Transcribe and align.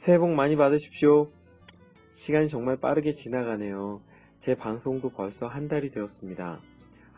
새해 0.00 0.16
복 0.16 0.30
많이 0.30 0.56
받으십시오. 0.56 1.30
시간이 2.14 2.48
정말 2.48 2.78
빠르게 2.78 3.10
지나가네요. 3.10 4.00
제 4.38 4.54
방송도 4.54 5.10
벌써 5.10 5.46
한 5.46 5.68
달이 5.68 5.90
되었습니다. 5.90 6.58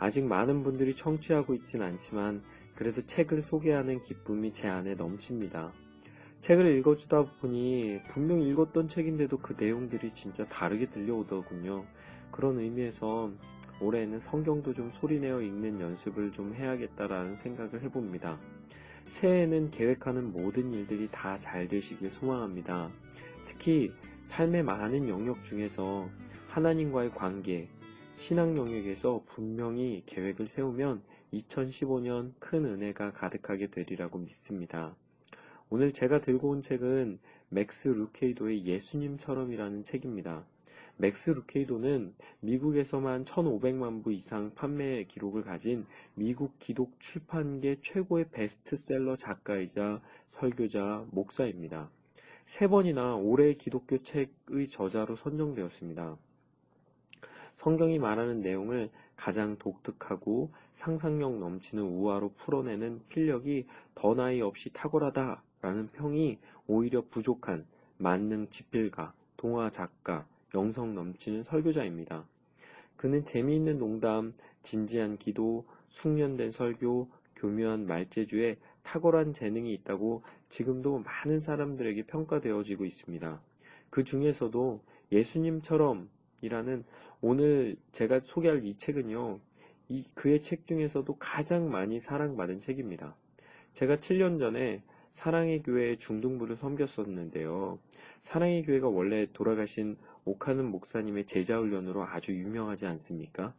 아직 0.00 0.24
많은 0.24 0.64
분들이 0.64 0.96
청취하고 0.96 1.54
있진 1.54 1.80
않지만 1.80 2.42
그래도 2.74 3.00
책을 3.00 3.40
소개하는 3.40 4.02
기쁨이 4.02 4.52
제 4.52 4.66
안에 4.66 4.96
넘칩니다. 4.96 5.72
책을 6.40 6.76
읽어주다 6.78 7.22
보니 7.40 8.00
분명 8.10 8.42
읽었던 8.42 8.88
책인데도 8.88 9.38
그 9.38 9.54
내용들이 9.56 10.12
진짜 10.12 10.44
다르게 10.48 10.86
들려오더군요. 10.86 11.84
그런 12.32 12.58
의미에서 12.58 13.30
올해는 13.80 14.18
성경도 14.18 14.72
좀 14.72 14.90
소리내어 14.90 15.40
읽는 15.40 15.80
연습을 15.80 16.32
좀 16.32 16.52
해야겠다라는 16.52 17.36
생각을 17.36 17.80
해봅니다. 17.82 18.40
새해에는 19.12 19.70
계획하는 19.70 20.32
모든 20.32 20.72
일들이 20.72 21.06
다 21.12 21.38
잘 21.38 21.68
되시길 21.68 22.10
소망합니다. 22.10 22.88
특히 23.46 23.92
삶의 24.24 24.62
많은 24.62 25.06
영역 25.08 25.44
중에서 25.44 26.08
하나님과의 26.48 27.10
관계, 27.10 27.68
신앙 28.16 28.56
영역에서 28.56 29.22
분명히 29.26 30.02
계획을 30.06 30.46
세우면 30.46 31.02
2015년 31.34 32.32
큰 32.38 32.64
은혜가 32.64 33.12
가득하게 33.12 33.68
되리라고 33.68 34.18
믿습니다. 34.18 34.96
오늘 35.68 35.92
제가 35.92 36.20
들고 36.20 36.48
온 36.48 36.62
책은 36.62 37.18
맥스 37.50 37.88
루케이도의 37.88 38.64
예수님처럼이라는 38.64 39.84
책입니다. 39.84 40.46
맥스 40.96 41.30
루케이도는 41.30 42.14
미국에서만 42.40 43.24
1,500만 43.24 44.04
부 44.04 44.12
이상 44.12 44.54
판매 44.54 45.04
기록을 45.04 45.42
가진 45.42 45.86
미국 46.14 46.58
기독 46.58 47.00
출판계 47.00 47.78
최고의 47.80 48.26
베스트셀러 48.30 49.16
작가이자 49.16 50.00
설교자, 50.28 51.06
목사입니다. 51.10 51.90
세 52.44 52.68
번이나 52.68 53.16
올해의 53.16 53.56
기독교 53.56 54.02
책의 54.02 54.68
저자로 54.68 55.16
선정되었습니다. 55.16 56.16
성경이 57.54 57.98
말하는 57.98 58.40
내용을 58.40 58.90
가장 59.16 59.56
독특하고 59.56 60.52
상상력 60.74 61.38
넘치는 61.38 61.82
우화로 61.82 62.32
풀어내는 62.36 63.02
필력이 63.08 63.66
더 63.94 64.14
나이 64.14 64.40
없이 64.40 64.70
탁월하다라는 64.72 65.88
평이 65.92 66.38
오히려 66.66 67.02
부족한 67.10 67.66
만능 67.98 68.48
집필가, 68.50 69.12
동화 69.36 69.70
작가, 69.70 70.26
영성 70.54 70.94
넘치는 70.94 71.42
설교자입니다. 71.42 72.26
그는 72.96 73.24
재미있는 73.24 73.78
농담, 73.78 74.34
진지한 74.62 75.16
기도, 75.18 75.66
숙련된 75.88 76.50
설교, 76.52 77.10
교묘한 77.36 77.86
말재주에 77.86 78.56
탁월한 78.82 79.32
재능이 79.32 79.72
있다고 79.74 80.22
지금도 80.48 81.00
많은 81.00 81.40
사람들에게 81.40 82.04
평가되어지고 82.04 82.84
있습니다. 82.84 83.40
그 83.90 84.04
중에서도 84.04 84.82
예수님처럼 85.10 86.08
이라는 86.42 86.84
오늘 87.20 87.76
제가 87.92 88.20
소개할 88.20 88.64
이 88.64 88.76
책은요, 88.76 89.40
이 89.88 90.04
그의 90.14 90.40
책 90.40 90.66
중에서도 90.66 91.14
가장 91.18 91.70
많이 91.70 92.00
사랑받은 92.00 92.60
책입니다. 92.60 93.16
제가 93.74 93.96
7년 93.96 94.38
전에 94.38 94.82
사랑의 95.10 95.62
교회 95.62 95.96
중등부를 95.96 96.56
섬겼었는데요. 96.56 97.78
사랑의 98.20 98.64
교회가 98.64 98.88
원래 98.88 99.26
돌아가신 99.32 99.96
오카는 100.24 100.70
목사님의 100.70 101.26
제자훈련으로 101.26 102.04
아주 102.04 102.32
유명하지 102.32 102.86
않습니까? 102.86 103.54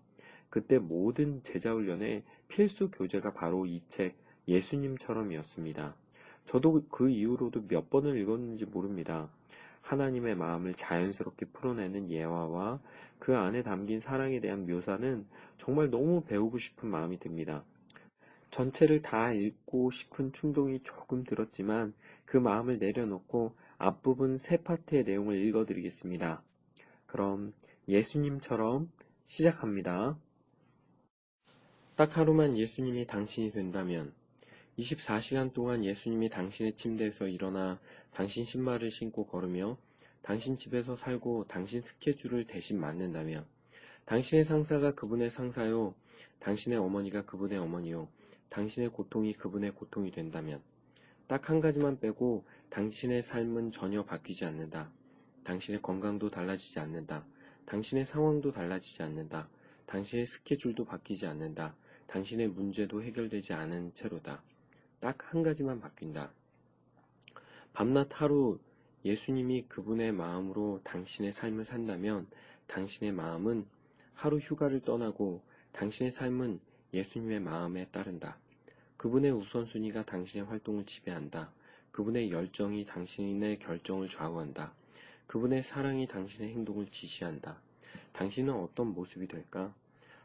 그때 0.49 0.79
모든 0.79 1.41
제자훈련의 1.43 2.23
필수 2.47 2.91
교재가 2.91 3.33
바로 3.33 3.65
이 3.65 3.81
책 3.89 4.15
예수님처럼이었습니다. 4.47 5.95
저도 6.45 6.83
그 6.89 7.09
이후로도 7.09 7.67
몇 7.67 7.89
번을 7.89 8.17
읽었는지 8.17 8.65
모릅니다. 8.65 9.29
하나님의 9.81 10.35
마음을 10.35 10.73
자연스럽게 10.75 11.47
풀어내는 11.47 12.09
예화와 12.09 12.79
그 13.19 13.35
안에 13.35 13.63
담긴 13.63 13.99
사랑에 13.99 14.39
대한 14.39 14.65
묘사는 14.65 15.25
정말 15.57 15.89
너무 15.89 16.23
배우고 16.23 16.57
싶은 16.57 16.89
마음이 16.89 17.19
듭니다. 17.19 17.63
전체를 18.51 19.01
다 19.01 19.33
읽고 19.33 19.89
싶은 19.91 20.31
충동이 20.31 20.81
조금 20.83 21.23
들었지만 21.23 21.93
그 22.25 22.37
마음을 22.37 22.77
내려놓고 22.77 23.55
앞부분 23.77 24.37
세 24.37 24.57
파트의 24.57 25.03
내용을 25.03 25.37
읽어드리겠습니다. 25.37 26.43
그럼 27.13 27.53
예수님처럼 27.87 28.91
시작합니다. 29.27 30.17
딱 31.95 32.17
하루만 32.17 32.57
예수님이 32.57 33.05
당신이 33.05 33.51
된다면 33.51 34.11
24시간 34.79 35.53
동안 35.53 35.85
예수님이 35.85 36.29
당신의 36.29 36.75
침대에서 36.75 37.27
일어나 37.27 37.79
당신 38.15 38.45
신발을 38.45 38.89
신고 38.89 39.27
걸으며 39.27 39.77
당신 40.23 40.57
집에서 40.57 40.95
살고 40.95 41.45
당신 41.47 41.83
스케줄을 41.83 42.47
대신 42.47 42.79
맞는다면 42.79 43.45
당신의 44.05 44.43
상사가 44.43 44.89
그분의 44.95 45.29
상사요 45.29 45.93
당신의 46.39 46.79
어머니가 46.79 47.25
그분의 47.25 47.59
어머니요 47.59 48.07
당신의 48.49 48.89
고통이 48.89 49.33
그분의 49.33 49.75
고통이 49.75 50.09
된다면 50.09 50.63
딱 51.27 51.51
한 51.51 51.59
가지만 51.59 51.99
빼고 51.99 52.43
당신의 52.71 53.21
삶은 53.21 53.71
전혀 53.71 54.03
바뀌지 54.03 54.45
않는다. 54.45 54.91
당신의 55.43 55.81
건강도 55.81 56.29
달라지지 56.29 56.79
않는다. 56.79 57.25
당신의 57.65 58.05
상황도 58.05 58.51
달라지지 58.51 59.03
않는다. 59.03 59.49
당신의 59.85 60.25
스케줄도 60.25 60.85
바뀌지 60.85 61.27
않는다. 61.27 61.75
당신의 62.07 62.47
문제도 62.49 63.01
해결되지 63.01 63.53
않은 63.53 63.93
채로다. 63.93 64.41
딱 64.99 65.17
한 65.33 65.43
가지만 65.43 65.79
바뀐다. 65.79 66.31
밤낮 67.73 68.07
하루 68.11 68.59
예수님이 69.03 69.63
그분의 69.67 70.11
마음으로 70.11 70.79
당신의 70.83 71.33
삶을 71.33 71.65
산다면 71.65 72.27
당신의 72.67 73.11
마음은 73.11 73.65
하루 74.13 74.37
휴가를 74.37 74.79
떠나고 74.81 75.41
당신의 75.73 76.11
삶은 76.11 76.59
예수님의 76.93 77.39
마음에 77.41 77.85
따른다. 77.87 78.37
그분의 78.97 79.31
우선순위가 79.31 80.05
당신의 80.05 80.45
활동을 80.47 80.85
지배한다. 80.85 81.51
그분의 81.91 82.31
열정이 82.31 82.85
당신의 82.85 83.59
결정을 83.59 84.07
좌우한다. 84.07 84.73
그분의 85.27 85.63
사랑이 85.63 86.07
당신의 86.07 86.49
행동을 86.49 86.87
지시한다. 86.87 87.57
당신은 88.13 88.53
어떤 88.53 88.93
모습이 88.93 89.27
될까? 89.27 89.73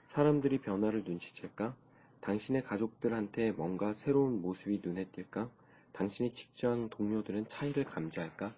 사람들이 0.09 0.59
변화를 0.61 1.05
눈치챌까? 1.05 1.75
당신의 2.21 2.65
가족들한테 2.65 3.53
뭔가 3.53 3.95
새로운 3.95 4.43
모습이 4.43 4.81
눈에 4.83 5.07
띌까? 5.07 5.49
당신의 5.93 6.33
직장 6.33 6.89
동료들은 6.91 7.49
차이를 7.49 7.85
감지할까? 7.85 8.55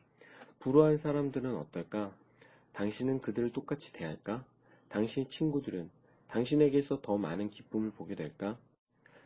불우한 0.58 0.96
사람들은 0.96 1.56
어떨까? 1.56 2.12
당신은 2.72 3.20
그들을 3.20 3.52
똑같이 3.52 3.92
대할까? 3.92 4.44
당신의 4.88 5.28
친구들은 5.28 5.90
당신에게서 6.28 7.00
더 7.00 7.16
많은 7.16 7.50
기쁨을 7.50 7.90
보게 7.92 8.14
될까? 8.14 8.58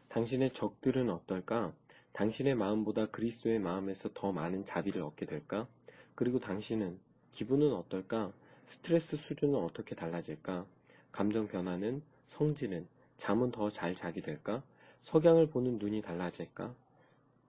당신의 0.08 0.52
적들은 0.52 1.10
어떨까? 1.10 1.72
당신의 2.12 2.54
마음보다 2.54 3.06
그리스도의 3.06 3.58
마음에서 3.58 4.10
더 4.14 4.32
많은 4.32 4.64
자비를 4.64 5.02
얻게 5.02 5.26
될까? 5.26 5.66
그리고 6.14 6.38
당신은 6.38 6.98
기분은 7.32 7.72
어떨까? 7.72 8.32
스트레스 8.66 9.16
수준은 9.16 9.56
어떻게 9.56 9.94
달라질까? 9.94 10.64
감정 11.12 11.46
변화는 11.48 12.02
성질은 12.28 12.86
잠은 13.16 13.50
더 13.50 13.68
잘 13.70 13.94
자게 13.94 14.20
될까? 14.20 14.62
석양을 15.02 15.48
보는 15.48 15.78
눈이 15.78 16.02
달라질까? 16.02 16.74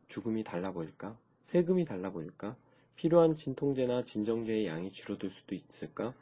죽음이 0.07 0.43
달라 0.43 0.71
보일까? 0.71 1.17
세금이 1.41 1.85
달라 1.85 2.11
보일까? 2.11 2.55
필요한 2.95 3.35
진통제나 3.35 4.03
진정제의 4.03 4.67
양이 4.67 4.91
줄어들 4.91 5.29
수도 5.29 5.55
있을까? 5.55 6.13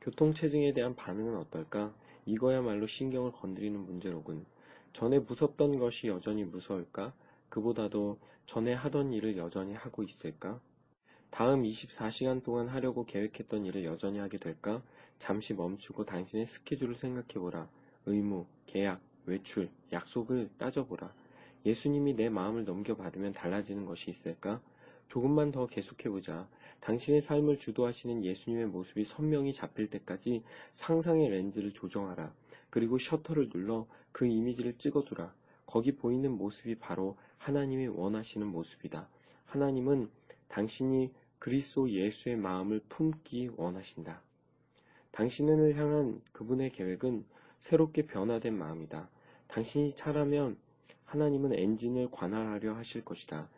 교통체증에 0.00 0.72
대한 0.72 0.94
반응은 0.94 1.36
어떨까? 1.36 1.94
이거야말로 2.26 2.86
신경을 2.86 3.32
건드리는 3.32 3.78
문제로군. 3.78 4.46
전에 4.92 5.18
무섭던 5.18 5.78
것이 5.78 6.08
여전히 6.08 6.44
무서울까? 6.44 7.12
그보다도 7.48 8.18
전에 8.46 8.72
하던 8.72 9.12
일을 9.12 9.36
여전히 9.36 9.74
하고 9.74 10.02
있을까? 10.02 10.60
다음 11.30 11.64
24시간 11.64 12.42
동안 12.42 12.68
하려고 12.68 13.04
계획했던 13.04 13.64
일을 13.66 13.84
여전히 13.84 14.18
하게 14.18 14.38
될까? 14.38 14.82
잠시 15.18 15.54
멈추고 15.54 16.04
당신의 16.04 16.46
스케줄을 16.46 16.94
생각해보라. 16.94 17.68
의무, 18.06 18.46
계약, 18.66 19.00
외출, 19.26 19.68
약속을 19.92 20.50
따져보라. 20.58 21.12
예수님이 21.64 22.14
내 22.14 22.28
마음을 22.28 22.64
넘겨받으면 22.64 23.32
달라지는 23.32 23.86
것이 23.86 24.10
있을까? 24.10 24.60
조금만 25.08 25.52
더 25.52 25.66
계속해보자. 25.66 26.48
당신의 26.80 27.20
삶을 27.20 27.58
주도하시는 27.58 28.24
예수님의 28.24 28.66
모습이 28.66 29.04
선명히 29.04 29.52
잡힐 29.52 29.90
때까지 29.90 30.42
상상의 30.70 31.28
렌즈를 31.28 31.72
조정하라. 31.72 32.32
그리고 32.70 32.98
셔터를 32.98 33.48
눌러 33.50 33.86
그 34.12 34.26
이미지를 34.26 34.78
찍어두라. 34.78 35.34
거기 35.64 35.92
보이는 35.92 36.30
모습이 36.30 36.76
바로 36.76 37.16
하나님이 37.38 37.88
원하시는 37.88 38.46
모습이다. 38.46 39.08
하나님은 39.46 40.08
당신이 40.48 41.12
그리스도 41.38 41.90
예수의 41.90 42.36
마음을 42.36 42.80
품기 42.88 43.50
원하신다. 43.56 44.20
당신을 45.12 45.76
향한 45.76 46.20
그분의 46.32 46.72
계획은 46.72 47.24
새롭게 47.60 48.06
변화된 48.06 48.56
마음이다. 48.56 49.08
당신이 49.48 49.94
차라면 49.96 50.56
하나님은 51.04 51.54
엔진을 51.54 52.10
관할하려 52.10 52.74
하실 52.74 53.04
것이다. 53.04 53.48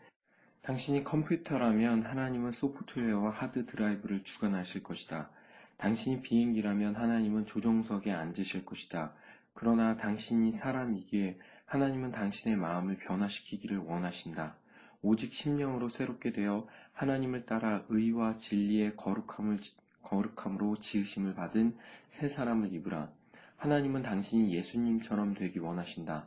당신이 0.62 1.02
컴퓨터라면 1.02 2.04
하나님은 2.04 2.52
소프트웨어와 2.52 3.30
하드 3.30 3.66
드라이브를 3.66 4.22
주관하실 4.22 4.82
것이다. 4.82 5.30
당신이 5.78 6.20
비행기라면 6.22 6.96
하나님은 6.96 7.46
조종석에 7.46 8.12
앉으실 8.12 8.64
것이다. 8.64 9.14
그러나 9.54 9.96
당신이 9.96 10.52
사람이기에 10.52 11.38
하나님은 11.64 12.12
당신의 12.12 12.56
마음을 12.56 12.98
변화시키기를 12.98 13.78
원하신다. 13.78 14.56
오직 15.02 15.32
심령으로 15.32 15.88
새롭게 15.88 16.32
되어 16.32 16.66
하나님을 16.92 17.46
따라 17.46 17.84
의와 17.88 18.36
진리의 18.36 18.96
거룩함을, 18.96 19.60
거룩함으로 20.02 20.76
지으심을 20.76 21.34
받은 21.34 21.76
새 22.08 22.28
사람을 22.28 22.72
입으라. 22.72 23.10
하나님은 23.56 24.02
당신이 24.02 24.52
예수님처럼 24.54 25.34
되기 25.34 25.58
원하신다. 25.58 26.26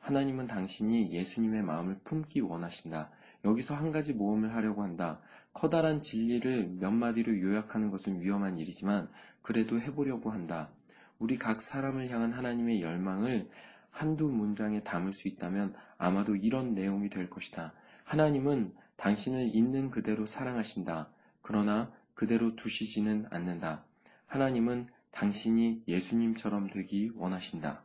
하나님은 0.00 0.46
당신이 0.46 1.12
예수님의 1.12 1.62
마음을 1.62 1.98
품기 2.04 2.40
원하신다. 2.40 3.10
여기서 3.44 3.74
한 3.74 3.92
가지 3.92 4.12
모험을 4.12 4.54
하려고 4.54 4.82
한다. 4.82 5.20
커다란 5.52 6.02
진리를 6.02 6.76
몇 6.78 6.90
마디로 6.90 7.40
요약하는 7.40 7.90
것은 7.90 8.20
위험한 8.20 8.58
일이지만 8.58 9.08
그래도 9.42 9.80
해보려고 9.80 10.30
한다. 10.30 10.70
우리 11.18 11.36
각 11.36 11.62
사람을 11.62 12.10
향한 12.10 12.32
하나님의 12.32 12.80
열망을 12.80 13.48
한두 13.90 14.28
문장에 14.28 14.82
담을 14.82 15.12
수 15.12 15.26
있다면 15.26 15.74
아마도 15.96 16.36
이런 16.36 16.74
내용이 16.74 17.10
될 17.10 17.28
것이다. 17.28 17.72
하나님은 18.08 18.72
당신을 18.96 19.54
있는 19.54 19.90
그대로 19.90 20.24
사랑하신다. 20.24 21.10
그러나 21.42 21.92
그대로 22.14 22.56
두시지는 22.56 23.26
않는다. 23.28 23.84
하나님은 24.24 24.88
당신이 25.10 25.82
예수님처럼 25.86 26.70
되기 26.70 27.12
원하신다. 27.14 27.84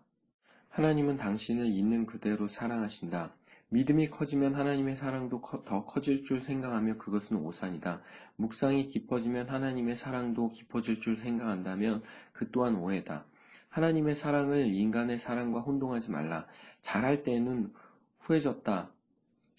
하나님은 0.70 1.18
당신을 1.18 1.66
있는 1.68 2.06
그대로 2.06 2.48
사랑하신다. 2.48 3.34
믿음이 3.68 4.12
커지면 4.12 4.56
하나님의 4.56 4.96
사랑도 4.96 5.42
더 5.66 5.84
커질 5.84 6.24
줄 6.24 6.40
생각하며 6.40 7.00
그것은 7.00 7.36
오산이다. 7.36 8.02
묵상이 8.38 8.88
깊어지면 8.88 9.50
하나님의 9.50 9.98
사랑도 9.98 10.52
깊어질 10.52 11.02
줄 11.02 11.18
생각한다면 11.18 12.02
그 12.32 12.50
또한 12.50 12.76
오해다. 12.78 13.26
하나님의 13.68 14.16
사랑을 14.16 14.74
인간의 14.74 15.20
사랑과 15.20 15.60
혼동하지 15.60 16.12
말라. 16.12 16.48
잘할 16.80 17.24
때는 17.24 17.74
후해졌다. 18.20 18.90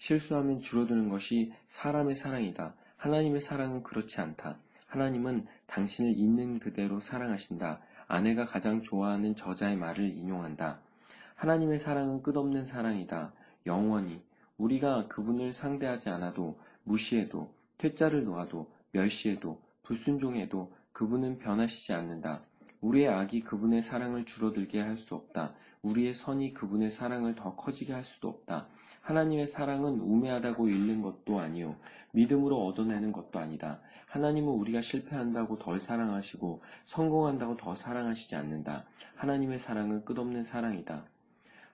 실수하면 0.05 0.59
줄어드는 0.59 1.09
것이 1.09 1.51
사람의 1.65 2.15
사랑이다. 2.15 2.75
하나님의 2.97 3.41
사랑은 3.41 3.81
그렇지 3.81 4.21
않다. 4.21 4.59
하나님은 4.85 5.47
당신을 5.65 6.11
있는 6.15 6.59
그대로 6.59 6.99
사랑하신다. 6.99 7.81
아내가 8.07 8.45
가장 8.45 8.83
좋아하는 8.83 9.35
저자의 9.35 9.75
말을 9.77 10.05
인용한다. 10.15 10.79
하나님의 11.33 11.79
사랑은 11.79 12.21
끝없는 12.21 12.67
사랑이다. 12.67 13.33
영원히 13.65 14.21
우리가 14.57 15.07
그분을 15.07 15.53
상대하지 15.53 16.09
않아도 16.09 16.59
무시해도 16.83 17.51
퇴짜를 17.79 18.25
놓아도 18.25 18.71
멸시해도 18.91 19.59
불순종해도 19.81 20.71
그분은 20.91 21.39
변하시지 21.39 21.93
않는다. 21.93 22.43
우리의 22.81 23.07
악이 23.09 23.41
그분의 23.41 23.81
사랑을 23.81 24.25
줄어들게 24.25 24.81
할 24.81 24.97
수 24.97 25.15
없다. 25.15 25.55
우리의 25.85 26.15
선이 26.15 26.53
그분의 26.53 26.91
사랑을 26.91 27.35
더 27.35 27.55
커지게 27.55 27.93
할 27.93 28.03
수도 28.03 28.27
없다. 28.29 28.67
하나님의 29.01 29.47
사랑은 29.47 29.99
우매하다고 29.99 30.67
잃는 30.67 31.03
것도 31.03 31.39
아니요. 31.39 31.75
믿음으로 32.11 32.65
얻어내는 32.65 33.11
것도 33.11 33.37
아니다. 33.37 33.79
하나님은 34.07 34.51
우리가 34.51 34.81
실패한다고 34.81 35.59
덜 35.59 35.79
사랑하시고 35.79 36.63
성공한다고 36.85 37.57
더 37.57 37.75
사랑하시지 37.75 38.35
않는다. 38.35 38.85
하나님의 39.15 39.59
사랑은 39.59 40.05
끝없는 40.05 40.43
사랑이다. 40.43 41.05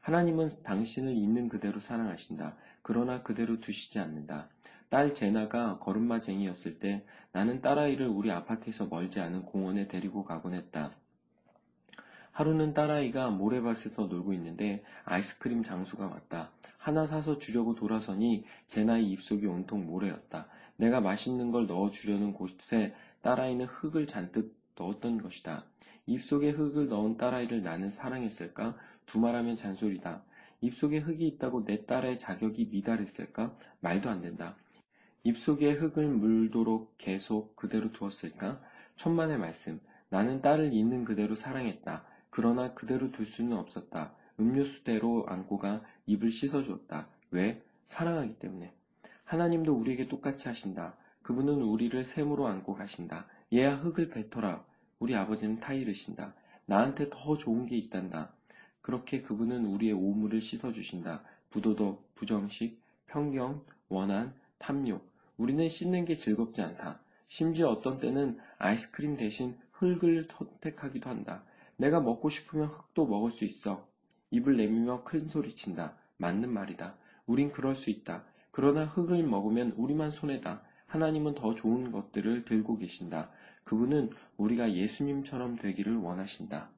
하나님은 0.02 0.50
당신을 0.64 1.14
있는 1.14 1.48
그대로 1.48 1.80
사랑하신다. 1.80 2.56
그러나 2.82 3.24
그대로 3.24 3.62
두시지 3.62 4.00
않는다. 4.00 4.50
딸 4.90 5.14
제나가 5.14 5.80
걸음마쟁이였을 5.80 6.80
때 6.80 7.06
나는 7.32 7.62
딸아이를 7.62 8.08
우리 8.08 8.30
아파트에서 8.30 8.88
멀지 8.88 9.22
않은 9.22 9.44
공원에 9.44 9.88
데리고 9.88 10.26
가곤 10.26 10.54
했다. 10.54 10.92
하루는 12.32 12.74
딸아이가 12.74 13.30
모래밭에서 13.30 14.08
놀고 14.08 14.34
있는데 14.34 14.84
아이스크림 15.06 15.64
장수가 15.64 16.06
왔다. 16.06 16.52
하나 16.78 17.06
사서 17.06 17.38
주려고 17.38 17.76
돌아서니 17.76 18.46
제나의 18.68 19.06
입속이 19.10 19.46
온통 19.46 19.86
모래였다. 19.86 20.48
내가 20.78 21.02
맛있는 21.02 21.52
걸 21.52 21.68
넣어 21.68 21.92
주려는 21.92 22.34
곳에 22.34 22.96
딸아이는 23.22 23.66
흙을 23.66 24.08
잔뜩 24.08 24.56
넣었던 24.78 25.22
것이다. 25.22 25.66
입속에 26.08 26.50
흙을 26.50 26.90
넣은 26.90 27.18
딸아이를 27.18 27.62
나는 27.62 27.90
사랑했을까? 27.90 28.76
두말하면 29.06 29.58
잔소리다. 29.58 30.24
입속에 30.62 31.00
흙이 31.00 31.28
있다고 31.28 31.66
내 31.66 31.86
딸의 31.86 32.18
자격이 32.18 32.70
미달했을까? 32.72 33.56
말도 33.82 34.10
안 34.10 34.22
된다. 34.22 34.56
입속에 35.24 35.74
흙을 35.74 36.08
물도록 36.08 36.96
계속 36.98 37.56
그대로 37.56 37.92
두었을까? 37.92 38.60
천만의 38.96 39.38
말씀. 39.38 39.80
나는 40.10 40.42
딸을 40.42 40.74
있는 40.74 41.06
그대로 41.06 41.36
사랑했다. 41.36 42.04
그러나 42.32 42.74
그대로 42.74 43.12
둘 43.12 43.28
수는 43.28 43.56
없었다. 43.58 44.14
음료수대로 44.40 45.26
안고 45.28 45.60
가 45.60 45.84
입을 46.08 46.32
씻어주었다. 46.32 47.08
왜? 47.30 47.62
사랑하기 47.86 48.40
때문에. 48.40 48.74
하나님도 49.26 49.74
우리에게 49.74 50.08
똑같이 50.08 50.48
하신다. 50.48 50.96
그분은 51.22 51.62
우리를 51.62 52.04
샘으로 52.04 52.48
안고 52.48 52.74
가신다. 52.74 53.28
얘야 53.54 53.76
흙을 53.76 54.10
뱉어라. 54.10 54.66
우리 55.00 55.16
아버지는 55.16 55.60
타이르신다. 55.60 56.34
나한테 56.66 57.10
더 57.10 57.38
좋은 57.38 57.66
게 57.68 57.78
있단다. 57.78 58.32
그렇게 58.82 59.22
그분은 59.22 59.66
우리의 59.66 59.94
오물을 59.94 60.42
씻어주신다. 60.42 61.22
부도덕, 61.50 62.16
부정식, 62.16 62.82
편경, 63.08 63.64
원한, 63.90 64.34
탐욕. 64.58 65.06
우리는 65.38 65.68
씻는 65.68 66.06
게 66.06 66.16
즐겁지 66.16 66.62
않다. 66.62 67.02
심지어 67.28 67.70
어떤 67.70 68.00
때는 68.00 68.38
아이스크림 68.58 69.18
대신 69.18 69.58
흙을 69.74 70.28
선택하기도 70.30 71.10
한다. 71.10 71.44
내가 71.82 72.00
먹고 72.00 72.30
싶으면 72.30 72.68
흙도 72.68 73.08
먹을 73.08 73.32
수 73.32 73.44
있어. 73.44 73.88
입을 74.30 74.56
내밀며 74.56 75.04
큰 75.04 75.28
소리친다. 75.28 75.98
맞는 76.18 76.54
말이다. 76.54 76.96
우린 77.26 77.52
그럴 77.52 77.76
수 77.76 77.90
있다. 77.90 78.24
그러나 78.52 78.86
흙을 78.86 79.24
먹으면 79.24 79.72
우리만 79.72 80.12
손해다. 80.12 80.62
하나님은 80.86 81.34
더 81.34 81.56
좋은 81.56 81.92
것들을 81.92 82.46
들고 82.46 82.78
계신다. 82.78 83.32
그분은 83.64 84.12
우리가 84.38 84.74
예수님처럼 84.74 85.56
되기를 85.56 85.98
원하신다. 85.98 86.70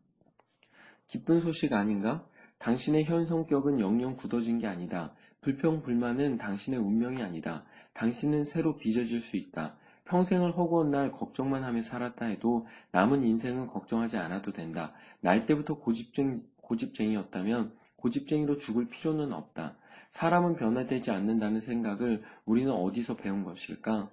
기쁜 1.08 1.42
소식 1.42 1.74
아닌가? 1.74 2.26
당신의 2.60 3.04
현 3.04 3.26
성격은 3.26 3.82
영영 3.82 4.16
굳어진 4.16 4.58
게 4.58 4.68
아니다. 4.68 5.14
불평, 5.42 5.82
불만은 5.82 6.38
당신의 6.38 6.80
운명이 6.80 7.22
아니다. 7.22 7.66
당신은 7.94 8.46
새로 8.46 8.78
빚어질 8.78 9.20
수 9.20 9.36
있다. 9.36 9.76
평생을 10.06 10.58
허구한 10.58 10.92
날 10.92 11.12
걱정만 11.12 11.64
하며 11.64 11.82
살았다 11.82 12.26
해도 12.26 12.68
남은 12.92 13.24
인생은 13.24 13.68
걱정하지 13.68 14.18
않아도 14.18 14.52
된다. 14.52 14.94
날 15.22 15.46
때부터 15.46 15.76
고집쟁, 15.76 16.44
고집쟁이였다면 16.62 17.74
고집쟁이로 17.98 18.58
죽을 18.58 18.88
필요는 18.90 19.32
없다. 19.34 19.76
사람은 20.10 20.56
변화되지 20.56 21.12
않는다는 21.12 21.62
생각을 21.62 22.24
우리는 22.46 22.72
어디서 22.72 23.16
배운 23.16 23.44
것일까? 23.44 24.10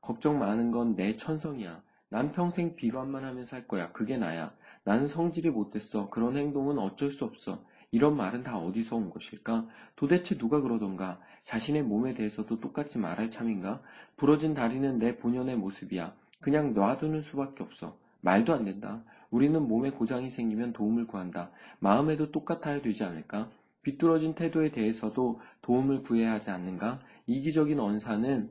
걱정 0.00 0.38
많은 0.38 0.70
건 0.70 0.94
내 0.94 1.16
천성이야. 1.16 1.82
난 2.08 2.32
평생 2.32 2.74
비관만 2.76 3.24
하며 3.24 3.44
살 3.44 3.66
거야. 3.66 3.92
그게 3.92 4.16
나야. 4.16 4.52
나는 4.84 5.06
성질이 5.06 5.50
못됐어. 5.50 6.10
그런 6.10 6.36
행동은 6.36 6.78
어쩔 6.78 7.10
수 7.10 7.24
없어. 7.24 7.62
이런 7.92 8.16
말은 8.16 8.42
다 8.44 8.56
어디서 8.56 8.96
온 8.96 9.10
것일까? 9.10 9.66
도대체 9.96 10.38
누가 10.38 10.60
그러던가? 10.60 11.20
자신의 11.42 11.82
몸에 11.82 12.14
대해서도 12.14 12.60
똑같이 12.60 12.98
말할 12.98 13.30
참인가? 13.30 13.82
부러진 14.16 14.54
다리는 14.54 14.98
내 14.98 15.16
본연의 15.16 15.56
모습이야. 15.56 16.14
그냥 16.40 16.72
놔두는 16.72 17.22
수밖에 17.22 17.62
없어. 17.62 17.96
말도 18.20 18.54
안 18.54 18.64
된다. 18.64 19.02
우리는 19.30 19.60
몸에 19.66 19.90
고장이 19.90 20.30
생기면 20.30 20.72
도움을 20.72 21.06
구한다. 21.06 21.50
마음에도 21.80 22.30
똑같아야 22.30 22.80
되지 22.80 23.04
않을까? 23.04 23.50
비뚤어진 23.82 24.34
태도에 24.34 24.70
대해서도 24.70 25.40
도움을 25.62 26.02
구해야 26.02 26.32
하지 26.32 26.50
않는가? 26.50 27.00
이기적인 27.26 27.78
언사는 27.80 28.50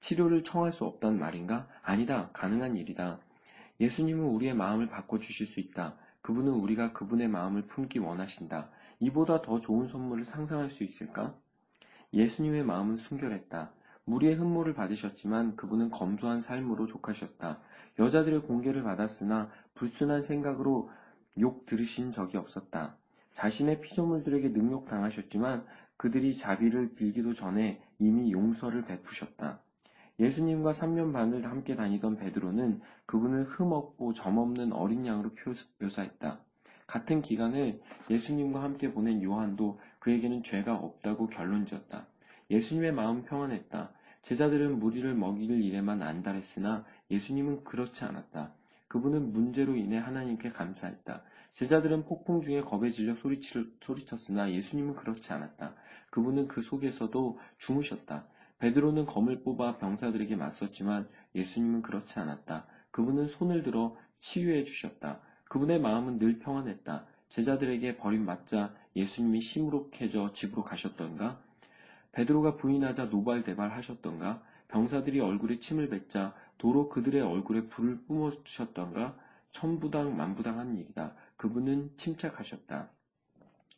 치료를 0.00 0.44
청할 0.44 0.72
수 0.72 0.84
없단 0.84 1.18
말인가? 1.18 1.68
아니다. 1.82 2.30
가능한 2.32 2.76
일이다. 2.76 3.18
예수님은 3.80 4.24
우리의 4.24 4.54
마음을 4.54 4.88
바꿔주실 4.88 5.46
수 5.46 5.60
있다. 5.60 5.96
그분은 6.22 6.52
우리가 6.52 6.92
그분의 6.92 7.28
마음을 7.28 7.62
품기 7.62 7.98
원하신다. 7.98 8.70
이보다 9.00 9.42
더 9.42 9.60
좋은 9.60 9.88
선물을 9.88 10.24
상상할 10.24 10.70
수 10.70 10.84
있을까? 10.84 11.34
예수님의 12.14 12.64
마음은 12.64 12.96
순결했다. 12.96 13.72
무리의 14.04 14.34
흠모를 14.34 14.74
받으셨지만 14.74 15.56
그분은 15.56 15.90
검소한 15.90 16.40
삶으로 16.40 16.86
족하셨다. 16.86 17.58
여자들의 17.98 18.42
공개를 18.42 18.82
받았으나 18.82 19.50
불순한 19.74 20.22
생각으로 20.22 20.90
욕 21.38 21.66
들으신 21.66 22.12
적이 22.12 22.36
없었다. 22.36 22.96
자신의 23.32 23.80
피조물들에게 23.80 24.48
능욕당하셨지만 24.48 25.64
그들이 25.96 26.36
자비를 26.36 26.94
빌기도 26.94 27.32
전에 27.32 27.82
이미 27.98 28.32
용서를 28.32 28.84
베푸셨다. 28.84 29.61
예수님과 30.22 30.70
3년 30.70 31.12
반을 31.12 31.50
함께 31.50 31.74
다니던 31.74 32.16
베드로는 32.16 32.80
그분을 33.06 33.44
흠없고 33.44 34.12
점없는 34.12 34.72
어린 34.72 35.04
양으로 35.04 35.32
묘사했다. 35.80 36.38
같은 36.86 37.22
기간을 37.22 37.80
예수님과 38.08 38.62
함께 38.62 38.92
보낸 38.92 39.20
요한도 39.20 39.80
그에게는 39.98 40.44
죄가 40.44 40.76
없다고 40.76 41.26
결론지었다. 41.26 42.06
예수님의 42.50 42.92
마음 42.92 43.24
평안했다. 43.24 43.90
제자들은 44.22 44.78
무리를 44.78 45.12
먹일 45.14 45.50
일에만 45.60 46.02
안달했으나 46.02 46.84
예수님은 47.10 47.64
그렇지 47.64 48.04
않았다. 48.04 48.52
그분은 48.86 49.32
문제로 49.32 49.74
인해 49.74 49.98
하나님께 49.98 50.52
감사했다. 50.52 51.22
제자들은 51.52 52.04
폭풍 52.04 52.42
중에 52.42 52.60
겁에 52.60 52.90
질려 52.90 53.16
소리쳤으나 53.16 54.52
예수님은 54.52 54.94
그렇지 54.94 55.32
않았다. 55.32 55.74
그분은 56.10 56.46
그 56.46 56.62
속에서도 56.62 57.40
주무셨다. 57.58 58.26
베드로는 58.62 59.06
검을 59.06 59.42
뽑아 59.42 59.78
병사들에게 59.78 60.36
맞섰지만 60.36 61.08
예수님은 61.34 61.82
그렇지 61.82 62.20
않았다. 62.20 62.64
그분은 62.92 63.26
손을 63.26 63.64
들어 63.64 63.96
치유해 64.20 64.62
주셨다. 64.62 65.18
그분의 65.48 65.80
마음은 65.80 66.20
늘 66.20 66.38
평안했다. 66.38 67.04
제자들에게 67.28 67.96
버림받자 67.96 68.72
예수님이 68.94 69.40
시무룩해져 69.40 70.32
집으로 70.32 70.62
가셨던가? 70.62 71.40
베드로가 72.12 72.54
부인하자 72.56 73.06
노발대발 73.06 73.72
하셨던가? 73.72 74.44
병사들이 74.68 75.18
얼굴에 75.18 75.58
침을 75.58 75.88
뱉자 75.88 76.32
도로 76.56 76.88
그들의 76.88 77.20
얼굴에 77.20 77.66
불을 77.66 78.04
뿜어주셨던가? 78.06 79.16
천부당 79.50 80.16
만부당한 80.16 80.76
일이다. 80.76 81.16
그분은 81.36 81.94
침착하셨다. 81.96 82.90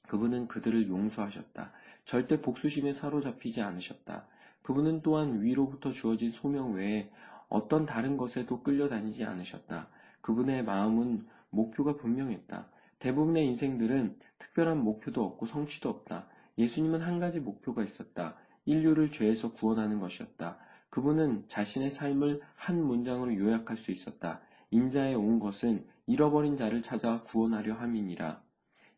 그분은 0.09 0.47
그들을 0.47 0.89
용서하셨다. 0.91 1.73
절대 2.05 2.43
복수심에 2.43 2.93
사로잡히지 2.93 3.63
않으셨다. 3.63 4.27
그분은 4.65 5.03
또한 5.03 5.43
위로부터 5.43 5.93
주어진 5.93 6.31
소명 6.31 6.73
외에 6.73 7.11
어떤 7.49 7.85
다른 7.85 8.17
것에도 8.17 8.63
끌려다니지 8.63 9.25
않으셨다. 9.25 9.89
그분의 10.23 10.65
마음은 10.65 11.27
목표가 11.51 11.97
분명했다. 11.97 12.67
대부분의 12.99 13.47
인생들은 13.47 14.19
특별한 14.39 14.83
목표도 14.83 15.23
없고 15.23 15.47
성취도 15.47 15.91
없다. 15.91 16.29
예수님은 16.57 17.03
한 17.03 17.19
가지 17.19 17.41
목표가 17.41 17.85
있었다. 17.85 18.37
인류를 18.65 19.11
죄에서 19.11 19.53
구원하는 19.53 20.01
것이었다. 20.01 20.57
그분은 20.89 21.45
자신의 21.47 21.91
삶을 21.91 22.41
한 22.55 22.83
문장으로 22.83 23.37
요약할 23.37 23.77
수 23.77 23.91
있었다. 23.91 24.41
인자에 24.71 25.13
온 25.13 25.41
것은 25.41 25.85
잃어버린 26.07 26.57
자를 26.57 26.81
찾아 26.81 27.23
구원하려 27.25 27.75
함이니라. 27.75 28.43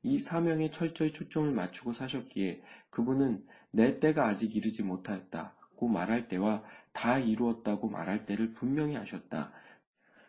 이 0.04 0.20
사명에 0.20 0.70
철저히 0.70 1.12
초점을 1.12 1.50
맞추고 1.50 1.92
사셨기에 1.92 2.62
그분은 2.90 3.44
내 3.72 3.98
때가 3.98 4.28
아직 4.28 4.54
이르지 4.54 4.84
못하였다 4.84 5.55
고 5.76 5.88
말할 5.88 6.28
때와 6.28 6.62
다 6.92 7.18
이루었다고 7.18 7.88
말할 7.88 8.26
때를 8.26 8.52
분명히 8.52 8.96
하셨다. 8.96 9.52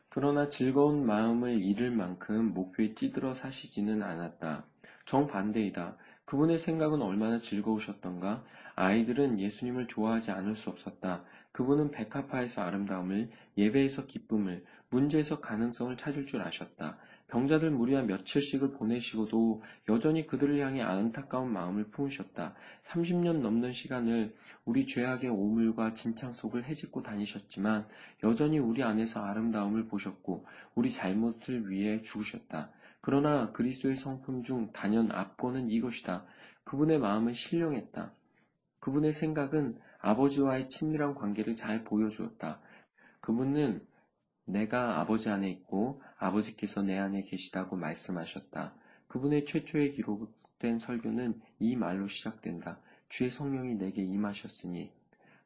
그러나 0.09 0.49
즐거운 0.49 1.05
마음을 1.05 1.61
잃을 1.61 1.91
만큼 1.91 2.53
목표에 2.53 2.93
찌들어 2.93 3.33
사시지는 3.33 4.03
않았다. 4.03 4.65
정반대이다. 5.05 5.95
그분의 6.25 6.59
생각은 6.59 7.01
얼마나 7.01 7.39
즐거우셨던가? 7.39 8.43
아이들은 8.75 9.39
예수님을 9.39 9.87
좋아하지 9.87 10.31
않을 10.31 10.55
수 10.55 10.69
없었다. 10.69 11.23
그분은 11.51 11.91
백합화에서 11.91 12.61
아름다움을, 12.61 13.31
예배에서 13.57 14.05
기쁨을, 14.05 14.65
문제에서 14.89 15.39
가능성을 15.39 15.95
찾을 15.97 16.25
줄 16.27 16.41
아셨다. 16.41 16.97
병자들 17.27 17.71
무리와 17.71 18.03
며칠씩을 18.03 18.71
보내시고도 18.71 19.61
여전히 19.89 20.25
그들을 20.25 20.59
향해 20.59 20.81
안타까운 20.81 21.51
마음을 21.51 21.89
품으셨다. 21.89 22.55
30년 22.83 23.41
넘는 23.41 23.73
시간을 23.73 24.33
우리 24.63 24.85
죄악의 24.85 25.29
오물과 25.29 25.93
진창 25.93 26.31
속을 26.31 26.63
헤집고 26.63 27.03
다니셨지만 27.03 27.85
여전히 28.23 28.59
우리 28.59 28.81
안에서 28.81 29.21
아름다움을 29.21 29.87
보셨고 29.87 30.45
우리 30.75 30.89
잘못을 30.89 31.69
위해 31.69 32.01
죽으셨다. 32.01 32.71
그러나 33.01 33.51
그리스도의 33.51 33.95
성품 33.95 34.43
중 34.43 34.71
단연 34.71 35.11
앞권은 35.11 35.69
이것이다. 35.69 36.25
그분의 36.63 36.99
마음은 36.99 37.33
신령했다. 37.33 38.13
그분의 38.79 39.11
생각은 39.11 39.79
아버지와의 39.99 40.69
친밀한 40.69 41.13
관계를 41.13 41.55
잘 41.57 41.83
보여주었다. 41.83 42.61
그분은 43.19 43.85
내가 44.47 45.01
아버지 45.01 45.29
안에 45.29 45.49
있고 45.51 46.01
아버지께서 46.17 46.81
내 46.81 46.97
안에 46.97 47.23
계시다고 47.23 47.75
말씀하셨다. 47.75 48.73
그분의 49.07 49.45
최초의 49.45 49.93
기록된 49.93 50.79
설교는 50.79 51.41
이 51.59 51.75
말로 51.75 52.07
시작된다. 52.07 52.79
주의 53.09 53.29
성령이 53.29 53.75
내게 53.75 54.03
임하셨으니 54.03 54.91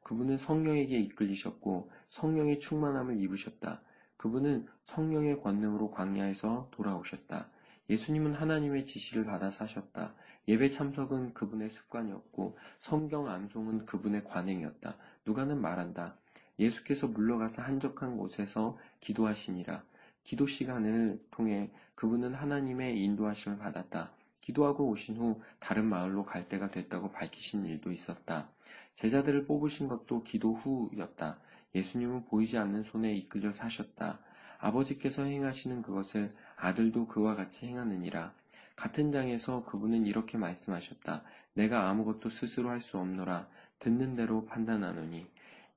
그분은 0.03 0.37
성령에게 0.37 0.99
이끌리셨고 0.99 1.91
성령의 2.09 2.59
충만함을 2.59 3.19
입으셨다. 3.21 3.81
그분은 4.17 4.67
성령의 4.83 5.41
권능으로 5.41 5.91
광야에서 5.91 6.69
돌아오셨다. 6.71 7.49
예수님은 7.89 8.35
하나님의 8.35 8.85
지시를 8.85 9.25
받아 9.25 9.49
사셨다. 9.49 10.13
예배 10.47 10.69
참석은 10.69 11.33
그분의 11.33 11.69
습관이었고 11.69 12.57
성경 12.77 13.29
암송은 13.29 13.85
그분의 13.85 14.25
관행이었다. 14.25 14.95
누가는 15.25 15.59
말한다. 15.59 16.17
예수께서 16.61 17.07
물러가서 17.07 17.61
한적한 17.63 18.17
곳에서 18.17 18.77
기도하시니라. 19.01 19.83
기도 20.23 20.45
시간을 20.47 21.19
통해 21.31 21.71
그분은 21.95 22.35
하나님의 22.35 23.03
인도하심을 23.03 23.57
받았다. 23.57 24.11
기도하고 24.39 24.87
오신 24.89 25.17
후 25.17 25.41
다른 25.59 25.85
마을로 25.85 26.23
갈 26.25 26.47
때가 26.47 26.71
됐다고 26.71 27.11
밝히신 27.11 27.65
일도 27.65 27.91
있었다. 27.91 28.49
제자들을 28.95 29.45
뽑으신 29.45 29.87
것도 29.87 30.23
기도 30.23 30.53
후였다. 30.53 31.39
예수님은 31.73 32.25
보이지 32.25 32.57
않는 32.57 32.83
손에 32.83 33.13
이끌려 33.15 33.51
사셨다. 33.51 34.19
아버지께서 34.59 35.23
행하시는 35.23 35.81
그것을 35.81 36.35
아들도 36.55 37.07
그와 37.07 37.35
같이 37.35 37.67
행하느니라. 37.67 38.33
같은 38.75 39.11
장에서 39.11 39.63
그분은 39.65 40.05
이렇게 40.05 40.37
말씀하셨다. 40.37 41.23
내가 41.53 41.89
아무것도 41.89 42.29
스스로 42.29 42.69
할 42.69 42.81
수 42.81 42.97
없노라. 42.97 43.47
듣는 43.79 44.15
대로 44.15 44.45
판단하노니. 44.45 45.25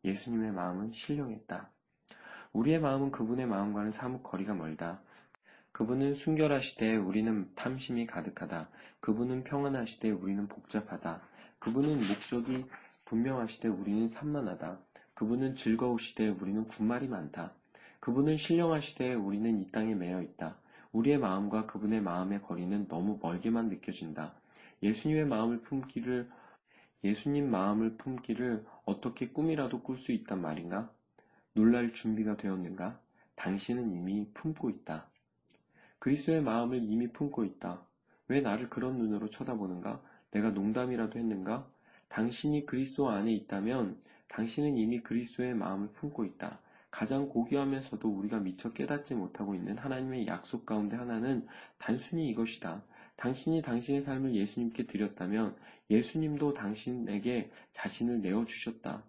예수님의 0.04 0.52
마음은 0.52 0.92
신령했다. 0.92 1.70
우리의 2.52 2.80
마음은 2.80 3.10
그분의 3.10 3.46
마음과는 3.46 3.90
사뭇 3.90 4.22
거리가 4.22 4.54
멀다. 4.54 5.00
그분은 5.72 6.14
순결하시되 6.14 6.96
우리는 6.96 7.50
탐심이 7.56 8.06
가득하다. 8.06 8.68
그분은 9.00 9.42
평안하시되 9.44 10.10
우리는 10.10 10.46
복잡하다. 10.46 11.20
그분은 11.58 11.94
목적이 11.94 12.66
분명하시되 13.06 13.68
우리는 13.68 14.06
산만하다. 14.06 14.78
그분은 15.14 15.56
즐거우시되 15.56 16.28
우리는 16.28 16.66
군말이 16.68 17.08
많다. 17.08 17.52
그분은 18.00 18.36
신령하시되 18.36 19.14
우리는 19.14 19.60
이 19.60 19.70
땅에 19.72 19.94
매여 19.94 20.22
있다. 20.22 20.56
우리의 20.92 21.18
마음과 21.18 21.66
그분의 21.66 22.02
마음의 22.02 22.42
거리는 22.42 22.86
너무 22.86 23.18
멀게만 23.20 23.68
느껴진다. 23.68 24.34
예수님의 24.82 25.26
마음을 25.26 25.60
품기를 25.62 26.30
예수님 27.04 27.50
마음을 27.50 27.98
품기를 27.98 28.64
어떻게 28.86 29.28
꿈이라도 29.28 29.82
꿀 29.82 29.98
수 29.98 30.10
있단 30.12 30.40
말인가? 30.40 30.90
놀랄 31.52 31.92
준비가 31.92 32.38
되었는가? 32.38 32.98
당신은 33.36 33.92
이미 33.92 34.26
품고 34.32 34.70
있다. 34.70 35.06
그리스도의 35.98 36.40
마음을 36.40 36.82
이미 36.82 37.08
품고 37.12 37.44
있다. 37.44 37.82
왜 38.28 38.40
나를 38.40 38.70
그런 38.70 38.96
눈으로 38.96 39.28
쳐다보는가? 39.28 40.00
내가 40.30 40.50
농담이라도 40.50 41.18
했는가? 41.18 41.68
당신이 42.08 42.64
그리스도 42.64 43.10
안에 43.10 43.32
있다면 43.32 44.00
당신은 44.28 44.78
이미 44.78 45.00
그리스도의 45.00 45.54
마음을 45.54 45.88
품고 45.88 46.24
있다. 46.24 46.58
가장 46.90 47.28
고귀하면서도 47.28 48.08
우리가 48.08 48.38
미처 48.38 48.72
깨닫지 48.72 49.14
못하고 49.14 49.54
있는 49.54 49.76
하나님의 49.76 50.26
약속 50.26 50.64
가운데 50.64 50.96
하나는 50.96 51.46
단순히 51.76 52.30
이것이다. 52.30 52.82
당신이 53.16 53.62
당신의 53.62 54.02
삶을 54.02 54.34
예수님께 54.34 54.86
드렸다면 54.86 55.56
예수님도 55.90 56.54
당신에게 56.54 57.50
자신을 57.72 58.20
내어주셨다. 58.20 59.04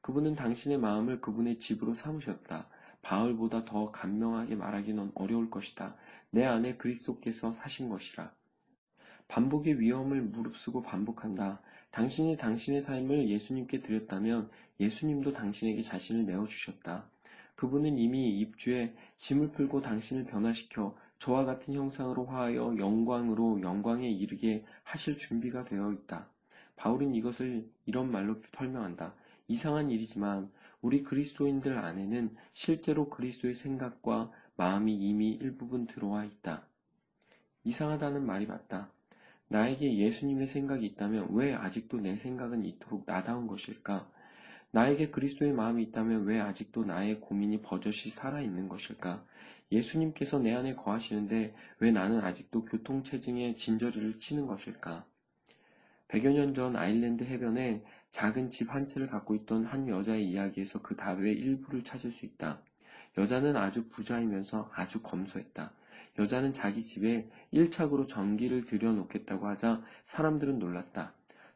그분은 0.00 0.34
당신의 0.34 0.78
마음을 0.78 1.20
그분의 1.20 1.58
집으로 1.58 1.94
삼으셨다. 1.94 2.68
바울보다 3.02 3.64
더 3.64 3.90
간명하게 3.90 4.56
말하기는 4.56 5.12
어려울 5.14 5.50
것이다. 5.50 5.96
내 6.30 6.44
안에 6.44 6.76
그리스도께서 6.76 7.52
사신 7.52 7.88
것이라. 7.88 8.32
반복의 9.28 9.80
위험을 9.80 10.22
무릅쓰고 10.22 10.82
반복한다. 10.82 11.60
당신이 11.90 12.36
당신의 12.36 12.82
삶을 12.82 13.28
예수님께 13.28 13.80
드렸다면 13.80 14.50
예수님도 14.80 15.32
당신에게 15.32 15.82
자신을 15.82 16.26
내어주셨다. 16.26 17.08
그분은 17.54 17.98
이미 17.98 18.38
입주에 18.38 18.94
짐을 19.16 19.52
풀고 19.52 19.82
당신을 19.82 20.24
변화시켜 20.24 20.96
저와 21.18 21.44
같은 21.44 21.74
형상으로 21.74 22.26
화하여 22.26 22.76
영광으로 22.78 23.60
영광에 23.60 24.08
이르게 24.08 24.64
하실 24.82 25.18
준비가 25.18 25.64
되어 25.64 25.92
있다. 25.92 26.28
바울은 26.76 27.14
이것을 27.14 27.68
이런 27.86 28.10
말로 28.10 28.40
설명한다. 28.56 29.14
이상한 29.48 29.90
일이지만 29.90 30.50
우리 30.80 31.02
그리스도인들 31.02 31.76
안에는 31.76 32.36
실제로 32.52 33.08
그리스도의 33.08 33.54
생각과 33.54 34.30
마음이 34.56 34.94
이미 34.94 35.30
일부분 35.30 35.86
들어와 35.86 36.24
있다. 36.24 36.62
이상하다는 37.64 38.24
말이 38.24 38.46
맞다. 38.46 38.90
나에게 39.48 39.96
예수님의 39.96 40.46
생각이 40.48 40.86
있다면 40.86 41.28
왜 41.30 41.54
아직도 41.54 41.98
내 42.00 42.16
생각은 42.16 42.64
이토록 42.64 43.04
나다운 43.06 43.46
것일까? 43.46 44.08
나에게 44.70 45.10
그리스도의 45.10 45.52
마음이 45.52 45.82
있다면 45.84 46.24
왜 46.24 46.38
아직도 46.40 46.84
나의 46.84 47.20
고민이 47.20 47.62
버젓이 47.62 48.10
살아있는 48.10 48.68
것일까? 48.68 49.24
예수님께서 49.70 50.38
내 50.38 50.54
안에 50.54 50.74
거하시는데 50.74 51.54
왜 51.80 51.92
나는 51.92 52.20
아직도 52.20 52.64
교통체증에 52.64 53.54
진저리를 53.54 54.18
치는 54.20 54.46
것일까? 54.46 55.04
100여 56.08 56.32
년 56.32 56.54
전 56.54 56.76
아일랜드 56.76 57.24
해변에 57.24 57.84
작은 58.10 58.48
집 58.48 58.70
한 58.70 58.88
채를 58.88 59.06
갖고 59.08 59.34
있던 59.34 59.66
한 59.66 59.88
여자의 59.88 60.26
이야기에서 60.30 60.80
그 60.80 60.96
답의 60.96 61.34
일부를 61.34 61.84
찾을 61.84 62.10
수 62.10 62.24
있다. 62.24 62.62
여자는 63.18 63.56
아주 63.56 63.88
부자이면서 63.88 64.70
아주 64.74 65.02
검소했다. 65.02 65.72
여자는 66.18 66.52
자기 66.54 66.82
집에 66.82 67.28
1착으로 67.52 68.08
전기를 68.08 68.64
들여놓겠다고 68.64 69.46
하자 69.46 69.82
사람들은 70.04 70.58
놀랐다. 70.58 71.12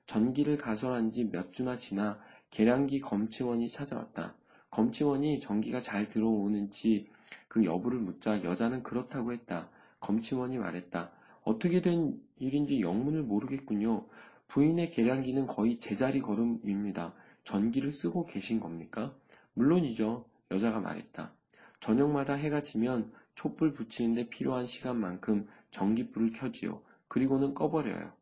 전기를 0.07 0.59
가설한 0.59 1.13
지 1.13 1.25
몇 1.31 1.53
주나 1.53 1.77
지나 1.77 2.21
계량기 2.51 3.01
검침원이 3.01 3.69
찾아왔다. 3.69 4.35
검침원이 4.71 5.41
전기가 5.41 5.81
잘 5.81 6.09
들어오는지 6.11 7.09
그 7.49 7.65
여부를 7.65 7.99
묻자 7.99 8.43
여자는 8.43 8.83
그렇다고 8.83 9.33
했다. 9.33 9.69
검침원이 10.01 10.59
말했다. 10.59 11.11
어떻게 11.45 11.81
된 11.81 12.21
일인지 12.39 12.81
영문을 12.81 13.23
모르겠군요. 13.23 14.07
부인의 14.49 14.91
계량기는 14.91 15.47
거의 15.47 15.79
제자리 15.79 16.21
걸음입니다. 16.21 17.15
전기를 17.45 17.93
쓰고 17.93 18.27
계신 18.27 18.61
겁니까? 18.61 19.15
물론이죠. 19.55 20.27
여자가 20.51 20.81
말했다. 20.81 21.33
저녁마다 21.81 22.35
해가 22.35 22.63
지면 22.63 23.13
촛불 23.35 23.73
붙이는데 23.73 24.29
필요한 24.29 24.67
시간만큼 24.67 25.49
전기불을 25.71 26.33
켜지요. 26.33 26.83
그리고는 27.09 27.55
꺼버려요. 27.55 28.13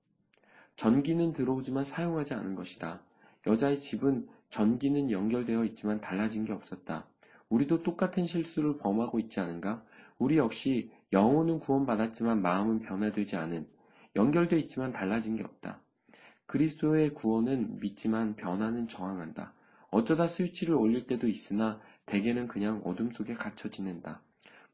전기는 0.77 1.33
들어오지만 1.33 1.85
사용하지 1.85 2.35
않은 2.35 2.55
것이다. 2.55 3.01
여자의 3.47 3.81
집은 3.81 4.29
전기는 4.49 5.11
연결되어 5.11 5.65
있지만 5.67 6.01
달라진 6.01 6.45
게 6.45 6.53
없었다. 6.53 7.07
우리도 7.51 7.83
똑같은 7.83 8.25
실수를 8.25 8.79
범하고 8.79 9.19
있지 9.19 9.41
않은가? 9.41 9.83
우리 10.19 10.39
역시 10.39 10.91
영혼은 11.13 11.61
구원받았지만 11.61 12.41
마음은 12.41 12.81
변화되지 12.81 13.37
않은, 13.37 13.67
연결되어 14.17 14.59
있지만 14.61 14.93
달라진 14.93 15.37
게 15.37 15.43
없다. 15.43 15.81
그리스도의 16.47 17.15
구원은 17.15 17.81
믿지만 17.81 18.37
변화는 18.37 18.89
저항한다. 18.89 19.53
어쩌다 19.91 20.29
스위치를 20.29 20.75
올릴 20.75 21.07
때도 21.07 21.29
있으나 21.29 21.81
대개는 22.07 22.49
그냥 22.49 22.81
어둠 22.85 23.11
속에 23.11 23.35
갇혀 23.35 23.69
지낸다. 23.69 24.21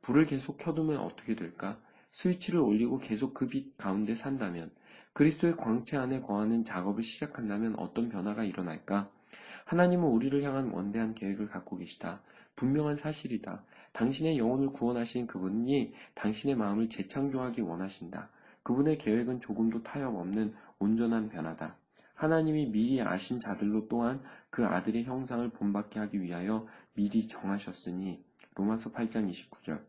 불을 0.02 0.26
계속 0.26 0.58
켜두면 0.58 0.98
어떻게 0.98 1.34
될까? 1.34 1.78
스위치를 2.08 2.60
올리고 2.60 2.98
계속 2.98 3.34
그 3.34 3.48
빛 3.48 3.76
가운데 3.76 4.14
산다면, 4.14 4.70
그리스도의 5.14 5.56
광채 5.56 5.96
안에 5.96 6.20
거하는 6.20 6.64
작업을 6.64 7.02
시작한다면 7.02 7.74
어떤 7.78 8.08
변화가 8.10 8.44
일어날까? 8.44 9.10
하나님은 9.64 10.06
우리를 10.06 10.42
향한 10.42 10.70
원대한 10.70 11.14
계획을 11.14 11.48
갖고 11.48 11.76
계시다. 11.78 12.20
분명한 12.56 12.96
사실이다. 12.96 13.62
당신의 13.92 14.38
영혼을 14.38 14.70
구원하신 14.72 15.26
그분이 15.26 15.94
당신의 16.14 16.56
마음을 16.56 16.88
재창조하기 16.88 17.60
원하신다. 17.60 18.28
그분의 18.62 18.98
계획은 18.98 19.40
조금도 19.40 19.82
타협 19.82 20.14
없는 20.16 20.54
온전한 20.78 21.28
변화다. 21.28 21.76
하나님이 22.14 22.66
미리 22.66 23.00
아신 23.00 23.38
자들로 23.40 23.88
또한 23.88 24.22
그 24.50 24.64
아들의 24.66 25.04
형상을 25.04 25.48
본받게 25.50 26.00
하기 26.00 26.20
위하여 26.20 26.66
미리 26.94 27.28
정하셨으니 27.28 28.24
로마서 28.54 28.90
8장 28.90 29.30
29절 29.30 29.82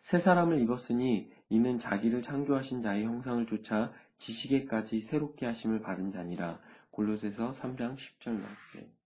새 0.00 0.18
사람을 0.18 0.60
입었으니 0.60 1.30
이는 1.48 1.78
자기를 1.78 2.22
창조하신 2.22 2.82
자의 2.82 3.04
형상을 3.04 3.46
쫓아 3.46 3.92
지식에까지 4.18 5.00
새롭게 5.00 5.46
하심을 5.46 5.80
받은 5.80 6.12
자니라. 6.12 6.60
골로새서 6.92 7.52
3장 7.52 7.96
10절 7.96 8.40
말씀. 8.40 9.01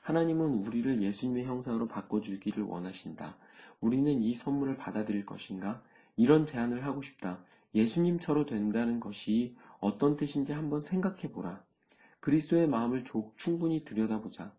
하나님은 0.00 0.66
우리를 0.66 1.02
예수님의 1.02 1.44
형상으로 1.44 1.88
바꿔주기를 1.88 2.62
원하신다. 2.64 3.36
우리는 3.80 4.22
이 4.22 4.34
선물을 4.34 4.76
받아들일 4.76 5.26
것인가? 5.26 5.82
이런 6.16 6.46
제안을 6.46 6.84
하고 6.84 7.02
싶다. 7.02 7.38
예수님처럼 7.74 8.46
된다는 8.46 9.00
것이 9.00 9.56
어떤 9.80 10.16
뜻인지 10.16 10.52
한번 10.52 10.82
생각해 10.82 11.30
보라. 11.32 11.62
그리스도의 12.20 12.68
마음을 12.68 13.04
충분히 13.36 13.84
들여다보자. 13.84 14.52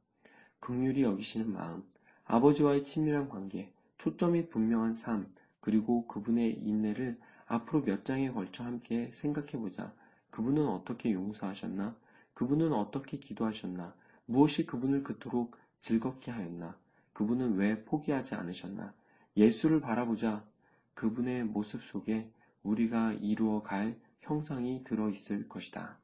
극률이 0.60 1.04
여기시는 1.04 1.52
마음, 1.52 1.84
아버지와의 2.26 2.84
친밀한 2.84 3.30
관계, 3.30 3.72
초점이 3.98 4.50
분명한 4.50 4.96
삶, 4.96 5.28
그리고 5.60 6.08
그분의 6.08 6.54
인내를 6.54 7.20
앞으로 7.46 7.84
몇 7.84 8.06
장에 8.06 8.32
걸쳐 8.32 8.64
함께 8.64 9.10
생각해 9.14 9.52
보자. 9.52 9.94
그분은 10.32 10.66
어떻게 10.68 11.12
용서하셨나? 11.12 11.96
그분은 12.34 12.74
어떻게 12.74 13.18
기도하셨나? 13.18 13.94
무엇이 14.32 14.66
그분을 14.66 15.04
그토록 15.04 15.58
즐겁게 15.82 16.32
하였나? 16.32 16.78
그분은 17.12 17.56
왜 17.58 17.84
포기하지 17.84 18.36
않으셨나? 18.36 18.94
예수를 19.36 19.82
바라보자. 19.82 20.46
그분의 20.94 21.44
모습 21.44 21.84
속에 21.84 22.32
우리가 22.64 23.14
이루어 23.14 23.62
갈 23.62 24.00
형상이 24.22 24.84
들어 24.86 25.10
있을 25.10 25.50
것이다. 25.50 25.98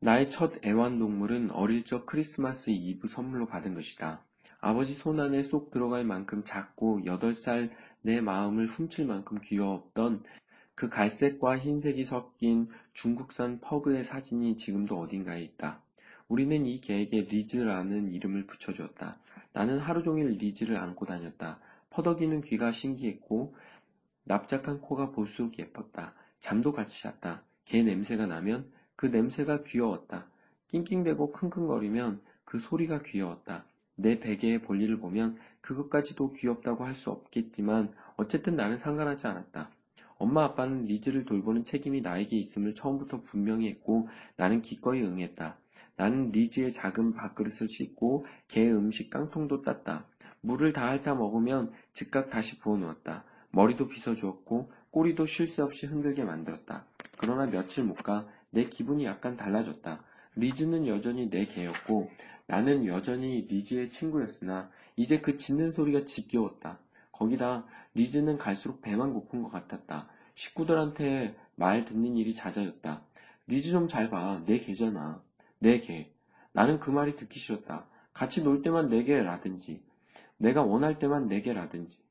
나의 0.00 0.30
첫 0.30 0.64
애완동물은 0.64 1.52
어릴 1.52 1.84
적 1.84 2.06
크리스마스 2.06 2.70
이브 2.70 3.06
선물로 3.06 3.46
받은 3.46 3.74
것이다. 3.74 4.24
아버지 4.60 4.92
손안에 4.92 5.44
쏙 5.44 5.70
들어갈 5.70 6.04
만큼 6.04 6.42
작고 6.42 7.02
8살 7.04 7.70
내 8.00 8.20
마음을 8.20 8.66
훔칠 8.66 9.06
만큼 9.06 9.38
귀여웠던 9.40 10.24
그 10.74 10.88
갈색과 10.88 11.58
흰색이 11.58 12.04
섞인 12.04 12.68
중국산 12.94 13.60
퍼그의 13.60 14.02
사진이 14.02 14.56
지금도 14.56 14.98
어딘가에 14.98 15.40
있다. 15.42 15.82
우리는 16.32 16.64
이 16.64 16.78
개에게 16.78 17.26
리즈라는 17.30 18.10
이름을 18.10 18.46
붙여주었다. 18.46 19.18
나는 19.52 19.78
하루 19.78 20.02
종일 20.02 20.28
리즈를 20.38 20.78
안고 20.78 21.04
다녔다. 21.04 21.58
퍼덕이는 21.90 22.40
귀가 22.40 22.70
신기했고 22.70 23.54
납작한 24.24 24.80
코가 24.80 25.10
볼수록 25.10 25.58
예뻤다. 25.58 26.14
잠도 26.40 26.72
같이 26.72 27.02
잤다. 27.02 27.42
개 27.66 27.82
냄새가 27.82 28.24
나면 28.24 28.72
그 28.96 29.04
냄새가 29.04 29.64
귀여웠다. 29.64 30.26
낑낑대고 30.68 31.32
킁킁거리면 31.32 32.22
그 32.46 32.58
소리가 32.58 33.02
귀여웠다. 33.02 33.66
내 33.96 34.18
베개의 34.18 34.62
볼일을 34.62 35.00
보면 35.00 35.36
그것까지도 35.60 36.32
귀엽다고 36.32 36.86
할 36.86 36.94
수 36.94 37.10
없겠지만 37.10 37.92
어쨌든 38.16 38.56
나는 38.56 38.78
상관하지 38.78 39.26
않았다. 39.26 39.68
엄마 40.16 40.44
아빠는 40.44 40.86
리즈를 40.86 41.26
돌보는 41.26 41.64
책임이 41.64 42.00
나에게 42.00 42.38
있음을 42.38 42.74
처음부터 42.74 43.20
분명히 43.20 43.68
했고 43.68 44.08
나는 44.36 44.62
기꺼이 44.62 45.02
응했다. 45.02 45.58
나는 46.02 46.32
리즈의 46.32 46.72
작은 46.72 47.12
밥그릇을 47.12 47.68
씻고 47.68 48.26
개 48.48 48.68
음식 48.72 49.08
깡통도 49.08 49.62
땄다. 49.62 50.04
물을 50.40 50.72
다 50.72 50.88
핥아 50.88 51.14
먹으면 51.14 51.70
즉각 51.92 52.28
다시 52.28 52.58
부어 52.58 52.76
놓았다. 52.76 53.22
머리도 53.52 53.86
빗어주었고 53.86 54.72
꼬리도 54.90 55.26
쉴 55.26 55.46
새 55.46 55.62
없이 55.62 55.86
흔들게 55.86 56.24
만들었다. 56.24 56.86
그러나 57.18 57.46
며칠 57.46 57.84
못 57.84 58.02
가 58.02 58.26
내 58.50 58.64
기분이 58.64 59.04
약간 59.04 59.36
달라졌다. 59.36 60.02
리즈는 60.34 60.88
여전히 60.88 61.30
내 61.30 61.44
개였고 61.46 62.10
나는 62.48 62.84
여전히 62.86 63.46
리즈의 63.48 63.90
친구였으나 63.90 64.70
이제 64.96 65.20
그 65.20 65.36
짖는 65.36 65.70
소리가 65.70 66.04
지겨웠다. 66.04 66.80
거기다 67.12 67.64
리즈는 67.94 68.38
갈수록 68.38 68.82
배만 68.82 69.14
고픈 69.14 69.40
것 69.44 69.50
같았다. 69.50 70.08
식구들한테 70.34 71.36
말 71.54 71.84
듣는 71.84 72.16
일이 72.16 72.34
잦아졌다. 72.34 73.02
리즈 73.46 73.70
좀 73.70 73.86
잘 73.86 74.10
봐. 74.10 74.42
네 74.46 74.58
개잖아. 74.58 75.22
네 75.62 75.78
개. 75.78 76.10
나는 76.52 76.80
그 76.80 76.90
말이 76.90 77.14
듣기 77.14 77.38
싫었다. 77.38 77.86
같이 78.12 78.42
놀 78.42 78.62
때만 78.62 78.88
내 78.88 79.04
개라든지, 79.04 79.80
내가 80.36 80.62
원할 80.62 80.98
때만 80.98 81.28
내 81.28 81.40
개라든지, 81.40 82.02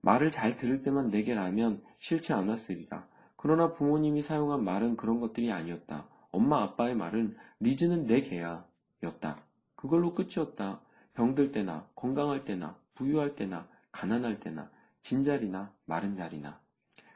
말을 0.00 0.30
잘 0.30 0.56
들을 0.56 0.82
때만 0.82 1.10
내 1.10 1.22
개라면 1.22 1.82
싫지 1.98 2.32
않았으리라. 2.32 3.06
그러나 3.36 3.74
부모님이 3.74 4.22
사용한 4.22 4.64
말은 4.64 4.96
그런 4.96 5.20
것들이 5.20 5.52
아니었다. 5.52 6.08
엄마 6.30 6.62
아빠의 6.62 6.94
말은 6.94 7.36
리즈는 7.60 8.06
내 8.06 8.22
개야. 8.22 8.64
였다. 9.02 9.42
그걸로 9.76 10.14
끝이었다. 10.14 10.80
병들 11.12 11.52
때나, 11.52 11.86
건강할 11.94 12.46
때나, 12.46 12.78
부유할 12.94 13.36
때나, 13.36 13.68
가난할 13.92 14.40
때나, 14.40 14.70
진자리나, 15.02 15.70
마른 15.84 16.16
자리나. 16.16 16.58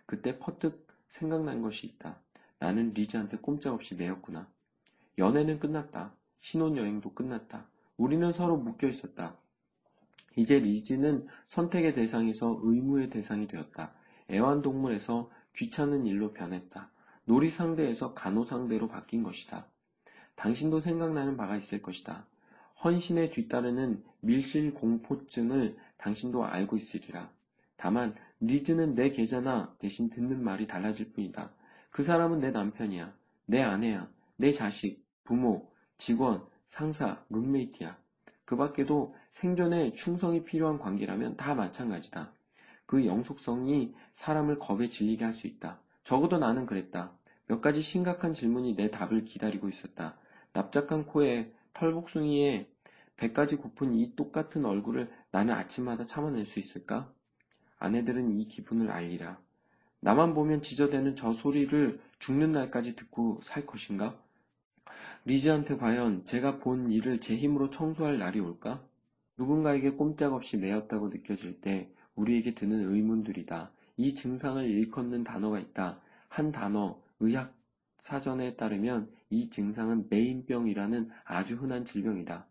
그때 0.05 0.38
퍼뜩 0.38 0.87
생각난 1.09 1.62
것이 1.62 1.87
있다. 1.87 2.18
나는 2.59 2.92
리즈한테 2.92 3.38
꼼짝없이 3.38 3.94
매였구나. 3.94 4.46
연애는 5.18 5.59
끝났다. 5.59 6.14
신혼여행도 6.40 7.14
끝났다. 7.14 7.66
우리는 7.96 8.33
서로 8.33 8.57
묶여 8.57 8.88
있었다. 8.88 9.37
이제 10.37 10.59
리즈는 10.59 11.27
선택의 11.48 11.94
대상에서 11.94 12.59
의무의 12.62 13.11
대상이 13.11 13.46
되었다. 13.46 13.92
애완동물에서 14.31 15.31
귀찮은 15.55 16.07
일로 16.07 16.33
변했다. 16.33 16.90
놀이 17.24 17.50
상대에서 17.50 18.14
간호 18.14 18.44
상대로 18.44 18.88
바뀐 18.88 19.22
것이다. 19.22 19.66
당신도 20.35 20.81
생각나는 20.81 21.37
바가 21.37 21.57
있을 21.57 21.81
것이다. 21.81 22.27
헌신에 22.83 23.31
뒤따르는 23.31 24.03
밀실 24.20 24.74
공포증을 24.74 25.77
당신도 25.96 26.44
알고 26.44 26.77
있으리라. 26.77 27.31
다만 27.77 28.14
리즈는 28.40 28.94
내 28.94 29.11
계좌나 29.11 29.74
대신 29.79 30.11
듣는 30.11 30.42
말이 30.42 30.66
달라질 30.66 31.12
뿐이다. 31.12 31.53
그 31.90 32.03
사람은 32.03 32.40
내 32.40 32.50
남편이야. 32.50 33.14
내 33.46 33.62
아내야. 33.62 34.11
내 34.37 34.50
자식, 34.50 35.04
부모, 35.25 35.71
직원, 35.99 36.45
상사, 36.65 37.23
룸메이트야. 37.31 37.97
그 38.45 38.57
밖에도 38.57 39.15
생존에 39.31 39.93
충성이 39.93 40.45
필요한 40.45 40.79
관계라면 40.79 41.37
다 41.37 41.55
마찬가지다. 41.55 42.33
그 42.87 43.07
영속성이 43.07 43.95
사람을 44.13 44.59
겁에 44.59 44.89
질리게 44.89 45.25
할 45.25 45.33
수 45.33 45.47
있다. 45.47 45.81
적어도 46.05 46.39
나는 46.39 46.67
그랬다. 46.67 47.13
몇 47.47 47.61
가지 47.61 47.81
심각한 47.81 48.35
질문이 48.35 48.77
내 48.77 48.91
답을 48.91 49.25
기다리고 49.25 49.69
있었다. 49.69 50.17
납작한 50.53 51.07
코에 51.07 51.53
털복숭이에 51.73 52.69
배까지 53.17 53.57
고픈 53.57 53.95
이 53.95 54.15
똑같은 54.17 54.65
얼굴을 54.65 55.11
나는 55.31 55.55
아침마다 55.55 56.05
참아낼 56.05 56.45
수 56.47 56.59
있을까? 56.59 57.11
아내들은 57.79 58.39
이 58.39 58.47
기분을 58.49 58.91
알리라. 58.91 59.39
나만 60.01 60.35
보면 60.35 60.63
짖어대는 60.62 61.17
저 61.17 61.33
소리를 61.33 62.01
죽는 62.19 62.53
날까지 62.53 62.95
듣고 62.97 63.41
살 63.43 63.65
것인가? 63.67 64.19
리즈한테 65.27 65.77
과연 65.77 66.25
제가 66.27 66.59
본 66.59 66.90
일을 66.90 67.20
제 67.20 67.35
힘으로 67.35 67.70
청소할 67.70 68.18
날이 68.18 68.40
올까? 68.40 68.83
누군가에게 69.38 69.92
꼼짝없이 69.92 70.59
매였다고 70.59 71.09
느껴질 71.09 71.61
때 71.61 71.90
우리에게 72.14 72.55
드는 72.55 72.92
의문들이다. 72.92 73.70
이 73.97 74.14
증상을 74.14 74.62
일컫는 74.64 75.25
단어가 75.25 75.59
있다. 75.59 75.99
한 76.29 76.53
단어, 76.53 77.01
의학 77.20 77.55
사전에 77.99 78.57
따르면 78.57 79.11
이 79.31 79.49
증상은 79.49 80.07
매인병이라는 80.11 81.11
아주 81.25 81.57
흔한 81.57 81.87
질병이다. 81.87 82.47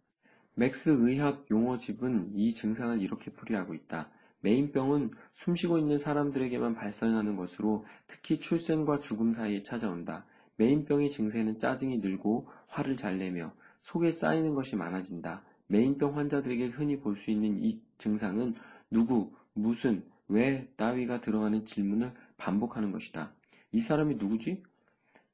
맥스 0.56 0.90
의학 0.90 1.46
용어집은 1.52 2.32
이 2.34 2.54
증상을 2.56 3.00
이렇게 3.02 3.32
풀이하고 3.32 3.76
있다. 3.76 4.10
메인병은 4.42 5.12
숨쉬고 5.34 5.78
있는 5.78 6.00
사람들에게만 6.00 6.74
발생하는 6.74 7.36
것으로 7.36 7.86
특히 8.08 8.40
출생과 8.40 9.00
죽음 9.00 9.36
사이에 9.36 9.64
찾아온다. 9.64 10.26
메인병의 10.58 11.10
증세는 11.12 11.60
짜증이 11.60 11.98
늘고 12.00 12.48
화를 12.68 12.96
잘 12.96 13.18
내며 13.18 13.54
속에 13.82 14.12
쌓이는 14.12 14.54
것이 14.54 14.76
많아진다. 14.76 15.44
메인병 15.68 16.18
환자들에게 16.18 16.68
흔히 16.68 17.00
볼 17.00 17.16
수 17.16 17.32
있는 17.32 17.64
이 17.64 17.82
증상은 17.98 18.56
누구, 18.92 19.34
무슨, 19.54 20.04
왜 20.28 20.68
따위가 20.78 21.22
들어가는 21.22 21.66
질문을 21.66 22.14
반복하는 22.38 22.92
것이다. 22.92 23.34
이 23.72 23.82
사람이 23.82 24.16
누구지? 24.16 24.64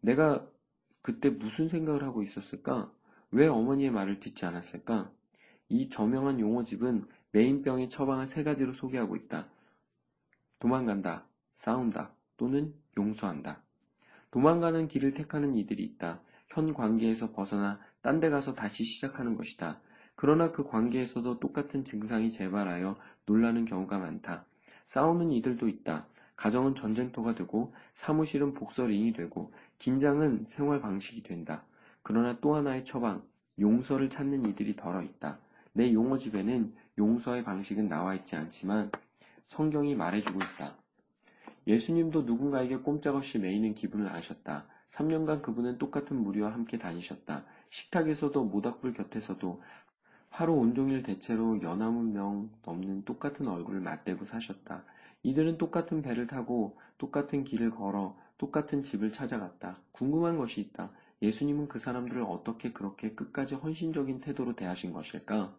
내가 0.01 0.45
그때 1.01 1.29
무슨 1.29 1.69
생각을 1.69 2.03
하고 2.03 2.23
있었을까? 2.23 2.91
왜 3.31 3.47
어머니의 3.47 3.91
말을 3.91 4.19
듣지 4.19 4.45
않았을까? 4.45 5.11
이 5.69 5.89
저명한 5.89 6.39
용어집은 6.39 7.05
메인병의 7.31 7.89
처방을 7.89 8.25
세 8.25 8.43
가지로 8.43 8.73
소개하고 8.73 9.15
있다. 9.15 9.47
도망간다, 10.59 11.25
싸운다, 11.51 12.13
또는 12.37 12.73
용서한다. 12.97 13.61
도망가는 14.31 14.87
길을 14.87 15.13
택하는 15.13 15.55
이들이 15.55 15.83
있다. 15.83 16.21
현 16.49 16.73
관계에서 16.73 17.31
벗어나 17.31 17.79
딴 18.01 18.19
데 18.19 18.29
가서 18.29 18.53
다시 18.53 18.83
시작하는 18.83 19.35
것이다. 19.35 19.79
그러나 20.15 20.51
그 20.51 20.63
관계에서도 20.63 21.39
똑같은 21.39 21.85
증상이 21.85 22.29
재발하여 22.29 22.97
놀라는 23.25 23.65
경우가 23.65 23.97
많다. 23.97 24.45
싸우는 24.87 25.31
이들도 25.31 25.67
있다. 25.67 26.07
가정은 26.35 26.75
전쟁터가 26.75 27.35
되고 27.35 27.73
사무실은 27.93 28.53
복서링이 28.53 29.13
되고 29.13 29.53
긴장은 29.77 30.45
생활 30.45 30.81
방식이 30.81 31.23
된다. 31.23 31.63
그러나 32.01 32.37
또 32.39 32.55
하나의 32.55 32.85
처방, 32.85 33.23
용서를 33.59 34.09
찾는 34.09 34.45
이들이 34.47 34.75
덜어 34.75 35.01
있다. 35.03 35.37
내 35.73 35.93
용어집에는 35.93 36.73
용서의 36.97 37.43
방식은 37.43 37.87
나와 37.89 38.15
있지 38.15 38.35
않지만 38.35 38.91
성경이 39.47 39.95
말해주고 39.95 40.39
있다. 40.39 40.78
예수님도 41.69 42.23
누군가에게 42.23 42.77
꼼짝없이 42.77 43.37
매이는 43.37 43.75
기분을 43.75 44.09
아셨다. 44.09 44.65
3년간 44.89 45.43
그분은 45.43 45.77
똑같은 45.77 46.17
무리와 46.17 46.51
함께 46.51 46.79
다니셨다. 46.79 47.45
식탁에서도 47.69 48.43
모닥불 48.43 48.93
곁에서도 48.93 49.61
하루 50.31 50.53
온종일 50.53 51.03
대체로 51.03 51.61
연하문 51.61 52.11
명 52.11 52.49
넘는 52.65 53.05
똑같은 53.05 53.47
얼굴을 53.47 53.81
맞대고 53.81 54.25
사셨다. 54.25 54.83
이들은 55.21 55.59
똑같은 55.59 56.01
배를 56.01 56.25
타고 56.25 56.79
똑같은 56.97 57.43
길을 57.43 57.69
걸어 57.69 58.17
똑같은 58.39 58.81
집을 58.81 59.11
찾아갔다. 59.11 59.77
궁금한 59.91 60.37
것이 60.37 60.61
있다. 60.61 60.89
예수님은 61.21 61.67
그 61.67 61.77
사람들을 61.77 62.23
어떻게 62.23 62.71
그렇게 62.71 63.11
끝까지 63.11 63.53
헌신적인 63.53 64.21
태도로 64.21 64.55
대하신 64.55 64.91
것일까? 64.91 65.53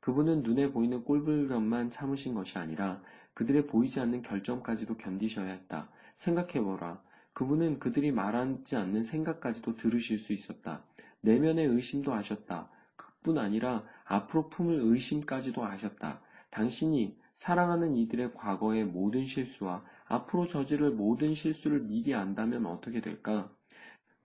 그분은 0.00 0.42
눈에 0.42 0.72
보이는 0.72 1.04
꼴불견만 1.04 1.90
참으신 1.90 2.34
것이 2.34 2.58
아니라 2.58 3.00
그들의 3.34 3.66
보이지 3.66 4.00
않는 4.00 4.22
결점까지도 4.22 4.96
견디셔야 4.96 5.50
했다. 5.50 5.88
생각해보라. 6.14 7.02
그분은 7.32 7.78
그들이 7.78 8.12
말하지 8.12 8.76
않는 8.76 9.04
생각까지도 9.04 9.76
들으실 9.76 10.18
수 10.18 10.32
있었다. 10.32 10.82
내면의 11.22 11.66
의심도 11.66 12.12
아셨다. 12.12 12.68
그뿐 12.96 13.38
아니라 13.38 13.84
앞으로 14.04 14.48
품을 14.48 14.80
의심까지도 14.80 15.64
아셨다. 15.64 16.20
당신이 16.50 17.16
사랑하는 17.32 17.96
이들의 17.96 18.34
과거의 18.34 18.84
모든 18.84 19.24
실수와 19.24 19.84
앞으로 20.06 20.46
저지를 20.46 20.90
모든 20.90 21.34
실수를 21.34 21.80
미리 21.80 22.14
안다면 22.14 22.66
어떻게 22.66 23.00
될까? 23.00 23.50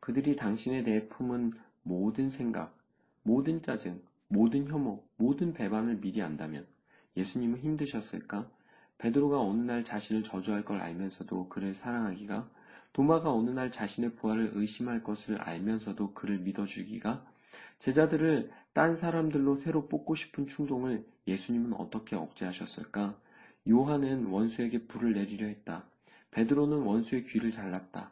그들이 0.01 0.35
당신에 0.35 0.83
대해 0.83 1.07
품은 1.07 1.53
모든 1.83 2.29
생각, 2.29 2.77
모든 3.23 3.61
짜증, 3.61 4.01
모든 4.27 4.67
혐오, 4.67 5.03
모든 5.15 5.53
배반을 5.53 6.01
미리 6.01 6.21
안다면 6.21 6.67
예수님은 7.15 7.59
힘드셨을까? 7.59 8.49
베드로가 8.97 9.39
어느 9.39 9.61
날 9.61 9.83
자신을 9.83 10.23
저주할 10.23 10.65
걸 10.65 10.79
알면서도 10.79 11.49
그를 11.49 11.73
사랑하기가 11.73 12.49
도마가 12.93 13.31
어느 13.31 13.51
날 13.51 13.71
자신의 13.71 14.15
부활을 14.15 14.51
의심할 14.55 15.03
것을 15.03 15.39
알면서도 15.39 16.13
그를 16.13 16.39
믿어주기가 16.39 17.23
제자들을 17.79 18.51
딴 18.73 18.95
사람들로 18.95 19.57
새로 19.57 19.87
뽑고 19.87 20.15
싶은 20.15 20.47
충동을 20.47 21.05
예수님은 21.27 21.73
어떻게 21.73 22.15
억제하셨을까? 22.15 23.15
요한은 23.69 24.27
원수에게 24.27 24.87
불을 24.87 25.13
내리려 25.13 25.47
했다. 25.47 25.83
베드로는 26.31 26.79
원수의 26.79 27.25
귀를 27.25 27.51
잘랐다. 27.51 28.11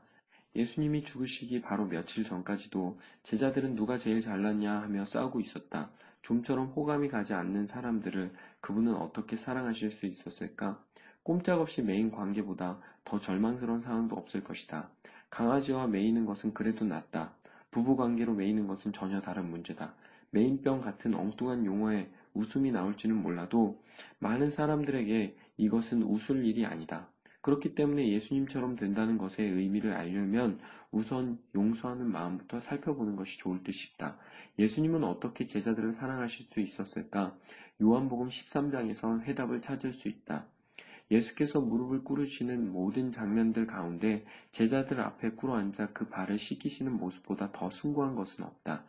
예수님이 0.55 1.03
죽으시기 1.03 1.61
바로 1.61 1.85
며칠 1.85 2.23
전까지도 2.23 2.99
제자들은 3.23 3.75
누가 3.75 3.97
제일 3.97 4.21
잘났냐 4.21 4.81
하며 4.81 5.05
싸우고 5.05 5.41
있었다. 5.41 5.89
좀처럼 6.25 6.69
호감이 6.69 7.07
가지 7.07 7.35
않는 7.35 7.67
사람들을 7.67 8.31
그분은 8.59 8.95
어떻게 8.95 9.35
사랑하실 9.35 9.91
수 9.91 10.07
있었을까? 10.07 10.83
꼼짝없이 11.21 11.83
매인 11.83 12.11
관계보다 12.11 12.79
더 13.03 13.19
절망스러운 13.19 13.83
상황도 13.83 14.15
없을 14.15 14.43
것이다. 14.43 14.89
강아지와 15.29 15.85
매이는 15.85 16.25
것은 16.25 16.55
그래도 16.55 16.83
낫다. 16.83 17.33
부부 17.69 17.95
관계로 17.95 18.33
매이는 18.33 18.65
것은 18.65 18.91
전혀 18.91 19.21
다른 19.21 19.51
문제다. 19.51 19.93
매인병 20.31 20.81
같은 20.81 21.13
엉뚱한 21.13 21.63
용어에 21.63 22.09
웃음이 22.33 22.71
나올지는 22.71 23.15
몰라도 23.15 23.79
많은 24.17 24.49
사람들에게 24.49 25.37
이것은 25.57 26.01
웃을 26.01 26.43
일이 26.43 26.65
아니다. 26.65 27.07
그렇기 27.45 27.75
때문에 27.75 28.09
예수님처럼 28.09 28.75
된다는 28.75 29.19
것의 29.19 29.47
의미를 29.51 29.93
알려면 29.93 30.59
우선 30.89 31.37
용서하는 31.53 32.11
마음부터 32.11 32.59
살펴보는 32.59 33.15
것이 33.15 33.37
좋을 33.37 33.61
듯 33.61 33.71
싶다. 33.71 34.17
예수님은 34.57 35.03
어떻게 35.03 35.45
제자들을 35.45 35.93
사랑하실 35.93 36.45
수 36.47 36.59
있었을까? 36.59 37.37
요한복음 37.79 38.29
13장에서 38.29 39.21
해답을 39.21 39.61
찾을 39.61 39.93
수 39.93 40.07
있다. 40.07 40.47
예수께서 41.11 41.61
무릎을 41.61 42.03
꿇으시는 42.03 42.71
모든 42.71 43.11
장면들 43.11 43.67
가운데 43.67 44.25
제자들 44.49 44.99
앞에 44.99 45.33
꿇어 45.33 45.53
앉아 45.53 45.89
그 45.93 46.09
발을 46.09 46.39
씻기시는 46.39 46.97
모습보다 46.97 47.51
더 47.51 47.69
숭고한 47.69 48.15
것은 48.15 48.43
없다. 48.43 48.85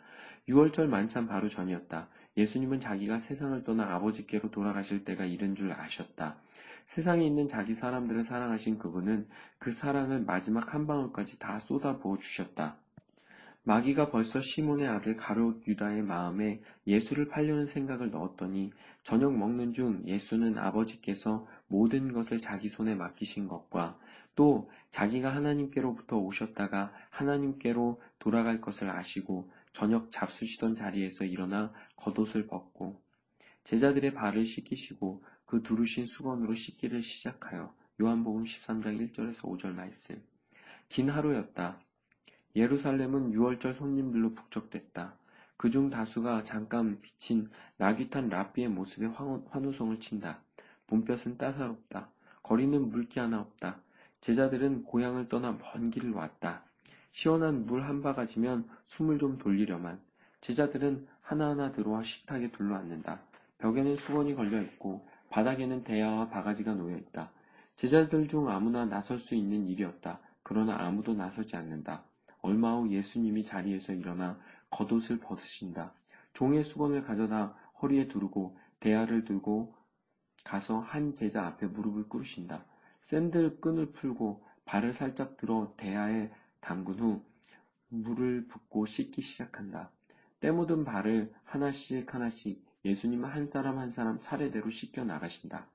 6월절 0.48 0.86
만찬 0.86 1.26
바로 1.26 1.50
전이었다. 1.50 2.08
예수님은 2.38 2.80
자기가 2.80 3.18
세상을 3.18 3.62
떠나 3.64 3.94
아버지께로 3.96 4.50
돌아가실 4.50 5.04
때가 5.04 5.26
이른 5.26 5.54
줄 5.54 5.72
아셨다. 5.72 6.38
세상에 6.86 7.26
있는 7.26 7.48
자기 7.48 7.74
사람들을 7.74 8.22
사랑하신 8.22 8.78
그분은 8.78 9.28
그 9.58 9.72
사랑을 9.72 10.20
마지막 10.20 10.72
한 10.72 10.86
방울까지 10.86 11.38
다 11.38 11.58
쏟아부어 11.60 12.16
주셨다. 12.16 12.76
마귀가 13.64 14.10
벌써 14.10 14.40
시몬의 14.40 14.86
아들 14.86 15.16
가롯 15.16 15.66
유다의 15.66 16.02
마음에 16.02 16.60
예수를 16.86 17.26
팔려는 17.26 17.66
생각을 17.66 18.12
넣었더니 18.12 18.72
저녁 19.02 19.36
먹는 19.36 19.72
중 19.72 20.02
예수는 20.06 20.56
아버지께서 20.56 21.48
모든 21.66 22.12
것을 22.12 22.40
자기 22.40 22.68
손에 22.68 22.94
맡기신 22.94 23.48
것과 23.48 23.98
또 24.36 24.70
자기가 24.90 25.34
하나님께로부터 25.34 26.16
오셨다가 26.16 26.92
하나님께로 27.10 28.00
돌아갈 28.20 28.60
것을 28.60 28.88
아시고 28.88 29.50
저녁 29.72 30.12
잡수시던 30.12 30.76
자리에서 30.76 31.24
일어나 31.24 31.72
겉옷을 31.96 32.46
벗고 32.46 33.00
제자들의 33.64 34.14
발을 34.14 34.44
씻기시고 34.44 35.24
그 35.46 35.62
두르신 35.62 36.06
수건으로 36.06 36.54
씻기를 36.54 37.02
시작하여 37.02 37.72
요한복음 38.00 38.44
13장 38.44 39.12
1절에서 39.12 39.42
5절 39.42 39.74
말씀. 39.74 40.20
긴 40.88 41.08
하루였다. 41.08 41.80
예루살렘은 42.56 43.32
6월절 43.32 43.72
손님들로 43.74 44.34
북적댔다. 44.34 45.14
그중 45.56 45.88
다수가 45.88 46.42
잠깐 46.42 47.00
비친 47.00 47.48
나귀탄 47.78 48.28
랍비의 48.28 48.68
모습에 48.68 49.06
환호성을 49.06 49.98
친다. 50.00 50.42
봄볕은 50.88 51.38
따사롭다. 51.38 52.10
거리는 52.42 52.90
물기 52.90 53.20
하나 53.20 53.40
없다. 53.40 53.80
제자들은 54.20 54.84
고향을 54.84 55.28
떠나 55.28 55.52
먼 55.52 55.90
길을 55.90 56.10
왔다. 56.12 56.64
시원한 57.12 57.66
물 57.66 57.82
한 57.84 58.02
바가지면 58.02 58.68
숨을 58.86 59.18
좀 59.18 59.38
돌리려만. 59.38 60.00
제자들은 60.40 61.06
하나하나 61.22 61.72
들어와 61.72 62.02
식탁에 62.02 62.50
둘러앉는다. 62.50 63.20
벽에는 63.58 63.96
수건이 63.96 64.34
걸려 64.34 64.60
있고 64.62 65.08
바닥에는 65.30 65.84
대야와 65.84 66.28
바가지가 66.28 66.74
놓여 66.74 66.96
있다. 66.96 67.30
제자들 67.76 68.28
중 68.28 68.48
아무나 68.48 68.84
나설 68.84 69.18
수 69.18 69.34
있는 69.34 69.66
일이었다. 69.66 70.20
그러나 70.42 70.76
아무도 70.78 71.14
나서지 71.14 71.56
않는다. 71.56 72.04
얼마 72.40 72.76
후 72.76 72.90
예수님이 72.90 73.42
자리에서 73.44 73.92
일어나 73.92 74.38
겉옷을 74.70 75.18
벗으신다. 75.18 75.92
종의 76.32 76.64
수건을 76.64 77.02
가져다 77.02 77.54
허리에 77.82 78.08
두르고 78.08 78.58
대야를 78.80 79.24
들고 79.24 79.74
가서 80.44 80.80
한 80.80 81.14
제자 81.14 81.46
앞에 81.46 81.66
무릎을 81.66 82.08
꿇으신다. 82.08 82.64
샌들 82.98 83.60
끈을 83.60 83.92
풀고 83.92 84.44
발을 84.64 84.92
살짝 84.92 85.36
들어 85.36 85.74
대야에 85.76 86.30
담근 86.60 86.98
후 86.98 87.22
물을 87.88 88.46
붓고 88.48 88.86
씻기 88.86 89.22
시작한다. 89.22 89.90
때 90.40 90.50
묻은 90.50 90.84
발을 90.84 91.32
하나씩 91.44 92.12
하나씩 92.12 92.65
예수님은 92.86 93.28
한 93.28 93.46
사람 93.46 93.78
한 93.78 93.90
사람 93.90 94.18
사례대로 94.20 94.70
씻겨 94.70 95.04
나가신다. 95.04 95.66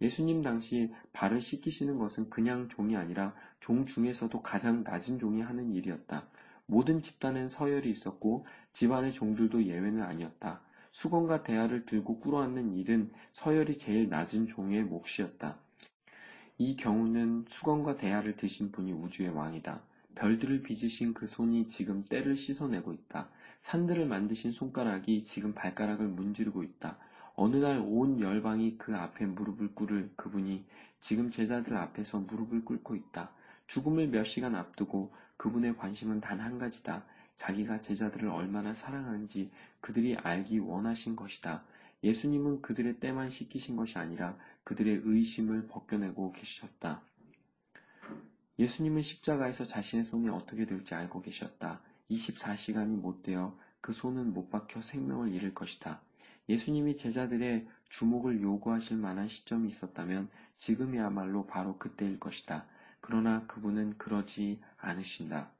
예수님 0.00 0.42
당시 0.42 0.92
발을 1.12 1.40
씻기시는 1.40 1.98
것은 1.98 2.30
그냥 2.30 2.68
종이 2.68 2.96
아니라 2.96 3.34
종 3.60 3.84
중에서도 3.84 4.40
가장 4.42 4.82
낮은 4.84 5.18
종이 5.18 5.42
하는 5.42 5.72
일이었다. 5.72 6.26
모든 6.66 7.02
집단엔 7.02 7.48
서열이 7.48 7.90
있었고 7.90 8.46
집안의 8.72 9.12
종들도 9.12 9.64
예외는 9.64 10.02
아니었다. 10.02 10.60
수건과 10.92 11.42
대야를 11.42 11.84
들고 11.86 12.20
꿇어앉는 12.20 12.76
일은 12.76 13.10
서열이 13.32 13.78
제일 13.78 14.08
낮은 14.08 14.46
종의 14.46 14.84
몫이었다. 14.84 15.58
이 16.58 16.76
경우는 16.76 17.46
수건과 17.48 17.96
대야를 17.96 18.36
드신 18.36 18.70
분이 18.70 18.92
우주의 18.92 19.30
왕이다. 19.30 19.80
별들을 20.14 20.62
빚으신 20.62 21.14
그 21.14 21.26
손이 21.26 21.68
지금 21.68 22.04
때를 22.04 22.36
씻어내고 22.36 22.92
있다. 22.92 23.30
산들을 23.62 24.06
만드신 24.06 24.52
손가락이 24.52 25.24
지금 25.24 25.54
발가락을 25.54 26.06
문지르고 26.08 26.62
있다. 26.62 26.98
어느 27.34 27.56
날 27.56 27.78
온 27.80 28.20
열방이 28.20 28.76
그 28.76 28.94
앞에 28.94 29.24
무릎을 29.26 29.74
꿇을 29.74 30.10
그분이 30.16 30.64
지금 31.00 31.30
제자들 31.30 31.76
앞에서 31.76 32.18
무릎을 32.20 32.64
꿇고 32.64 32.94
있다. 32.96 33.30
죽음을 33.68 34.08
몇 34.08 34.24
시간 34.24 34.54
앞두고 34.54 35.14
그분의 35.36 35.76
관심은 35.78 36.20
단 36.20 36.40
한 36.40 36.58
가지다. 36.58 37.04
자기가 37.36 37.80
제자들을 37.80 38.28
얼마나 38.28 38.74
사랑하는지 38.74 39.50
그들이 39.80 40.16
알기 40.16 40.58
원하신 40.58 41.16
것이다. 41.16 41.62
예수님은 42.04 42.62
그들의 42.62 42.98
때만 43.00 43.30
씻기신 43.30 43.76
것이 43.76 43.96
아니라 43.98 44.36
그들의 44.64 45.02
의심을 45.04 45.68
벗겨내고 45.68 46.32
계셨다. 46.32 47.00
예수님은 48.58 49.02
십자가에서 49.02 49.64
자신의 49.64 50.04
손이 50.06 50.28
어떻게 50.28 50.66
될지 50.66 50.94
알고 50.94 51.22
계셨다. 51.22 51.80
24시간이 52.12 53.00
못 53.00 53.22
되어 53.22 53.56
그 53.80 53.92
손은 53.92 54.32
못 54.32 54.50
박혀 54.50 54.80
생명을 54.80 55.32
잃을 55.32 55.54
것이다. 55.54 56.00
예수님이 56.48 56.96
제자들의 56.96 57.66
주목을 57.88 58.42
요구하실 58.42 58.96
만한 58.96 59.28
시점이 59.28 59.68
있었다면 59.68 60.28
지금이야말로 60.56 61.46
바로 61.46 61.78
그때일 61.78 62.20
것이다. 62.20 62.66
그러나 63.00 63.46
그분은 63.46 63.98
그러지 63.98 64.60
않으신다. 64.78 65.50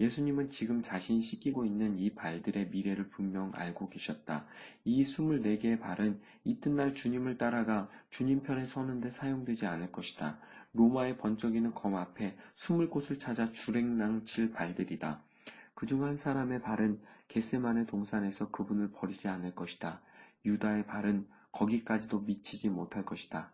예수님은 0.00 0.50
지금 0.50 0.82
자신이 0.82 1.20
씻기고 1.20 1.64
있는 1.64 1.98
이 1.98 2.14
발들의 2.14 2.70
미래를 2.70 3.10
분명 3.10 3.52
알고 3.54 3.90
계셨다. 3.90 4.46
이 4.84 5.02
24개의 5.04 5.80
발은 5.80 6.20
이튿날 6.42 6.94
주님을 6.94 7.38
따라가 7.38 7.88
주님 8.10 8.42
편에 8.42 8.66
서는데 8.66 9.10
사용되지 9.10 9.66
않을 9.66 9.92
것이다. 9.92 10.38
로마의 10.72 11.18
번쩍이는 11.18 11.74
검 11.74 11.94
앞에 11.94 12.36
숨을 12.54 12.90
곳을 12.90 13.18
찾아 13.18 13.52
주랭랑칠 13.52 14.50
발들이다. 14.50 15.22
그 15.74 15.86
중 15.86 16.02
한 16.04 16.16
사람의 16.16 16.62
발은 16.62 17.00
겟세만의 17.28 17.86
동산에서 17.86 18.50
그분을 18.50 18.90
버리지 18.92 19.28
않을 19.28 19.54
것이다. 19.54 20.00
유다의 20.44 20.86
발은 20.86 21.26
거기까지도 21.52 22.20
미치지 22.20 22.68
못할 22.68 23.04
것이다. 23.04 23.52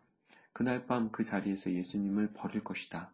그날 0.53 0.87
밤 0.87 1.11
그 1.11 1.25
자리에서 1.25 1.71
예수님을 1.73 2.33
버릴 2.33 2.63
것이다. 2.65 3.11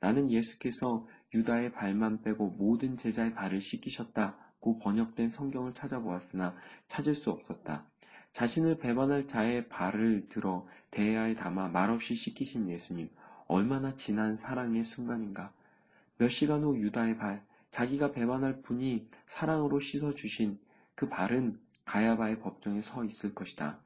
나는 0.00 0.30
예수께서 0.30 1.06
유다의 1.34 1.72
발만 1.72 2.22
빼고 2.22 2.50
모든 2.50 2.96
제자의 2.96 3.34
발을 3.34 3.60
씻기셨다고 3.60 4.78
번역된 4.78 5.30
성경을 5.30 5.74
찾아보았으나 5.74 6.54
찾을 6.86 7.14
수 7.14 7.30
없었다. 7.30 7.86
자신을 8.32 8.78
배반할 8.78 9.26
자의 9.26 9.68
발을 9.68 10.28
들어 10.28 10.66
대야에 10.90 11.34
담아 11.34 11.68
말없이 11.68 12.14
씻기신 12.14 12.68
예수님, 12.68 13.10
얼마나 13.48 13.96
진한 13.96 14.36
사랑의 14.36 14.84
순간인가. 14.84 15.52
몇 16.18 16.28
시간 16.28 16.62
후 16.62 16.76
유다의 16.78 17.16
발, 17.16 17.42
자기가 17.76 18.12
배반할 18.12 18.62
분이 18.62 19.06
사랑으로 19.26 19.80
씻어주신 19.80 20.58
그 20.94 21.10
발은 21.10 21.60
가야바의 21.84 22.40
법정에 22.40 22.80
서 22.80 23.04
있을 23.04 23.34
것이다. 23.34 23.78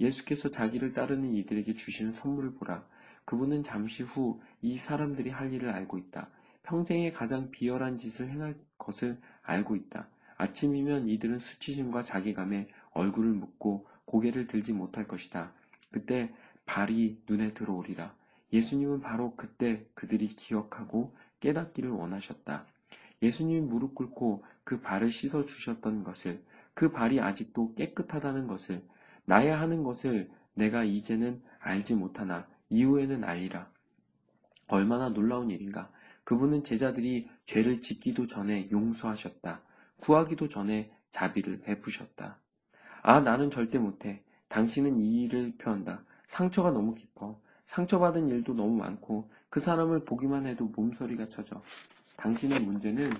예수께서 0.00 0.50
자기를 0.50 0.94
따르는 0.94 1.36
이들에게 1.36 1.74
주시는 1.74 2.12
선물을 2.12 2.54
보라. 2.54 2.84
그분은 3.24 3.62
잠시 3.62 4.02
후 4.02 4.40
이 4.62 4.76
사람들이 4.76 5.30
할 5.30 5.52
일을 5.52 5.68
알고 5.68 5.96
있다. 5.98 6.28
평생에 6.64 7.12
가장 7.12 7.52
비열한 7.52 7.96
짓을 7.96 8.28
행할 8.28 8.56
것을 8.76 9.20
알고 9.42 9.76
있다. 9.76 10.08
아침이면 10.36 11.08
이들은 11.08 11.38
수치심과 11.38 12.02
자괴감에 12.02 12.66
얼굴을 12.94 13.30
묶고 13.30 13.86
고개를 14.06 14.48
들지 14.48 14.72
못할 14.72 15.06
것이다. 15.06 15.52
그때 15.92 16.34
발이 16.66 17.22
눈에 17.28 17.54
들어오리라. 17.54 18.12
예수님은 18.52 19.00
바로 19.00 19.36
그때 19.36 19.86
그들이 19.94 20.26
기억하고 20.26 21.14
깨닫기를 21.38 21.90
원하셨다. 21.90 22.66
예수님이 23.22 23.60
무릎 23.60 23.94
꿇고 23.94 24.44
그 24.64 24.80
발을 24.80 25.10
씻어 25.10 25.46
주셨던 25.46 26.04
것을, 26.04 26.42
그 26.74 26.90
발이 26.90 27.20
아직도 27.20 27.74
깨끗하다는 27.74 28.46
것을, 28.46 28.82
나야 29.24 29.60
하는 29.60 29.82
것을 29.82 30.30
내가 30.54 30.84
이제는 30.84 31.42
알지 31.60 31.94
못하나 31.94 32.46
이후에는 32.68 33.24
알리라. 33.24 33.70
얼마나 34.68 35.08
놀라운 35.08 35.50
일인가. 35.50 35.90
그분은 36.24 36.64
제자들이 36.64 37.28
죄를 37.44 37.80
짓기도 37.80 38.26
전에 38.26 38.70
용서하셨다. 38.70 39.62
구하기도 39.98 40.48
전에 40.48 40.92
자비를 41.10 41.60
베푸셨다. 41.60 42.38
아, 43.02 43.20
나는 43.20 43.50
절대 43.50 43.78
못해. 43.78 44.22
당신은 44.48 45.00
이 45.00 45.22
일을 45.22 45.56
표한다. 45.58 46.04
상처가 46.28 46.70
너무 46.70 46.94
깊어. 46.94 47.40
상처받은 47.64 48.28
일도 48.28 48.54
너무 48.54 48.76
많고 48.76 49.30
그 49.48 49.60
사람을 49.60 50.04
보기만 50.04 50.46
해도 50.46 50.66
몸서리가 50.66 51.26
쳐져. 51.28 51.62
당신의 52.20 52.60
문제는 52.60 53.14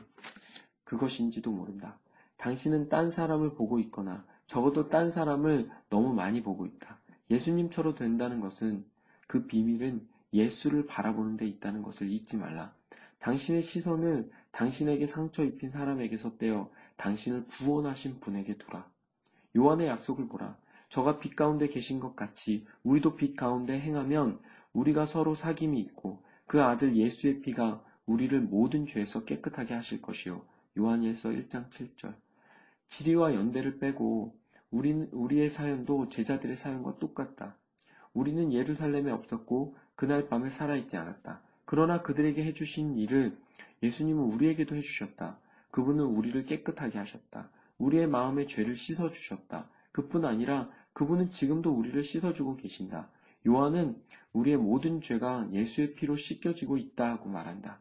그것인지도 0.85 1.51
모른다. 1.51 1.99
당신은 2.37 2.91
딴 2.91 3.09
사람을 3.09 3.55
보고 3.55 3.79
있거나 3.81 4.25
적어도 4.47 4.89
딴 4.89 5.11
사람을 5.11 5.71
너무 5.89 6.13
많이 6.13 6.43
보고 6.43 6.67
있다. 6.67 6.99
예수님처럼 7.31 7.95
된다는 7.95 8.41
것은 8.41 8.85
그 9.27 9.47
비밀은 9.47 10.07
예수를 10.33 10.87
바라보는 10.87 11.39
데 11.39 11.47
있다는 11.47 11.83
것을 11.83 12.11
잊지 12.11 12.37
말라. 12.37 12.75
당신의 13.21 13.63
시선을 13.63 14.31
당신에게 14.53 15.07
상처 15.07 15.45
입힌 15.45 15.71
사람에게서 15.71 16.37
떼어 16.37 16.71
당신을 16.97 17.47
구원하신 17.47 18.21
분에게 18.21 18.59
두라. 18.59 18.87
요한의 19.57 19.89
약속을 19.89 20.29
보라. 20.29 20.59
저가 20.91 21.19
빛 21.21 21.37
가운데 21.37 21.69
계신 21.69 22.01
것 22.01 22.17
같이 22.17 22.67
우리도 22.83 23.17
빛 23.17 23.35
가운데 23.35 23.79
행하면 23.79 24.41
우리가 24.73 25.07
서로 25.07 25.35
사귐이 25.35 25.79
있고 25.79 26.23
그 26.47 26.63
아들 26.63 26.97
예수의 26.97 27.41
피가 27.41 27.83
우리를 28.11 28.41
모든 28.41 28.87
죄에서 28.87 29.25
깨끗하게 29.25 29.75
하실 29.75 30.03
것이요. 30.03 30.45
요한일서 30.77 31.29
1장 31.29 31.71
7절. 31.71 32.13
지리와 32.89 33.35
연대를 33.35 33.79
빼고 33.79 34.37
우리는, 34.73 35.09
우리의 35.13 35.49
사연도 35.49 36.09
제자들의 36.09 36.57
사연과 36.57 36.99
똑같다. 36.99 37.57
우리는 38.13 38.53
예루살렘에 38.53 39.13
없었고 39.13 39.77
그날 39.95 40.29
밤에 40.29 40.51
살아있지 40.51 40.97
않았다. 40.97 41.41
그러나 41.65 42.03
그들에게 42.03 42.43
해주신 42.47 42.99
일을 42.99 43.39
예수님은 43.85 44.25
우리에게도 44.25 44.75
해주셨다. 44.75 45.39
그분은 45.71 46.05
우리를 46.05 46.47
깨끗하게 46.47 46.99
하셨다. 46.99 47.49
우리의 47.79 48.09
마음의 48.09 48.49
죄를 48.49 48.75
씻어주셨다. 48.75 49.69
그뿐 49.93 50.25
아니라 50.25 50.69
그분은 50.95 51.31
지금도 51.31 51.71
우리를 51.71 52.03
씻어주고 52.03 52.57
계신다. 52.57 53.09
요한은 53.47 54.03
우리의 54.33 54.57
모든 54.57 55.01
죄가 55.01 55.49
예수의 55.53 55.95
피로 55.95 56.17
씻겨지고 56.17 56.77
있다고 56.77 57.29
말한다. 57.29 57.81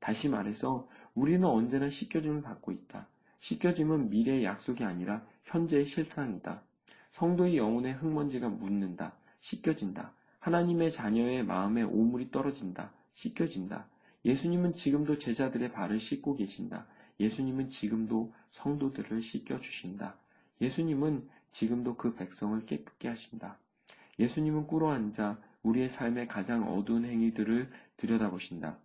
다시 0.00 0.28
말해서 0.28 0.88
우리는 1.14 1.44
언제나 1.46 1.90
씻겨짐을 1.90 2.42
받고 2.42 2.72
있다. 2.72 3.06
씻겨짐은 3.38 4.10
미래의 4.10 4.44
약속이 4.44 4.84
아니라 4.84 5.24
현재의 5.44 5.84
실상이다. 5.84 6.62
성도의 7.12 7.56
영혼의 7.56 7.94
흙먼지가 7.94 8.48
묻는다. 8.48 9.14
씻겨진다. 9.40 10.12
하나님의 10.40 10.92
자녀의 10.92 11.44
마음에 11.44 11.82
오물이 11.82 12.30
떨어진다. 12.30 12.92
씻겨진다. 13.14 13.86
예수님은 14.24 14.74
지금도 14.74 15.18
제자들의 15.18 15.72
발을 15.72 15.98
씻고 15.98 16.36
계신다. 16.36 16.86
예수님은 17.20 17.70
지금도 17.70 18.32
성도들을 18.48 19.22
씻겨주신다. 19.22 20.16
예수님은 20.60 21.28
지금도 21.50 21.96
그 21.96 22.14
백성을 22.14 22.64
깨끗게 22.66 23.08
하신다. 23.08 23.58
예수님은 24.18 24.66
꿇어 24.66 24.90
앉아 24.90 25.38
우리의 25.62 25.88
삶의 25.88 26.28
가장 26.28 26.72
어두운 26.72 27.04
행위들을 27.04 27.70
들여다보신다. 27.96 28.78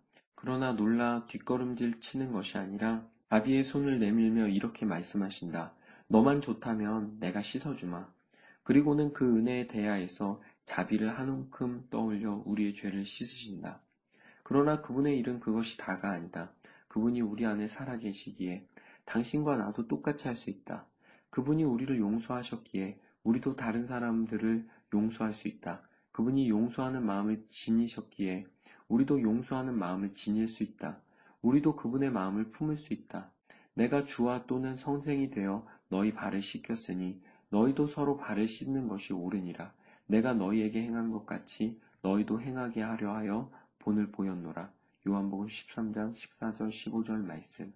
그러나 0.44 0.72
놀라 0.72 1.24
뒷걸음질 1.26 2.00
치는 2.00 2.30
것이 2.30 2.58
아니라 2.58 3.08
아비의 3.30 3.62
손을 3.62 3.98
내밀며 3.98 4.48
이렇게 4.48 4.84
말씀하신다. 4.84 5.72
너만 6.08 6.42
좋다면 6.42 7.18
내가 7.18 7.40
씻어주마. 7.40 8.06
그리고는 8.62 9.14
그 9.14 9.24
은혜에 9.24 9.66
대하여서 9.66 10.42
자비를 10.66 11.18
한 11.18 11.30
움큼 11.30 11.86
떠올려 11.88 12.42
우리의 12.44 12.74
죄를 12.74 13.06
씻으신다. 13.06 13.80
그러나 14.42 14.82
그분의 14.82 15.18
일은 15.18 15.40
그것이 15.40 15.78
다가 15.78 16.10
아니다. 16.10 16.52
그분이 16.88 17.22
우리 17.22 17.46
안에 17.46 17.66
살아계시기에 17.66 18.66
당신과 19.06 19.56
나도 19.56 19.88
똑같이 19.88 20.28
할 20.28 20.36
수 20.36 20.50
있다. 20.50 20.84
그분이 21.30 21.64
우리를 21.64 21.98
용서하셨기에 21.98 23.00
우리도 23.22 23.56
다른 23.56 23.82
사람들을 23.82 24.68
용서할 24.92 25.32
수 25.32 25.48
있다. 25.48 25.88
그분이 26.14 26.48
용서하는 26.48 27.04
마음을 27.04 27.44
지니셨기에 27.48 28.46
우리도 28.86 29.20
용서하는 29.20 29.76
마음을 29.76 30.12
지닐 30.12 30.46
수 30.46 30.62
있다. 30.62 31.00
우리도 31.42 31.74
그분의 31.74 32.12
마음을 32.12 32.52
품을 32.52 32.76
수 32.76 32.92
있다. 32.94 33.32
내가 33.74 34.04
주와 34.04 34.46
또는 34.46 34.76
성생이 34.76 35.30
되어 35.30 35.66
너희 35.88 36.14
발을 36.14 36.40
씻겼으니 36.40 37.20
너희도 37.48 37.88
서로 37.88 38.16
발을 38.16 38.46
씻는 38.46 38.86
것이 38.86 39.12
옳으니라. 39.12 39.74
내가 40.06 40.34
너희에게 40.34 40.82
행한 40.82 41.10
것 41.10 41.26
같이 41.26 41.80
너희도 42.02 42.40
행하게 42.40 42.82
하려 42.82 43.12
하여 43.12 43.50
본을 43.80 44.12
보였노라. 44.12 44.70
요한복음 45.08 45.48
13장 45.48 46.14
14절 46.14 46.68
15절 46.68 47.24
말씀. 47.24 47.74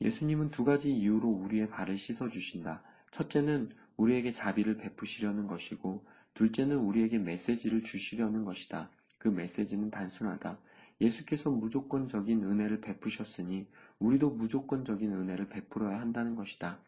예수님은 0.00 0.50
두 0.50 0.64
가지 0.64 0.92
이유로 0.92 1.28
우리의 1.28 1.70
발을 1.70 1.96
씻어 1.96 2.28
주신다. 2.30 2.82
첫째는 3.12 3.70
우리에게 3.96 4.32
자비를 4.32 4.76
베푸시려는 4.78 5.46
것이고 5.46 6.04
둘째는 6.38 6.76
우리에게 6.76 7.18
메시지를 7.18 7.82
주시려는 7.82 8.44
것이다. 8.44 8.88
그 9.18 9.26
메시지는 9.26 9.90
단순하다. 9.90 10.56
예수께서 11.00 11.50
무조건적인 11.50 12.44
은혜를 12.44 12.80
베푸셨으니 12.80 13.66
우리도 13.98 14.30
무조건적인 14.30 15.12
은혜를 15.12 15.48
베풀어야 15.48 15.98
한다는 15.98 16.36
것이다. 16.36 16.78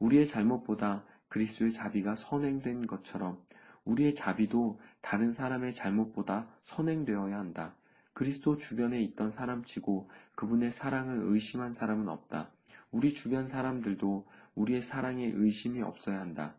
우리의 0.00 0.26
잘못보다 0.26 1.02
그리스도의 1.28 1.72
자비가 1.72 2.14
선행된 2.14 2.86
것처럼 2.86 3.42
우리의 3.86 4.14
자비도 4.14 4.78
다른 5.00 5.32
사람의 5.32 5.72
잘못보다 5.72 6.48
선행되어야 6.60 7.38
한다. 7.38 7.74
그리스도 8.12 8.58
주변에 8.58 9.00
있던 9.00 9.30
사람치고 9.30 10.10
그분의 10.34 10.72
사랑을 10.72 11.22
의심한 11.22 11.72
사람은 11.72 12.06
없다. 12.06 12.50
우리 12.90 13.14
주변 13.14 13.46
사람들도 13.46 14.26
우리의 14.56 14.82
사랑에 14.82 15.24
의심이 15.24 15.80
없어야 15.80 16.20
한다. 16.20 16.54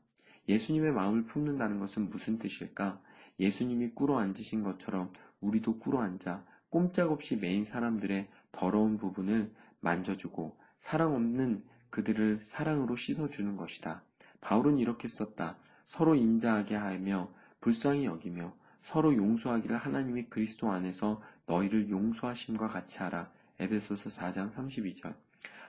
예수님의 0.52 0.92
마음을 0.92 1.24
품는다는 1.24 1.80
것은 1.80 2.10
무슨 2.10 2.38
뜻일까? 2.38 3.00
예수님이 3.40 3.92
꿇어 3.92 4.20
앉으신 4.20 4.64
것처럼 4.64 5.14
우리도 5.40 5.80
꿇어 5.80 6.02
앉아 6.02 6.44
꼼짝없이 6.70 7.38
메인 7.38 7.64
사람들의 7.64 8.28
더러운 8.52 8.98
부분을 8.98 9.50
만져주고 9.80 10.58
사랑 10.78 11.16
없는 11.16 11.64
그들을 11.90 12.40
사랑으로 12.42 12.98
씻어주는 12.98 13.56
것이다. 13.56 14.04
바울은 14.42 14.78
이렇게 14.78 15.08
썼다. 15.08 15.56
서로 15.86 16.16
인자하게 16.16 16.76
하며 16.76 17.32
불쌍히 17.62 18.06
여기며 18.06 18.54
서로 18.82 19.16
용서하기를 19.16 19.78
하나님이 19.78 20.26
그리스도 20.26 20.70
안에서 20.70 21.22
너희를 21.46 21.90
용서하심과 21.90 22.68
같이 22.68 23.00
하라. 23.00 23.32
에베소서 23.60 24.10
4장 24.10 24.54
32절. 24.54 25.14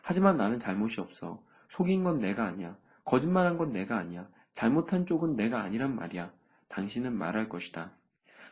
하지만 0.02 0.36
나는 0.36 0.58
잘못이 0.58 1.00
없어. 1.00 1.40
속인 1.68 2.02
건 2.02 2.18
내가 2.18 2.46
아니야. 2.46 2.76
거짓말한 3.04 3.58
건 3.58 3.72
내가 3.72 3.98
아니야. 3.98 4.28
잘못한 4.54 5.06
쪽은 5.06 5.36
내가 5.36 5.62
아니란 5.62 5.94
말이야. 5.94 6.32
당신은 6.68 7.12
말할 7.16 7.48
것이다. 7.48 7.92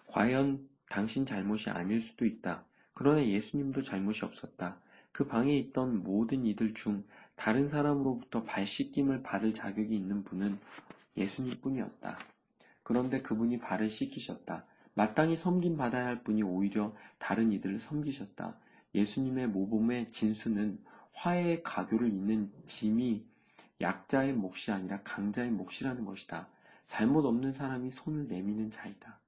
과연 0.07 0.69
당신 0.89 1.25
잘못이 1.25 1.71
아닐 1.71 2.01
수도 2.01 2.27
있다. 2.27 2.65
그러나 2.95 3.25
예수님도 3.25 3.83
잘못이 3.83 4.25
없었다. 4.25 4.77
그 5.13 5.27
방에 5.27 5.57
있던 5.57 6.03
모든 6.03 6.45
이들 6.45 6.75
중 6.75 7.05
다른 7.37 7.67
사람으로부터 7.67 8.45
발 8.45 8.67
씻김을 8.67 9.23
받을 9.23 9.55
자격이 9.55 9.95
있는 9.95 10.25
분은 10.25 10.59
예수님 11.17 11.61
뿐이었다. 11.61 12.19
그런데 12.83 13.23
그분이 13.23 13.59
발을 13.61 13.89
씻기셨다. 13.89 14.65
마땅히 14.95 15.37
섬김 15.37 15.77
받아야 15.77 16.07
할 16.07 16.23
분이 16.23 16.43
오히려 16.43 16.95
다른 17.19 17.53
이들을 17.53 17.79
섬기셨다. 17.79 18.57
예수님의 18.95 19.49
모범의 19.49 20.11
진수는 20.11 20.79
화해의 21.13 21.63
가교를 21.63 22.09
잇는 22.09 22.51
짐이 22.67 23.25
약자의 23.81 24.33
몫이 24.33 24.71
아니라 24.71 25.01
강자의 25.03 25.51
몫이라는 25.51 26.05
것이다. 26.05 26.49
잘못 26.87 27.25
없는 27.25 27.53
사람이 27.53 27.91
손을 27.91 28.27
내미는 28.29 28.71
자이다. 28.71 29.19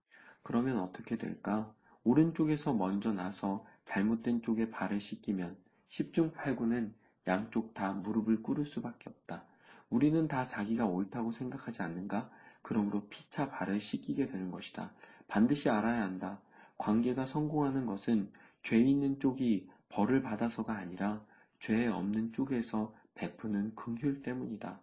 그러면 0.42 0.80
어떻게 0.80 1.16
될까? 1.16 1.72
오른쪽에서 2.04 2.72
먼저 2.72 3.12
나서 3.12 3.64
잘못된 3.84 4.42
쪽에 4.42 4.70
발을 4.70 5.00
씻기면 5.00 5.56
10중 5.88 6.32
8구는 6.32 6.92
양쪽 7.26 7.74
다 7.74 7.92
무릎을 7.92 8.42
꿇을 8.42 8.66
수밖에 8.66 9.08
없다. 9.08 9.44
우리는 9.90 10.26
다 10.26 10.44
자기가 10.44 10.86
옳다고 10.86 11.32
생각하지 11.32 11.82
않는가? 11.82 12.30
그러므로 12.62 13.06
피차 13.08 13.50
발을 13.50 13.80
씻기게 13.80 14.26
되는 14.26 14.50
것이다. 14.50 14.92
반드시 15.28 15.68
알아야 15.68 16.02
한다. 16.02 16.40
관계가 16.78 17.26
성공하는 17.26 17.86
것은 17.86 18.30
죄 18.62 18.78
있는 18.78 19.20
쪽이 19.20 19.68
벌을 19.88 20.22
받아서가 20.22 20.74
아니라 20.74 21.24
죄 21.60 21.86
없는 21.86 22.32
쪽에서 22.32 22.94
베푸는 23.14 23.74
긍휼 23.74 24.22
때문이다. 24.22 24.80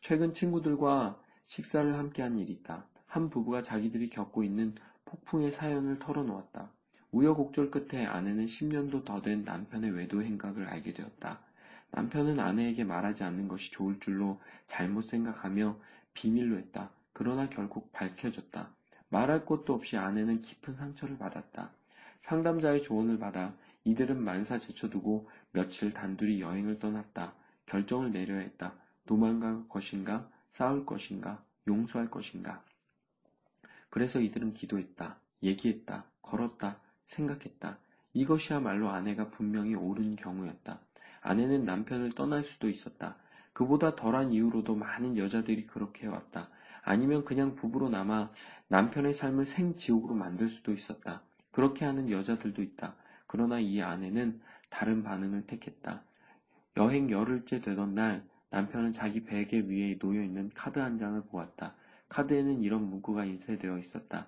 최근 0.00 0.32
친구들과 0.32 1.20
식사를 1.46 1.96
함께 1.96 2.22
한 2.22 2.38
일이 2.38 2.52
있다. 2.52 2.86
한 3.06 3.30
부부가 3.30 3.62
자기들이 3.62 4.08
겪고 4.10 4.42
있는 4.42 4.74
폭풍의 5.04 5.50
사연을 5.52 5.98
털어놓았다. 5.98 6.70
우여곡절 7.12 7.70
끝에 7.70 8.06
아내는 8.06 8.46
10년도 8.46 9.04
더 9.04 9.20
된 9.20 9.44
남편의 9.44 9.90
외도 9.90 10.22
행각을 10.22 10.66
알게 10.66 10.94
되었다. 10.94 11.40
남편은 11.90 12.40
아내에게 12.40 12.84
말하지 12.84 13.22
않는 13.24 13.48
것이 13.48 13.70
좋을 13.70 14.00
줄로 14.00 14.40
잘못 14.66 15.02
생각하며 15.02 15.76
비밀로 16.14 16.56
했다. 16.56 16.90
그러나 17.12 17.50
결국 17.50 17.92
밝혀졌다. 17.92 18.70
말할 19.10 19.44
것도 19.44 19.74
없이 19.74 19.98
아내는 19.98 20.40
깊은 20.40 20.72
상처를 20.72 21.18
받았다. 21.18 21.70
상담자의 22.20 22.82
조언을 22.82 23.18
받아 23.18 23.54
이들은 23.84 24.22
만사 24.22 24.56
제쳐두고 24.56 25.28
며칠 25.52 25.92
단둘이 25.92 26.40
여행을 26.40 26.78
떠났다. 26.78 27.34
결정을 27.66 28.12
내려야 28.12 28.40
했다. 28.40 28.74
도망갈 29.06 29.68
것인가? 29.68 30.28
싸울 30.52 30.84
것인가? 30.86 31.42
용서할 31.66 32.10
것인가? 32.10 32.62
그래서 33.90 34.20
이들은 34.20 34.54
기도했다. 34.54 35.16
얘기했다. 35.42 36.04
걸었다. 36.22 36.78
생각했다. 37.04 37.78
이것이야말로 38.14 38.90
아내가 38.90 39.30
분명히 39.30 39.74
옳은 39.74 40.16
경우였다. 40.16 40.80
아내는 41.20 41.64
남편을 41.64 42.12
떠날 42.12 42.44
수도 42.44 42.68
있었다. 42.68 43.16
그보다 43.52 43.94
덜한 43.94 44.32
이유로도 44.32 44.74
많은 44.74 45.16
여자들이 45.16 45.66
그렇게 45.66 46.06
해왔다. 46.06 46.48
아니면 46.82 47.24
그냥 47.24 47.54
부부로 47.54 47.88
남아 47.88 48.32
남편의 48.68 49.14
삶을 49.14 49.46
생지옥으로 49.46 50.14
만들 50.14 50.48
수도 50.48 50.72
있었다. 50.72 51.22
그렇게 51.50 51.84
하는 51.84 52.10
여자들도 52.10 52.62
있다. 52.62 52.94
그러나 53.26 53.60
이 53.60 53.80
아내는 53.80 54.40
다른 54.68 55.02
반응을 55.02 55.46
택했다. 55.46 56.02
여행 56.76 57.10
열흘째 57.10 57.60
되던 57.60 57.94
날 57.94 58.24
남편은 58.50 58.92
자기 58.92 59.24
베개 59.24 59.60
위에 59.68 59.98
놓여있는 60.00 60.52
카드 60.54 60.78
한 60.78 60.98
장을 60.98 61.20
보았다. 61.24 61.74
카드에는 62.08 62.62
이런 62.62 62.88
문구가 62.88 63.24
인쇄되어 63.24 63.78
있었다. 63.78 64.26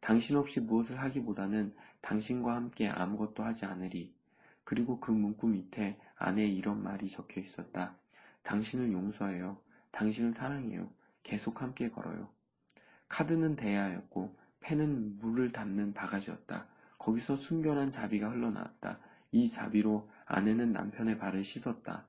당신 0.00 0.36
없이 0.36 0.60
무엇을 0.60 0.98
하기보다는 1.00 1.74
당신과 2.00 2.54
함께 2.54 2.88
아무것도 2.88 3.42
하지 3.42 3.66
않으리. 3.66 4.14
그리고 4.64 5.00
그 5.00 5.10
문구 5.10 5.48
밑에 5.48 5.98
아내의 6.16 6.54
이런 6.54 6.82
말이 6.82 7.08
적혀 7.08 7.40
있었다. 7.40 7.96
당신을 8.42 8.92
용서해요. 8.92 9.58
당신을 9.90 10.34
사랑해요. 10.34 10.88
계속 11.22 11.60
함께 11.60 11.90
걸어요. 11.90 12.28
카드는 13.08 13.56
대야였고 13.56 14.36
펜은 14.60 15.18
물을 15.18 15.50
담는 15.52 15.92
바가지였다. 15.92 16.66
거기서 16.98 17.36
순결한 17.36 17.90
자비가 17.90 18.30
흘러나왔다. 18.30 18.98
이 19.32 19.48
자비로 19.48 20.08
아내는 20.26 20.72
남편의 20.72 21.18
발을 21.18 21.44
씻었다. 21.44 22.06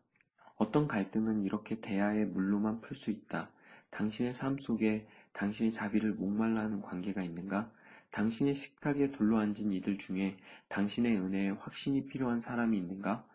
어떤 0.55 0.88
갈등은 0.88 1.43
이렇게 1.43 1.80
대야의 1.80 2.28
물로만 2.28 2.82
풀 2.82 2.95
수 2.95 3.11
있다. 3.11 3.49
당신의 3.89 4.34
삶 4.34 4.57
속에 4.57 5.07
당신의 5.34 5.72
자비를 5.72 6.13
목말라 6.13 6.61
하는 6.61 6.82
관계가 6.82 7.24
있는가? 7.24 7.72
당신의 8.11 8.55
식탁에 8.55 9.11
둘러앉은 9.11 9.72
이들 9.72 9.97
중에 9.97 10.38
당신의 10.69 11.17
은혜에 11.17 11.49
확신이 11.51 12.05
필요한 12.05 12.41
사람이 12.41 12.78
있는가? 12.78 13.26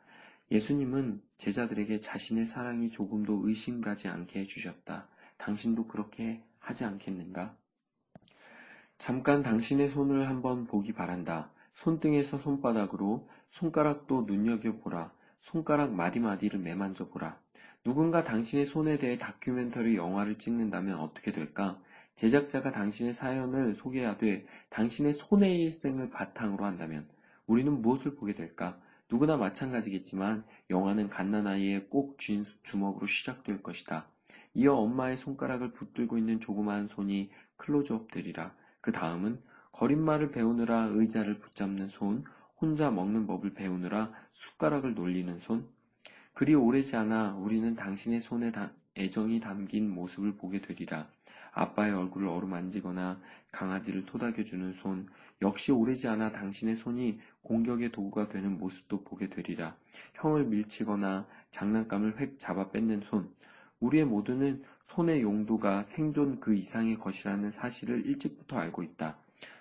예수님은 0.51 1.22
제자들에게 1.39 2.01
자신의 2.01 2.47
사랑이 2.47 2.91
조금도 2.91 3.49
의심가지 3.49 4.09
않게 4.09 4.41
해주셨다. 4.41 5.09
당신도 5.39 5.87
그렇게 5.87 6.43
하지 6.59 6.84
않겠는가? 6.84 7.57
잠깐 8.99 9.43
당신의 9.43 9.91
손을 9.91 10.28
한번 10.28 10.66
보기 10.66 10.93
바란다. 10.93 11.51
손등에서 11.74 12.39
손바닥으로 12.39 13.28
손가락도 13.57 14.25
눈여겨보라. 14.27 15.11
손가락 15.39 15.95
마디마디를 15.95 16.61
매만져 16.61 17.09
보라. 17.09 17.39
누군가 17.85 18.23
당신의 18.23 18.67
손에 18.67 18.99
대해 18.99 19.17
다큐멘터리 19.17 19.97
영화를 19.97 20.37
찍는다면 20.37 20.99
어떻게 20.99 21.33
될까? 21.33 21.81
제작자가 22.17 22.71
당신의 22.71 23.15
사연을 23.15 23.75
소개하되 23.75 24.47
당신의 24.69 25.15
손의 25.15 25.63
일생을 25.63 26.11
바탕으로 26.11 26.67
한다면 26.67 27.09
우리는 27.47 27.81
무엇을 27.81 28.17
보게 28.17 28.35
될까? 28.35 28.79
누구나 29.11 29.39
마찬가지겠지만 29.39 30.45
영화는 30.69 31.09
갓난아이의 31.09 31.89
꼭 31.89 32.19
쥔 32.19 32.45
주먹으로 32.63 33.07
시작될 33.07 33.63
것이다. 33.63 34.07
이어 34.53 34.75
엄마의 34.75 35.17
손가락을 35.17 35.73
붙들고 35.73 36.19
있는 36.19 36.41
조그마한 36.41 36.89
손이 36.89 37.31
클로즈업 37.57 38.11
되리라. 38.11 38.55
그 38.83 38.93
다음은 38.93 39.41
거린말을 39.73 40.31
배우느라 40.31 40.91
의자를 40.93 41.39
붙잡는 41.39 41.87
손, 41.87 42.25
혼자 42.59 42.91
먹는 42.91 43.27
법을 43.27 43.53
배우느라 43.53 44.11
숟가락을 44.31 44.95
놀리는 44.95 45.39
손. 45.41 45.67
그리 46.33 46.55
오래지 46.55 46.97
않아 46.97 47.35
우리는 47.35 47.75
당신의 47.75 48.21
손에 48.21 48.53
애정이 48.97 49.41
담긴 49.41 49.91
모습을 49.91 50.37
보게 50.37 50.61
되리라. 50.61 51.07
아빠의 51.53 51.93
얼굴을 51.93 52.29
어루만지거나 52.29 53.21
강아지를 53.53 54.05
토닥여주는 54.07 54.73
손, 54.75 55.07
역시 55.43 55.73
오래지 55.73 56.09
않아 56.09 56.33
당신의 56.33 56.77
손이 56.77 57.19
공격의 57.43 57.93
도구가 57.93 58.29
되는 58.29 58.59
모습도 58.59 59.05
보게 59.05 59.29
되리라. 59.29 59.77
형을 60.15 60.45
밀치거나 60.45 61.27
장난감을 61.51 62.19
획 62.21 62.39
잡아 62.39 62.71
뺏는 62.71 63.03
손. 63.09 63.31
우리의 63.81 64.05
모두는 64.05 64.63
손의 64.89 65.23
용도가 65.23 65.83
생존 65.83 66.41
그 66.41 66.55
이상의 66.55 66.99
것이라는 66.99 67.51
사실을 67.51 68.07
일찍부터 68.07 68.59
알고 68.59 68.83
있다. 68.83 69.17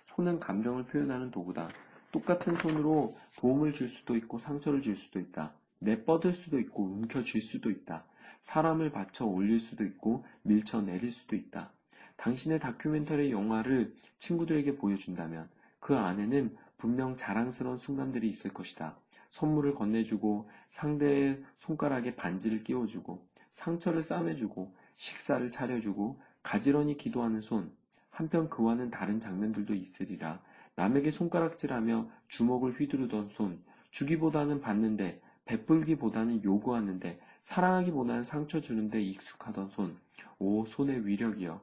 손은 0.05 0.39
감정을 0.39 0.85
표현하는 0.85 1.31
도구다. 1.31 1.69
똑같은 2.15 2.55
손으로 2.55 3.17
도움을 3.35 3.73
줄 3.73 3.89
수도 3.89 4.15
있고 4.15 4.39
상처를 4.39 4.81
줄 4.81 4.95
수도 4.95 5.19
있다. 5.19 5.51
내뻗을 5.79 6.31
수도 6.31 6.57
있고 6.59 6.85
움켜쥘 6.85 7.41
수도 7.41 7.69
있다. 7.69 8.05
사람을 8.41 8.91
받쳐 8.91 9.25
올릴 9.25 9.59
수도 9.59 9.83
있고 9.83 10.23
밀쳐 10.43 10.81
내릴 10.81 11.11
수도 11.11 11.35
있다. 11.35 11.71
당신의 12.15 12.61
다큐멘터리 12.61 13.31
영화를 13.31 13.93
친구들에게 14.19 14.77
보여준다면 14.77 15.49
그 15.81 15.97
안에는 15.97 16.55
분명 16.77 17.17
자랑스러운 17.17 17.77
순간들이 17.77 18.29
있을 18.29 18.53
것이다. 18.53 18.95
선물을 19.31 19.75
건네주고 19.75 20.49
상대의 20.69 21.43
손가락에 21.57 22.15
반지를 22.15 22.63
끼워주고 22.63 23.25
상처를 23.51 24.03
싸매주고 24.03 24.73
식사를 24.95 25.51
차려주고 25.51 26.21
가지런히 26.43 26.95
기도하는 26.95 27.41
손. 27.41 27.73
한편 28.09 28.49
그와는 28.49 28.89
다른 28.89 29.19
장면들도 29.19 29.73
있으리라. 29.73 30.41
남에게 30.75 31.11
손가락질하며 31.11 32.09
주먹을 32.27 32.73
휘두르던 32.73 33.29
손. 33.29 33.59
주기보다는 33.91 34.61
받는데 34.61 35.21
베풀기보다는 35.45 36.43
요구하는데 36.43 37.19
사랑하기보다는 37.41 38.23
상처 38.23 38.59
주는데 38.59 39.01
익숙하던 39.01 39.69
손. 39.69 39.97
오 40.39 40.65
손의 40.65 41.07
위력이여. 41.07 41.61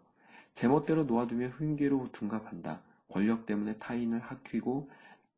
제멋대로 0.55 1.05
놓아두며 1.05 1.49
흉계로 1.49 2.11
둔갑한다. 2.13 2.81
권력 3.09 3.47
때문에 3.47 3.77
타인을 3.79 4.21
학히고 4.21 4.91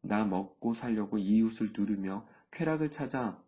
나 0.02 0.24
먹고 0.24 0.74
살려고 0.74 1.18
이웃을 1.18 1.72
누르며 1.76 2.24
쾌락을 2.52 2.90
찾아 2.90 3.38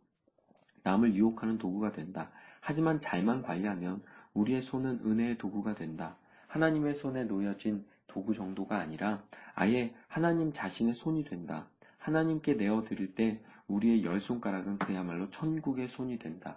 남을 0.82 1.14
유혹하는 1.14 1.58
도구가 1.58 1.92
된다. 1.92 2.30
하지만 2.60 2.98
잘만 3.00 3.42
관리하면 3.42 4.02
우리의 4.34 4.62
손은 4.62 5.00
은혜의 5.04 5.38
도구가 5.38 5.74
된다. 5.74 6.16
하나님의 6.48 6.96
손에 6.96 7.24
놓여진 7.24 7.84
도구 8.06 8.34
정도가 8.34 8.78
아니라 8.78 9.22
아예 9.54 9.94
하나님 10.08 10.52
자신의 10.52 10.94
손이 10.94 11.24
된다. 11.24 11.68
하나님께 11.98 12.54
내어 12.54 12.84
드릴 12.84 13.14
때 13.14 13.40
우리의 13.68 14.04
열 14.04 14.20
손가락은 14.20 14.78
그야말로 14.78 15.30
천국의 15.30 15.88
손이 15.88 16.18
된다. 16.18 16.56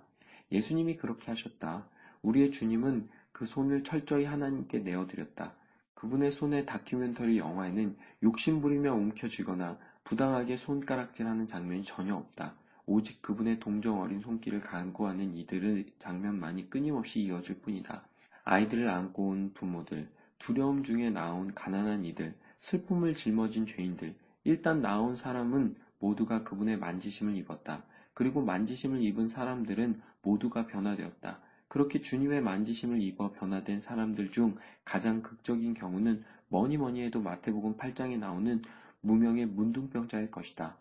예수님이 0.51 0.97
그렇게 0.97 1.31
하셨다. 1.31 1.87
우리의 2.21 2.51
주님은 2.51 3.09
그 3.31 3.45
손을 3.45 3.83
철저히 3.83 4.25
하나님께 4.25 4.79
내어 4.79 5.07
드렸다. 5.07 5.53
그분의 5.95 6.31
손의 6.31 6.65
다큐멘터리 6.65 7.37
영화에는 7.37 7.97
욕심부리며 8.23 8.93
움켜쥐거나 8.93 9.77
부당하게 10.03 10.57
손가락질하는 10.57 11.47
장면이 11.47 11.83
전혀 11.83 12.15
없다. 12.15 12.55
오직 12.85 13.21
그분의 13.21 13.59
동정 13.59 14.01
어린 14.01 14.19
손길을 14.19 14.61
간구하는 14.61 15.37
이들의 15.37 15.93
장면만이 15.99 16.69
끊임없이 16.69 17.21
이어질 17.21 17.61
뿐이다. 17.61 18.03
아이들을 18.45 18.89
안고 18.89 19.27
온 19.27 19.53
부모들, 19.53 20.09
두려움 20.39 20.83
중에 20.83 21.09
나온 21.09 21.53
가난한 21.53 22.05
이들, 22.05 22.33
슬픔을 22.61 23.15
짊어진 23.15 23.67
죄인들, 23.67 24.15
일단 24.43 24.81
나온 24.81 25.15
사람은 25.15 25.75
모두가 25.99 26.43
그분의 26.43 26.77
만지심을 26.77 27.35
입었다. 27.35 27.83
그리고 28.13 28.41
만지심을 28.41 29.03
입은 29.03 29.27
사람들은 29.27 30.01
모두가 30.21 30.65
변화되었다. 30.65 31.39
그렇게 31.67 32.01
주님의 32.01 32.41
만지심을 32.41 33.01
입어 33.01 33.31
변화된 33.31 33.79
사람들 33.79 34.31
중 34.31 34.57
가장 34.83 35.21
극적인 35.21 35.75
경우는 35.75 36.23
뭐니 36.47 36.77
뭐니 36.77 37.03
해도 37.03 37.21
마태복음 37.21 37.77
8장에 37.77 38.17
나오는 38.17 38.61
무명의 39.01 39.45
문둥병자일 39.45 40.31
것이다. 40.31 40.77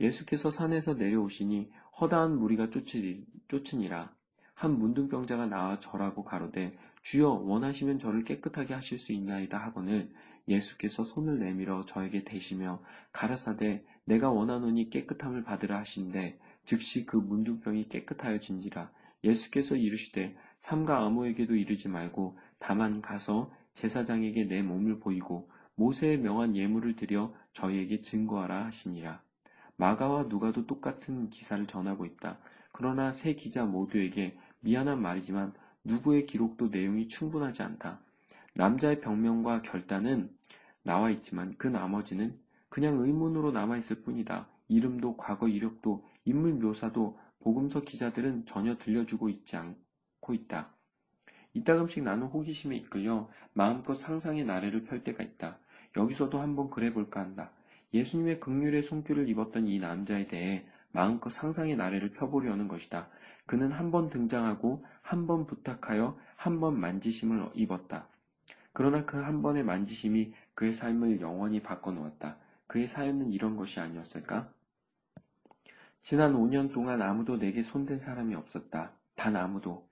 예수께서 0.00 0.50
산에서 0.50 0.94
내려오시니 0.94 1.70
허다한 2.00 2.38
무리가 2.38 2.70
쫓으니라. 3.48 4.12
한 4.54 4.78
문둥병자가 4.78 5.46
나와 5.46 5.78
절하고 5.78 6.24
가로되 6.24 6.76
주여 7.02 7.30
원하시면 7.30 7.98
저를 7.98 8.24
깨끗하게 8.24 8.74
하실 8.74 8.98
수 8.98 9.12
있나이다 9.12 9.58
하거늘 9.58 10.12
예수께서 10.48 11.04
손을 11.04 11.38
내밀어 11.38 11.84
저에게 11.84 12.24
대시며 12.24 12.82
가라사대 13.12 13.84
내가 14.04 14.30
원하노니 14.30 14.90
깨끗함을 14.90 15.44
받으라 15.44 15.78
하신데 15.78 16.38
즉시 16.64 17.06
그 17.06 17.16
문둥병이 17.16 17.88
깨끗하여진지라 17.88 18.90
예수께서 19.24 19.76
이르시되 19.76 20.36
삼가 20.58 21.04
아무에게도 21.04 21.54
이르지 21.54 21.88
말고 21.88 22.38
다만 22.58 23.00
가서 23.00 23.52
제사장에게 23.74 24.44
내 24.44 24.62
몸을 24.62 24.98
보이고 24.98 25.48
모세의 25.74 26.18
명한 26.18 26.56
예물을 26.56 26.96
드려 26.96 27.32
저희에게 27.52 28.00
증거하라 28.00 28.66
하시니라. 28.66 29.22
마가와 29.76 30.24
누가도 30.24 30.66
똑같은 30.66 31.30
기사를 31.30 31.66
전하고 31.66 32.04
있다. 32.04 32.38
그러나 32.72 33.12
세 33.12 33.34
기자 33.34 33.64
모두에게 33.64 34.36
미안한 34.60 35.00
말이지만 35.00 35.52
누구의 35.84 36.26
기록도 36.26 36.68
내용이 36.68 37.08
충분하지 37.08 37.62
않다. 37.62 38.00
남자의 38.54 39.00
병명과 39.00 39.62
결단은 39.62 40.30
나와 40.82 41.10
있지만 41.10 41.54
그 41.56 41.66
나머지는 41.68 42.38
그냥 42.68 43.00
의문으로 43.00 43.52
남아있을 43.52 44.02
뿐이다. 44.02 44.48
이름도 44.68 45.16
과거 45.16 45.48
이력도 45.48 46.08
인물 46.24 46.54
묘사도 46.54 47.18
복음서 47.40 47.82
기자들은 47.82 48.46
전혀 48.46 48.76
들려주고 48.78 49.28
있지 49.28 49.56
않고 49.56 50.34
있다. 50.34 50.70
이따금씩 51.54 52.02
나는 52.02 52.28
호기심에 52.28 52.76
이끌려 52.76 53.28
마음껏 53.52 53.94
상상의 53.94 54.44
나래를 54.44 54.84
펼 54.84 55.04
때가 55.04 55.22
있다. 55.22 55.58
여기서도 55.96 56.40
한번 56.40 56.70
그래볼까 56.70 57.20
한다. 57.20 57.50
예수님의 57.92 58.40
극률의 58.40 58.82
손길을 58.82 59.28
입었던 59.28 59.68
이 59.68 59.78
남자에 59.78 60.26
대해 60.28 60.64
마음껏 60.92 61.28
상상의 61.28 61.76
나래를 61.76 62.12
펴보려는 62.12 62.68
것이다. 62.68 63.08
그는 63.52 63.70
한 63.70 63.90
번 63.90 64.08
등장하고 64.08 64.82
한 65.02 65.26
번 65.26 65.46
부탁하여 65.46 66.16
한 66.36 66.58
번 66.58 66.80
만지심을 66.80 67.50
입었다. 67.54 68.08
그러나 68.72 69.04
그 69.04 69.18
한 69.18 69.42
번의 69.42 69.62
만지심이 69.62 70.32
그의 70.54 70.72
삶을 70.72 71.20
영원히 71.20 71.60
바꿔놓았다. 71.62 72.38
그의 72.66 72.86
사연은 72.86 73.30
이런 73.30 73.56
것이 73.58 73.78
아니었을까? 73.78 74.50
지난 76.00 76.32
5년 76.32 76.72
동안 76.72 77.02
아무도 77.02 77.36
내게 77.36 77.62
손댄 77.62 77.98
사람이 77.98 78.34
없었다. 78.34 78.92
단 79.16 79.36
아무도. 79.36 79.86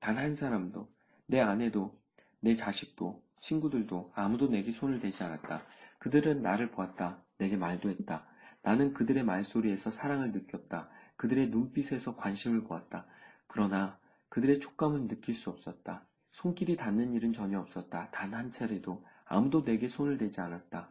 단 0.00 0.16
한 0.16 0.34
사람도. 0.34 0.88
내 1.26 1.40
아내도, 1.40 1.94
내 2.40 2.54
자식도, 2.54 3.22
친구들도 3.40 4.12
아무도 4.14 4.48
내게 4.48 4.72
손을 4.72 4.98
대지 5.00 5.22
않았다. 5.22 5.62
그들은 5.98 6.40
나를 6.40 6.70
보았다. 6.70 7.22
내게 7.36 7.58
말도 7.58 7.90
했다. 7.90 8.26
나는 8.62 8.94
그들의 8.94 9.24
말소리에서 9.24 9.90
사랑을 9.90 10.32
느꼈다. 10.32 10.88
그들의 11.24 11.48
눈빛에서 11.48 12.16
관심을 12.16 12.64
보았다. 12.64 13.06
그러나 13.46 13.98
그들의 14.28 14.60
촉감은 14.60 15.08
느낄 15.08 15.34
수 15.34 15.48
없었다. 15.48 16.04
손길이 16.30 16.76
닿는 16.76 17.14
일은 17.14 17.32
전혀 17.32 17.58
없었다. 17.60 18.10
단 18.10 18.34
한 18.34 18.50
차례도 18.50 19.02
아무도 19.24 19.64
내게 19.64 19.88
손을 19.88 20.18
대지 20.18 20.42
않았다. 20.42 20.90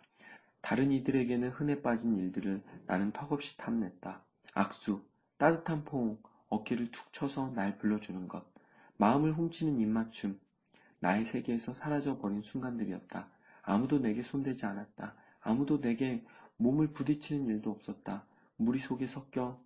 다른 0.62 0.92
이들에게는 0.92 1.52
흔해 1.52 1.84
빠진 1.84 2.18
일들을 2.18 2.64
나는 2.88 3.12
턱없이 3.12 3.58
탐냈다. 3.58 4.24
악수, 4.56 5.04
따뜻한 5.38 5.86
포옹, 5.86 6.18
어깨를 6.50 6.90
툭 6.90 7.14
쳐서 7.14 7.52
날 7.52 7.78
불러주는 7.78 8.28
것, 8.28 8.44
마음을 8.98 9.34
훔치는 9.34 9.80
입맞춤. 9.80 10.40
나의 11.00 11.26
세계에서 11.26 11.74
사라져버린 11.74 12.42
순간들이었다. 12.42 13.28
아무도 13.62 14.00
내게 14.00 14.24
손대지 14.24 14.66
않았다. 14.66 15.14
아무도 15.42 15.80
내게 15.80 16.26
몸을 16.58 16.92
부딪히는 16.92 17.46
일도 17.50 17.70
없었다. 17.70 18.26
무리 18.56 18.80
속에 18.80 19.06
섞여 19.06 19.62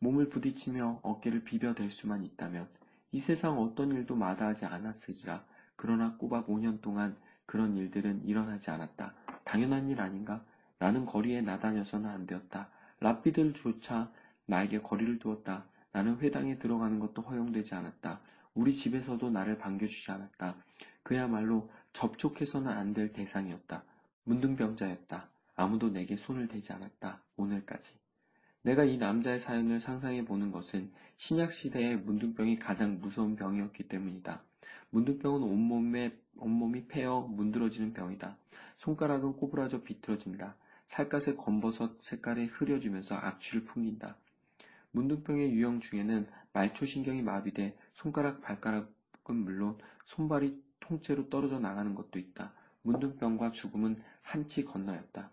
몸을 0.00 0.28
부딪히며 0.28 1.00
어깨를 1.02 1.44
비벼댈 1.44 1.90
수만 1.90 2.24
있다면 2.24 2.68
이 3.12 3.20
세상 3.20 3.58
어떤 3.58 3.90
일도 3.92 4.14
마다하지 4.16 4.66
않았으리라. 4.66 5.44
그러나 5.76 6.16
꼬박 6.16 6.46
5년 6.48 6.80
동안 6.80 7.16
그런 7.46 7.76
일들은 7.76 8.24
일어나지 8.24 8.70
않았다. 8.70 9.14
당연한 9.44 9.88
일 9.88 10.00
아닌가? 10.00 10.44
나는 10.78 11.04
거리에 11.04 11.42
나다녀서는 11.42 12.08
안 12.08 12.26
되었다. 12.26 12.70
랍비들조차 13.00 14.10
나에게 14.46 14.80
거리를 14.82 15.18
두었다. 15.18 15.64
나는 15.92 16.18
회당에 16.20 16.58
들어가는 16.58 16.98
것도 17.00 17.22
허용되지 17.22 17.74
않았다. 17.74 18.20
우리 18.54 18.72
집에서도 18.72 19.30
나를 19.30 19.58
반겨주지 19.58 20.10
않았다. 20.10 20.56
그야말로 21.02 21.70
접촉해서는 21.92 22.70
안 22.70 22.94
될 22.94 23.12
대상이었다. 23.12 23.82
문둥병자였다. 24.24 25.28
아무도 25.56 25.90
내게 25.90 26.16
손을 26.16 26.46
대지 26.48 26.72
않았다. 26.72 27.20
오늘까지. 27.36 27.94
내가 28.62 28.84
이 28.84 28.98
남자의 28.98 29.38
사연을 29.38 29.80
상상해 29.80 30.24
보는 30.24 30.52
것은 30.52 30.90
신약 31.16 31.52
시대의 31.52 31.96
문둥병이 31.98 32.58
가장 32.58 33.00
무서운 33.00 33.36
병이었기 33.36 33.88
때문이다. 33.88 34.42
문둥병은 34.90 35.42
온몸에, 35.42 36.16
온몸이 36.36 36.86
패어 36.86 37.22
문드러지는 37.22 37.92
병이다. 37.92 38.36
손가락은 38.76 39.34
꼬부라져 39.34 39.82
비틀어진다. 39.82 40.56
살갗의 40.86 41.36
검버섯 41.36 42.00
색깔이 42.00 42.46
흐려지면서 42.46 43.14
악취를 43.14 43.64
풍긴다. 43.64 44.16
문둥병의 44.92 45.52
유형 45.52 45.80
중에는 45.80 46.26
말초신경이 46.52 47.22
마비돼 47.22 47.76
손가락, 47.94 48.40
발가락은 48.40 49.36
물론 49.36 49.78
손발이 50.06 50.60
통째로 50.80 51.28
떨어져 51.28 51.60
나가는 51.60 51.94
것도 51.94 52.18
있다. 52.18 52.52
문둥병과 52.82 53.52
죽음은 53.52 54.02
한치 54.22 54.64
건너였다. 54.64 55.30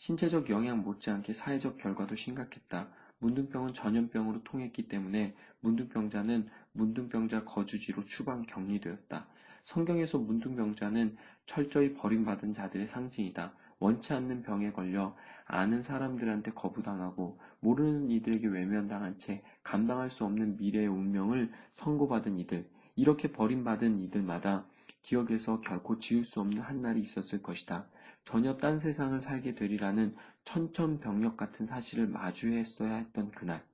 신체적 0.00 0.48
영향 0.48 0.82
못지않게 0.82 1.34
사회적 1.34 1.76
결과도 1.76 2.16
심각했다. 2.16 2.88
문둥병은 3.18 3.74
전염병으로 3.74 4.42
통했기 4.44 4.88
때문에 4.88 5.34
문둥병자는 5.60 6.48
문둥병자 6.72 7.44
거주지로 7.44 8.06
추방 8.06 8.46
격리되었다. 8.46 9.26
성경에서 9.66 10.16
문둥병자는 10.16 11.18
철저히 11.44 11.92
버림받은 11.92 12.54
자들의 12.54 12.86
상징이다. 12.86 13.52
원치 13.78 14.14
않는 14.14 14.42
병에 14.42 14.72
걸려 14.72 15.14
아는 15.44 15.82
사람들한테 15.82 16.52
거부당하고 16.52 17.38
모르는 17.60 18.10
이들에게 18.10 18.48
외면당한 18.48 19.18
채 19.18 19.42
감당할 19.62 20.08
수 20.08 20.24
없는 20.24 20.56
미래의 20.56 20.86
운명을 20.86 21.52
선고받은 21.74 22.38
이들, 22.38 22.66
이렇게 22.96 23.32
버림받은 23.32 23.98
이들마다 23.98 24.64
기억에서 25.02 25.60
결코 25.60 25.98
지울 25.98 26.24
수 26.24 26.40
없는 26.40 26.62
한 26.62 26.80
날이 26.80 27.00
있었을 27.02 27.42
것이다. 27.42 27.86
전혀 28.24 28.56
딴 28.56 28.78
세상을 28.78 29.20
살게 29.20 29.54
되리라는 29.54 30.14
천천병력 30.44 31.36
같은 31.36 31.66
사실을 31.66 32.06
마주했어야 32.06 32.94
했던 32.96 33.30
그날. 33.30 33.64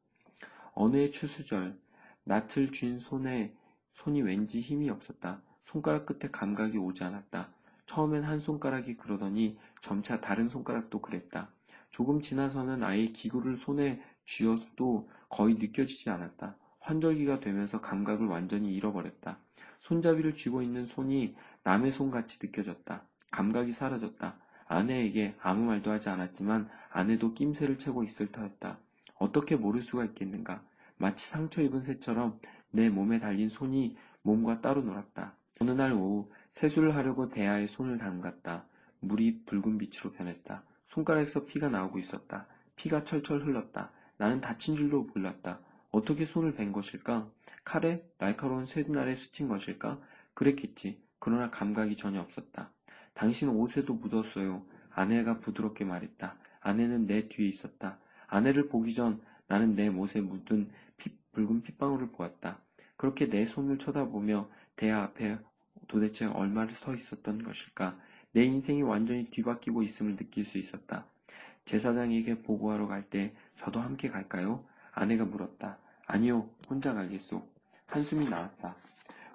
어느 0.72 0.96
해 0.96 1.10
추수절, 1.10 1.78
낯을 2.24 2.72
쥔 2.72 2.98
손에 2.98 3.54
손이 3.92 4.22
왠지 4.22 4.60
힘이 4.60 4.90
없었다. 4.90 5.42
손가락 5.64 6.06
끝에 6.06 6.30
감각이 6.30 6.76
오지 6.78 7.04
않았다. 7.04 7.50
처음엔 7.86 8.24
한 8.24 8.40
손가락이 8.40 8.94
그러더니 8.94 9.58
점차 9.80 10.20
다른 10.20 10.48
손가락도 10.48 11.00
그랬다. 11.00 11.50
조금 11.90 12.20
지나서는 12.20 12.82
아예 12.82 13.06
기구를 13.06 13.56
손에 13.56 14.02
쥐어도 14.26 15.08
거의 15.28 15.54
느껴지지 15.54 16.10
않았다. 16.10 16.56
환절기가 16.80 17.40
되면서 17.40 17.80
감각을 17.80 18.26
완전히 18.26 18.74
잃어버렸다. 18.74 19.38
손잡이를 19.80 20.36
쥐고 20.36 20.62
있는 20.62 20.84
손이 20.84 21.36
남의 21.62 21.92
손같이 21.92 22.38
느껴졌다. 22.42 23.02
감각이 23.30 23.72
사라졌다. 23.72 24.36
아내에게 24.66 25.34
아무 25.40 25.64
말도 25.64 25.90
하지 25.90 26.08
않았지만 26.08 26.68
아내도 26.90 27.34
낌새를 27.34 27.78
채고 27.78 28.04
있을 28.04 28.28
터였다. 28.28 28.78
어떻게 29.18 29.56
모를 29.56 29.82
수가 29.82 30.04
있겠는가. 30.04 30.62
마치 30.96 31.28
상처 31.28 31.62
입은 31.62 31.82
새처럼 31.82 32.40
내 32.70 32.88
몸에 32.88 33.18
달린 33.20 33.48
손이 33.48 33.96
몸과 34.22 34.60
따로 34.60 34.82
놀았다. 34.82 35.34
어느 35.60 35.70
날 35.70 35.92
오후 35.92 36.30
세수를 36.48 36.94
하려고 36.94 37.28
대야에 37.28 37.66
손을 37.66 37.98
담갔다. 37.98 38.66
물이 39.00 39.44
붉은 39.46 39.78
빛으로 39.78 40.12
변했다. 40.12 40.62
손가락에서 40.86 41.44
피가 41.44 41.68
나오고 41.68 41.98
있었다. 41.98 42.46
피가 42.76 43.04
철철 43.04 43.44
흘렀다. 43.44 43.90
나는 44.18 44.40
다친 44.40 44.76
줄도 44.76 45.08
몰랐다. 45.14 45.60
어떻게 45.90 46.24
손을 46.24 46.54
벤 46.54 46.72
것일까? 46.72 47.30
칼에 47.64 48.02
날카로운 48.18 48.66
쇠날에 48.66 49.14
스친 49.14 49.48
것일까? 49.48 50.00
그랬겠지. 50.34 51.02
그러나 51.18 51.50
감각이 51.50 51.96
전혀 51.96 52.20
없었다. 52.20 52.70
당신 53.16 53.48
옷에도 53.48 53.94
묻었어요. 53.94 54.62
아내가 54.90 55.38
부드럽게 55.38 55.84
말했다. 55.84 56.36
아내는 56.60 57.06
내 57.06 57.28
뒤에 57.28 57.48
있었다. 57.48 57.98
아내를 58.26 58.68
보기 58.68 58.92
전 58.94 59.20
나는 59.48 59.74
내 59.74 59.88
못에 59.88 60.20
묻은 60.20 60.70
피, 60.98 61.16
붉은 61.32 61.62
핏방울을 61.62 62.10
보았다. 62.10 62.58
그렇게 62.96 63.28
내 63.28 63.46
손을 63.46 63.78
쳐다보며 63.78 64.48
대야 64.76 65.02
앞에 65.02 65.38
도대체 65.88 66.26
얼마를 66.26 66.72
서 66.72 66.94
있었던 66.94 67.42
것일까? 67.42 67.98
내 68.32 68.44
인생이 68.44 68.82
완전히 68.82 69.24
뒤바뀌고 69.30 69.82
있음을 69.82 70.16
느낄 70.16 70.44
수 70.44 70.58
있었다. 70.58 71.06
제사장에게 71.64 72.42
보고하러 72.42 72.86
갈 72.86 73.02
때 73.08 73.34
저도 73.56 73.80
함께 73.80 74.08
갈까요? 74.10 74.64
아내가 74.92 75.24
물었다. 75.24 75.78
아니요, 76.06 76.50
혼자 76.68 76.92
가겠소. 76.92 77.46
한숨이 77.86 78.28
나왔다. 78.28 78.76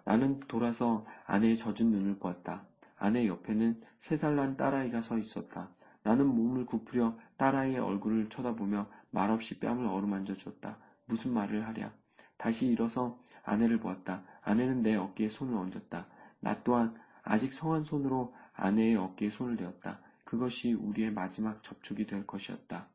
나는 0.05 0.39
돌아서 0.41 1.05
아내의 1.25 1.57
젖은 1.57 1.89
눈을 1.91 2.17
보았다. 2.19 2.63
아내 3.01 3.27
옆에는 3.27 3.81
세 3.97 4.15
살 4.15 4.35
난 4.35 4.55
딸아이가 4.57 5.01
서 5.01 5.17
있었다. 5.17 5.69
나는 6.03 6.27
몸을 6.27 6.65
굽으려 6.65 7.17
딸아이의 7.37 7.79
얼굴을 7.79 8.29
쳐다보며 8.29 8.87
말없이 9.09 9.59
뺨을 9.59 9.87
어루만져 9.87 10.35
주었다. 10.35 10.77
무슨 11.05 11.33
말을 11.33 11.67
하랴. 11.67 11.91
다시 12.37 12.67
일어서 12.67 13.19
아내를 13.43 13.79
보았다. 13.79 14.23
아내는 14.43 14.83
내 14.83 14.95
어깨에 14.95 15.29
손을 15.29 15.55
얹었다. 15.57 16.05
나 16.41 16.63
또한 16.63 16.95
아직 17.23 17.53
성한 17.53 17.85
손으로 17.85 18.35
아내의 18.53 18.95
어깨에 18.95 19.29
손을 19.29 19.57
대었다. 19.57 19.99
그것이 20.23 20.73
우리의 20.73 21.11
마지막 21.11 21.63
접촉이 21.63 22.05
될 22.05 22.25
것이었다. 22.27 22.87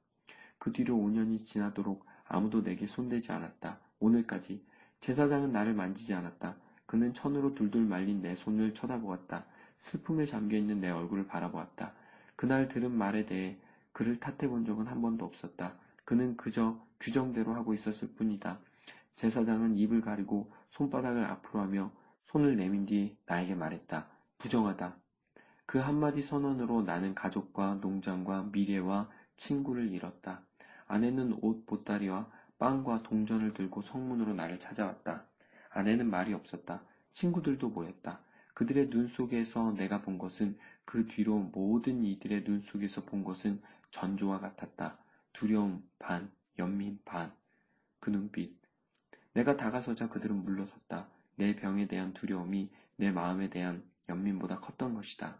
그 0.58 0.72
뒤로 0.72 0.96
5년이 0.96 1.44
지나도록 1.44 2.06
아무도 2.28 2.62
내게 2.62 2.86
손대지 2.86 3.32
않았다. 3.32 3.78
오늘까지 3.98 4.64
제사장은 5.00 5.52
나를 5.52 5.74
만지지 5.74 6.14
않았다. 6.14 6.56
그는 6.86 7.12
천으로 7.12 7.54
둘둘 7.54 7.84
말린 7.84 8.22
내 8.22 8.36
손을 8.36 8.72
쳐다보았다. 8.74 9.44
슬픔에 9.78 10.26
잠겨있는 10.26 10.80
내 10.80 10.90
얼굴을 10.90 11.26
바라보았다. 11.26 11.92
그날 12.36 12.68
들은 12.68 12.90
말에 12.92 13.26
대해 13.26 13.56
그를 13.92 14.20
탓해본 14.20 14.64
적은 14.66 14.86
한 14.86 15.00
번도 15.00 15.24
없었다. 15.24 15.74
그는 16.04 16.36
그저 16.36 16.78
규정대로 17.00 17.54
하고 17.54 17.74
있었을 17.74 18.08
뿐이다. 18.08 18.58
제사장은 19.12 19.76
입을 19.76 20.02
가리고 20.02 20.52
손바닥을 20.70 21.24
앞으로 21.24 21.60
하며 21.60 21.90
손을 22.26 22.56
내민 22.56 22.84
뒤 22.84 23.16
나에게 23.26 23.54
말했다. 23.54 24.06
부정하다. 24.38 24.96
그 25.64 25.78
한마디 25.78 26.22
선언으로 26.22 26.82
나는 26.82 27.14
가족과 27.14 27.78
농장과 27.80 28.50
미래와 28.52 29.08
친구를 29.36 29.92
잃었다. 29.92 30.42
아내는 30.86 31.38
옷 31.40 31.66
보따리와 31.66 32.30
빵과 32.58 33.02
동전을 33.02 33.54
들고 33.54 33.82
성문으로 33.82 34.34
나를 34.34 34.58
찾아왔다. 34.58 35.24
아내는 35.70 36.08
말이 36.08 36.32
없었다. 36.32 36.82
친구들도 37.12 37.68
모였다. 37.70 38.20
그들의 38.56 38.88
눈 38.88 39.06
속에서 39.06 39.72
내가 39.72 40.00
본 40.00 40.16
것은 40.16 40.56
그 40.86 41.06
뒤로 41.06 41.38
모든 41.38 42.02
이들의 42.02 42.44
눈 42.44 42.62
속에서 42.62 43.04
본 43.04 43.22
것은 43.22 43.60
전조와 43.90 44.40
같았다. 44.40 44.96
두려움 45.34 45.86
반, 45.98 46.30
연민 46.58 46.98
반. 47.04 47.34
그 48.00 48.08
눈빛. 48.08 48.56
내가 49.34 49.58
다가서자 49.58 50.08
그들은 50.08 50.42
물러섰다. 50.42 51.06
내 51.34 51.54
병에 51.54 51.86
대한 51.86 52.14
두려움이 52.14 52.70
내 52.96 53.10
마음에 53.10 53.50
대한 53.50 53.84
연민보다 54.08 54.60
컸던 54.60 54.94
것이다. 54.94 55.36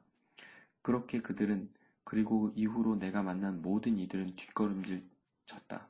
그렇게 0.82 1.22
그들은 1.22 1.70
그리고 2.04 2.52
이후로 2.54 2.96
내가 2.96 3.22
만난 3.22 3.62
모든 3.62 3.96
이들은 3.96 4.36
뒷걸음질 4.36 5.08
쳤다. 5.46 5.88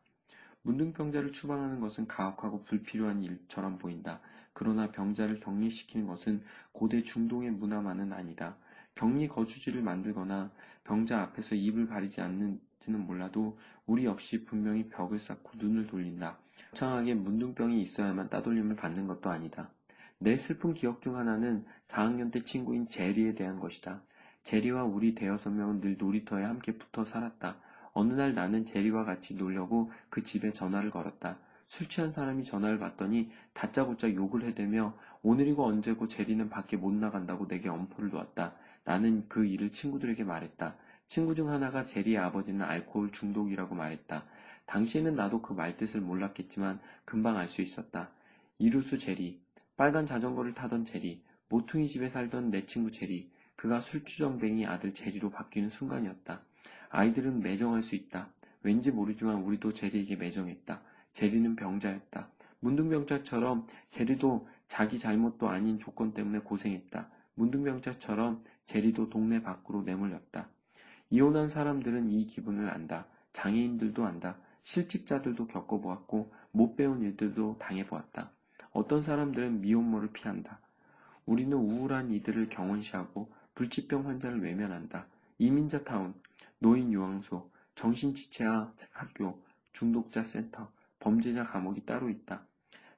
문둥병자를 0.62 1.32
추방하는 1.32 1.80
것은 1.80 2.06
가혹하고 2.06 2.62
불필요한 2.62 3.24
일처럼 3.24 3.78
보인다. 3.78 4.20
그러나 4.58 4.90
병자를 4.90 5.38
격리시키는 5.40 6.06
것은 6.06 6.42
고대 6.72 7.02
중동의 7.02 7.50
문화만은 7.50 8.14
아니다. 8.14 8.56
격리 8.94 9.28
거주지를 9.28 9.82
만들거나 9.82 10.50
병자 10.82 11.20
앞에서 11.20 11.54
입을 11.54 11.86
가리지 11.86 12.22
않는지는 12.22 13.06
몰라도 13.06 13.58
우리 13.84 14.06
역시 14.06 14.46
분명히 14.46 14.88
벽을 14.88 15.18
쌓고 15.18 15.58
눈을 15.58 15.86
돌린다. 15.86 16.38
창하게 16.72 17.12
문둥병이 17.16 17.82
있어야만 17.82 18.30
따돌림을 18.30 18.76
받는 18.76 19.06
것도 19.06 19.28
아니다. 19.28 19.68
내 20.18 20.38
슬픈 20.38 20.72
기억 20.72 21.02
중 21.02 21.18
하나는 21.18 21.66
4학년 21.84 22.32
때 22.32 22.42
친구인 22.42 22.88
제리에 22.88 23.34
대한 23.34 23.60
것이다. 23.60 24.00
제리와 24.42 24.84
우리 24.84 25.14
대여섯 25.14 25.52
명은 25.52 25.82
늘 25.82 25.98
놀이터에 25.98 26.44
함께 26.44 26.72
붙어 26.78 27.04
살았다. 27.04 27.58
어느 27.92 28.14
날 28.14 28.34
나는 28.34 28.64
제리와 28.64 29.04
같이 29.04 29.34
놀려고 29.34 29.92
그 30.08 30.22
집에 30.22 30.50
전화를 30.50 30.90
걸었다. 30.90 31.36
술 31.66 31.88
취한 31.88 32.10
사람이 32.10 32.44
전화를 32.44 32.78
받더니 32.78 33.30
다짜고짜 33.52 34.14
욕을 34.14 34.44
해대며 34.44 34.96
오늘이고 35.22 35.64
언제고 35.64 36.06
제리는 36.06 36.48
밖에 36.48 36.76
못 36.76 36.92
나간다고 36.92 37.48
내게 37.48 37.68
엄포를 37.68 38.10
놓았다. 38.10 38.54
나는 38.84 39.26
그 39.28 39.44
일을 39.44 39.70
친구들에게 39.70 40.22
말했다. 40.24 40.76
친구 41.08 41.34
중 41.34 41.50
하나가 41.50 41.84
제리의 41.84 42.18
아버지는 42.18 42.62
알코올 42.62 43.10
중독이라고 43.12 43.74
말했다. 43.74 44.24
당시에는 44.66 45.14
나도 45.14 45.42
그 45.42 45.52
말뜻을 45.52 46.00
몰랐겠지만 46.00 46.80
금방 47.04 47.36
알 47.36 47.48
수 47.48 47.62
있었다. 47.62 48.10
이루수 48.58 48.98
제리, 48.98 49.40
빨간 49.76 50.06
자전거를 50.06 50.54
타던 50.54 50.84
제리, 50.84 51.22
모퉁이 51.48 51.88
집에 51.88 52.08
살던 52.08 52.50
내 52.50 52.66
친구 52.66 52.90
제리, 52.90 53.30
그가 53.54 53.80
술주정뱅이 53.80 54.66
아들 54.66 54.94
제리로 54.94 55.30
바뀌는 55.30 55.70
순간이었다. 55.70 56.40
아이들은 56.90 57.40
매정할 57.40 57.82
수 57.82 57.94
있다. 57.94 58.28
왠지 58.62 58.90
모르지만 58.90 59.36
우리도 59.36 59.72
제리에게 59.72 60.16
매정했다. 60.16 60.80
제리는 61.16 61.56
병자였다. 61.56 62.28
문둥병자처럼 62.60 63.66
제리도 63.88 64.46
자기 64.66 64.98
잘못도 64.98 65.48
아닌 65.48 65.78
조건 65.78 66.12
때문에 66.12 66.40
고생했다. 66.40 67.08
문둥병자처럼 67.36 68.44
제리도 68.66 69.08
동네 69.08 69.42
밖으로 69.42 69.80
내몰렸다. 69.80 70.46
이혼한 71.08 71.48
사람들은 71.48 72.10
이 72.10 72.26
기분을 72.26 72.68
안다. 72.68 73.06
장애인들도 73.32 74.04
안다. 74.04 74.36
실직자들도 74.60 75.46
겪어보았고 75.46 76.30
못 76.50 76.76
배운 76.76 77.00
일들도 77.00 77.56
당해보았다. 77.60 78.30
어떤 78.72 79.00
사람들은 79.00 79.62
미혼모를 79.62 80.12
피한다. 80.12 80.60
우리는 81.24 81.56
우울한 81.56 82.10
이들을 82.10 82.50
경원시하고 82.50 83.32
불치병 83.54 84.06
환자를 84.06 84.42
외면한다. 84.42 85.06
이민자 85.38 85.80
타운, 85.80 86.12
노인 86.58 86.92
요양소, 86.92 87.50
정신지체화 87.74 88.70
학교, 88.92 89.42
중독자 89.72 90.22
센터, 90.22 90.75
범죄자 90.98 91.44
감옥이 91.44 91.84
따로 91.84 92.08
있다. 92.08 92.46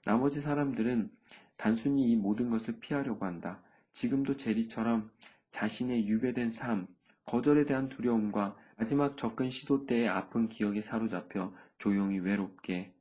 나머지 0.04 0.40
사람들은 0.40 1.10
단순히 1.56 2.10
이 2.10 2.16
모든 2.16 2.50
것을 2.50 2.78
피하려고 2.80 3.26
한다. 3.26 3.60
지금도 3.92 4.36
제리처럼 4.36 5.10
자신의 5.50 6.06
유배된 6.06 6.50
삶, 6.50 6.86
거절에 7.24 7.64
대한 7.64 7.88
두려움과 7.88 8.56
마지막 8.76 9.16
접근 9.16 9.50
시도 9.50 9.86
때의 9.86 10.08
아픈 10.08 10.48
기억에 10.48 10.80
사로잡혀 10.80 11.52
조용히 11.78 12.18
외롭게 12.18 12.94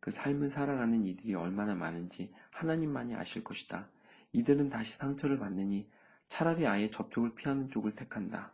그 0.00 0.10
삶을 0.10 0.50
살아가는 0.50 1.06
이들이 1.06 1.34
얼마나 1.34 1.74
많은지 1.74 2.32
하나님만이 2.50 3.14
아실 3.14 3.42
것이다. 3.42 3.88
이들은 4.32 4.68
다시 4.68 4.96
상처를 4.96 5.38
받느니 5.38 5.88
차라리 6.28 6.66
아예 6.66 6.90
접촉을 6.90 7.34
피하는 7.34 7.70
쪽을 7.70 7.94
택한다. 7.94 8.52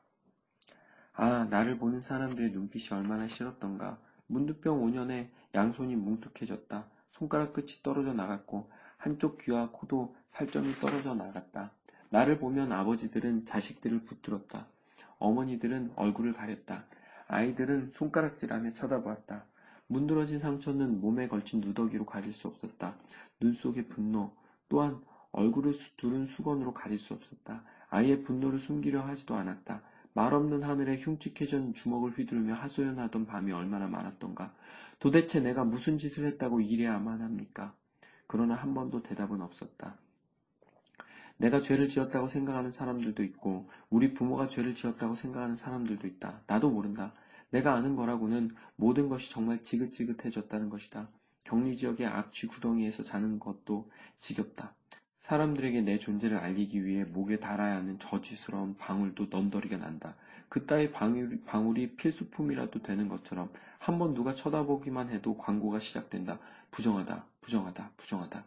아, 1.12 1.44
나를 1.50 1.78
보는 1.78 2.00
사람들의 2.00 2.52
눈빛이 2.52 2.88
얼마나 2.92 3.26
싫었던가. 3.26 3.98
문두병 4.26 4.80
5년에 4.80 5.30
양손이 5.54 5.96
뭉툭해졌다. 5.96 6.86
손가락 7.10 7.52
끝이 7.52 7.82
떨어져 7.82 8.12
나갔고 8.12 8.70
한쪽 8.96 9.38
귀와 9.38 9.70
코도 9.72 10.14
살점이 10.28 10.74
떨어져 10.74 11.14
나갔다. 11.14 11.72
나를 12.10 12.38
보면 12.38 12.72
아버지들은 12.72 13.46
자식들을 13.46 14.04
붙들었다. 14.04 14.66
어머니들은 15.18 15.92
얼굴을 15.96 16.32
가렸다. 16.32 16.84
아이들은 17.26 17.92
손가락질하며 17.94 18.74
쳐다보았다. 18.74 19.44
문드러진 19.88 20.38
상처는 20.38 21.00
몸에 21.00 21.28
걸친 21.28 21.60
누더기로 21.60 22.06
가릴 22.06 22.32
수 22.32 22.48
없었다. 22.48 22.94
눈 23.40 23.54
속의 23.54 23.88
분노, 23.88 24.32
또한 24.68 25.00
얼굴을 25.32 25.72
두른 25.96 26.26
수건으로 26.26 26.74
가릴 26.74 26.98
수 26.98 27.14
없었다. 27.14 27.62
아이의 27.90 28.22
분노를 28.22 28.58
숨기려 28.58 29.02
하지도 29.02 29.34
않았다. 29.34 29.82
말 30.14 30.34
없는 30.34 30.62
하늘에 30.62 30.96
흉측해진 30.96 31.74
주먹을 31.74 32.12
휘두르며 32.12 32.54
하소연하던 32.54 33.26
밤이 33.26 33.52
얼마나 33.52 33.86
많았던가. 33.86 34.54
도대체 34.98 35.40
내가 35.40 35.64
무슨 35.64 35.98
짓을 35.98 36.26
했다고 36.26 36.60
이래야만 36.60 37.20
합니까? 37.20 37.74
그러나 38.26 38.54
한 38.54 38.74
번도 38.74 39.02
대답은 39.02 39.40
없었다. 39.40 39.96
내가 41.36 41.60
죄를 41.60 41.86
지었다고 41.86 42.28
생각하는 42.28 42.72
사람들도 42.72 43.22
있고, 43.22 43.70
우리 43.90 44.12
부모가 44.12 44.48
죄를 44.48 44.74
지었다고 44.74 45.14
생각하는 45.14 45.54
사람들도 45.54 46.06
있다. 46.06 46.42
나도 46.48 46.70
모른다. 46.70 47.14
내가 47.50 47.74
아는 47.74 47.96
거라고는 47.96 48.54
모든 48.76 49.08
것이 49.08 49.30
정말 49.30 49.62
지긋지긋해졌다는 49.62 50.68
것이다. 50.68 51.08
격리 51.44 51.76
지역의 51.76 52.06
악취 52.06 52.46
구덩이에서 52.48 53.02
자는 53.04 53.38
것도 53.38 53.90
지겹다. 54.16 54.74
사람들에게 55.28 55.82
내 55.82 55.98
존재를 55.98 56.38
알리기 56.38 56.86
위해 56.86 57.04
목에 57.04 57.38
달아야 57.38 57.76
하는 57.76 57.98
저지스러운 57.98 58.76
방울도 58.78 59.26
넌더리가 59.30 59.76
난다. 59.76 60.14
그따위 60.48 60.90
방울, 60.90 61.42
방울이 61.44 61.96
필수품이라도 61.96 62.80
되는 62.82 63.08
것처럼 63.08 63.50
한 63.78 63.98
번 63.98 64.14
누가 64.14 64.34
쳐다보기만 64.34 65.10
해도 65.10 65.36
광고가 65.36 65.80
시작된다. 65.80 66.38
부정하다, 66.70 67.24
부정하다, 67.42 67.90
부정하다. 67.98 68.44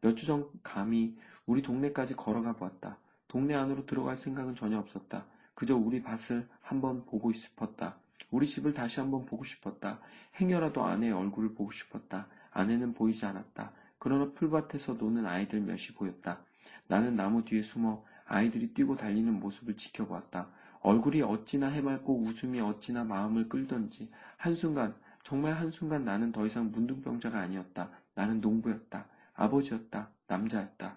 몇 0.00 0.14
주 0.16 0.26
전 0.26 0.48
감히 0.62 1.16
우리 1.44 1.60
동네까지 1.62 2.14
걸어가 2.16 2.54
보았다. 2.54 2.96
동네 3.28 3.54
안으로 3.54 3.84
들어갈 3.84 4.16
생각은 4.16 4.54
전혀 4.54 4.78
없었다. 4.78 5.26
그저 5.54 5.76
우리 5.76 6.02
밭을 6.02 6.48
한번 6.62 7.04
보고 7.04 7.30
싶었다. 7.32 7.96
우리 8.30 8.46
집을 8.46 8.72
다시 8.72 9.00
한번 9.00 9.26
보고 9.26 9.44
싶었다. 9.44 10.00
행여라도 10.40 10.82
아내의 10.82 11.12
얼굴을 11.12 11.54
보고 11.54 11.70
싶었다. 11.72 12.26
아내는 12.52 12.94
보이지 12.94 13.26
않았다. 13.26 13.72
그러나 13.98 14.30
풀밭에서 14.32 14.94
노는 14.94 15.26
아이들 15.26 15.60
몇이 15.60 15.88
보였다. 15.94 16.40
나는 16.88 17.16
나무 17.16 17.44
뒤에 17.44 17.62
숨어 17.62 18.04
아이들이 18.26 18.74
뛰고 18.74 18.96
달리는 18.96 19.32
모습을 19.32 19.76
지켜보았다. 19.76 20.48
얼굴이 20.80 21.22
어찌나 21.22 21.68
해맑고 21.68 22.22
웃음이 22.22 22.60
어찌나 22.60 23.04
마음을 23.04 23.48
끌던지 23.48 24.10
한순간 24.36 24.94
정말 25.24 25.54
한순간 25.54 26.04
나는 26.04 26.30
더 26.30 26.46
이상 26.46 26.70
문둥병자가 26.70 27.38
아니었다. 27.40 27.90
나는 28.14 28.40
농부였다. 28.40 29.06
아버지였다. 29.34 30.10
남자였다. 30.28 30.96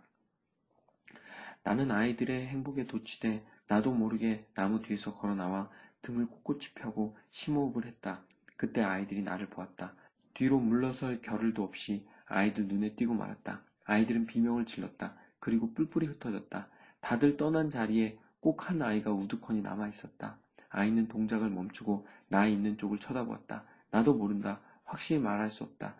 나는 1.64 1.91
아이들의 1.91 2.47
행복에 2.47 2.88
도취돼 2.88 3.43
나도 3.68 3.91
모르게 3.91 4.45
나무 4.54 4.82
뒤에서 4.82 5.16
걸어 5.16 5.36
나와 5.36 5.70
등을 6.02 6.28
꼿꼿이 6.28 6.74
펴고 6.76 7.18
심호흡을 7.30 7.86
했다. 7.86 8.22
그때 8.56 8.82
아이들이 8.82 9.22
나를 9.22 9.47
보았다. 9.47 9.93
뒤로 10.34 10.60
물러설 10.60 11.22
겨를도 11.22 11.64
없이 11.64 12.06
아이들 12.30 12.68
눈에 12.68 12.96
띄고 12.96 13.14
말았다. 13.14 13.62
아이들은 13.86 14.28
비명을 14.28 14.66
질렀다. 14.66 15.16
그리고 15.40 15.74
뿔뿔이 15.74 16.06
흩어졌다. 16.08 16.68
다들 17.02 17.38
떠난 17.38 17.70
자리에 17.70 18.18
꼭 18.40 18.70
한 18.70 18.82
아이가 18.82 19.12
우두커니 19.12 19.62
남아 19.62 19.90
있었다. 19.90 20.38
아이는 20.70 21.08
동작을 21.10 21.50
멈추고 21.50 22.08
나 22.30 22.48
있는 22.48 22.78
쪽을 22.78 23.00
쳐다보았다. 23.00 23.66
나도 23.92 24.14
모른다. 24.16 24.62
확실히 24.86 25.22
말할 25.22 25.50
수 25.50 25.64
없다. 25.66 25.96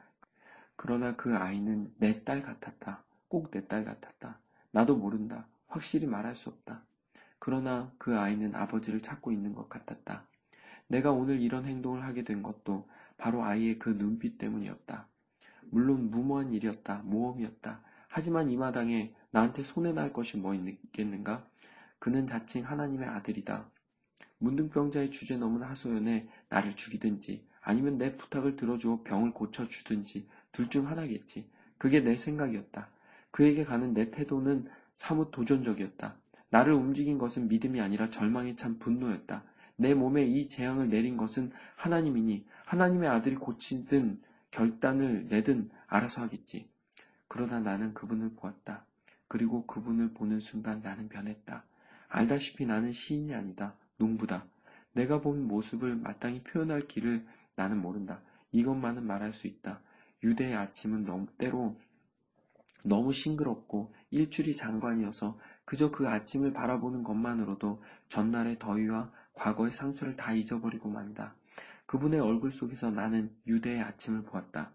그러나 0.78 1.16
그 1.16 1.36
아이는 1.36 1.94
내 1.98 2.24
딸 2.24 2.42
같았다. 2.44 3.04
꼭 3.28 3.52
내 3.52 3.66
딸 3.68 3.84
같았다. 3.84 4.40
나도 4.72 4.96
모른다. 4.98 5.48
확실히 5.68 6.08
말할 6.08 6.36
수 6.36 6.50
없다. 6.50 6.84
그러나 7.40 7.92
그 7.98 8.18
아이는 8.18 8.56
아버지를 8.56 9.02
찾고 9.02 9.32
있는 9.32 9.54
것 9.54 9.68
같았다. 9.70 10.26
내가 10.88 11.12
오늘 11.12 11.42
이런 11.42 11.66
행동을 11.66 12.04
하게 12.04 12.24
된 12.24 12.44
것도 12.44 12.88
바로 13.18 13.44
아이의 13.44 13.80
그 13.80 13.98
눈빛 13.98 14.38
때문이었다. 14.38 15.08
물론 15.72 16.10
무모한 16.10 16.52
일이었다. 16.54 17.02
모험이었다. 17.06 17.82
하지만 18.08 18.50
이 18.50 18.58
마당에 18.58 19.14
나한테 19.32 19.64
손해날 19.64 20.14
것이 20.14 20.38
뭐 20.38 20.54
있겠는가? 20.54 21.46
그는 22.00 22.28
자칭 22.28 22.66
하나님의 22.66 23.08
아들이다. 23.08 23.70
문둥병자의 24.40 25.12
주제 25.12 25.38
넘은 25.38 25.64
하소연에 25.64 26.28
나를 26.50 26.76
죽이든지 26.76 27.46
아니면 27.62 27.98
내 27.98 28.16
부탁을 28.16 28.56
들어주어 28.56 29.04
병을 29.04 29.34
고쳐주든지 29.34 30.28
둘 30.52 30.70
중 30.70 30.88
하나겠지. 30.88 31.50
그게 31.78 32.02
내 32.02 32.16
생각이었다. 32.16 32.90
그에게 33.32 33.64
가는 33.64 33.94
내 33.94 34.12
태도는 34.12 34.68
사뭇 34.96 35.32
도전적이었다. 35.32 36.16
나를 36.50 36.74
움직인 36.74 37.18
것은 37.18 37.48
믿음이 37.48 37.80
아니라 37.80 38.10
절망에 38.10 38.56
찬 38.56 38.80
분노였다. 38.80 39.44
내 39.76 39.94
몸에 39.94 40.26
이 40.26 40.48
재앙을 40.48 40.90
내린 40.90 41.16
것은 41.16 41.52
하나님이니 41.76 42.46
하나님의 42.66 43.10
아들이 43.10 43.36
고치든 43.36 44.20
결단을 44.52 45.28
내든 45.30 45.70
알아서 45.88 46.22
하겠지. 46.24 46.70
그러다 47.28 47.60
나는 47.60 47.94
그분을 47.94 48.34
보았다. 48.36 48.86
그리고 49.28 49.66
그분을 49.66 50.14
보는 50.14 50.40
순간 50.40 50.82
나는 50.82 51.08
변했다. 51.08 51.64
알다시피 52.08 52.66
나는 52.66 52.92
시인이 52.92 53.34
아니다. 53.34 53.76
농부다. 53.98 54.46
내가 54.94 55.22
본 55.22 55.48
모습을 55.48 55.96
마땅히 55.96 56.42
표현할 56.42 56.88
길을 56.88 57.26
나는 57.56 57.82
모른다. 57.82 58.22
이것만은 58.52 59.06
말할 59.06 59.32
수 59.34 59.48
있다. 59.48 59.80
유대의 60.24 60.56
아침은 60.56 61.06
너무 61.06 61.28
때로 61.38 61.78
너무 62.84 63.14
싱그럽고 63.14 63.94
일출이 64.10 64.56
장관이어서 64.56 65.38
그저 65.66 65.92
그 65.92 66.08
아침을 66.08 66.54
바라보는 66.54 67.04
것만으로도 67.04 67.84
전날의 68.08 68.58
더위와 68.58 69.12
과거의 69.34 69.70
상처를 69.70 70.16
다 70.16 70.34
잊어버리고 70.34 70.90
만다. 70.90 71.36
그분의 71.90 72.20
얼굴 72.20 72.52
속에서 72.52 72.92
나는 72.92 73.32
유대의 73.48 73.82
아침을 73.82 74.22
보았다. 74.22 74.70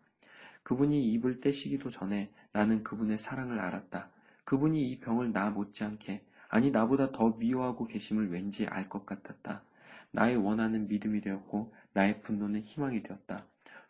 그분이 0.64 1.12
입을 1.12 1.40
떼시기도 1.40 1.88
전에 1.88 2.32
나는 2.50 2.82
그분의 2.82 3.18
사랑을 3.18 3.60
알았다. 3.60 4.08
그분이 4.44 4.90
이 4.90 4.98
병을 4.98 5.32
나 5.32 5.48
못지않게, 5.48 6.24
아니 6.48 6.72
나보다 6.72 7.12
더 7.12 7.28
미워하고 7.38 7.86
계심을 7.86 8.32
왠지 8.32 8.66
알 8.66 8.88
것 8.88 9.06
같았다. 9.06 9.62
나의 10.10 10.34
원하는 10.34 10.88
믿음이 10.88 11.20
되었고 11.20 11.72
나의 11.92 12.20
분노는 12.22 12.62
희망이 12.62 13.04
되었다. 13.04 13.44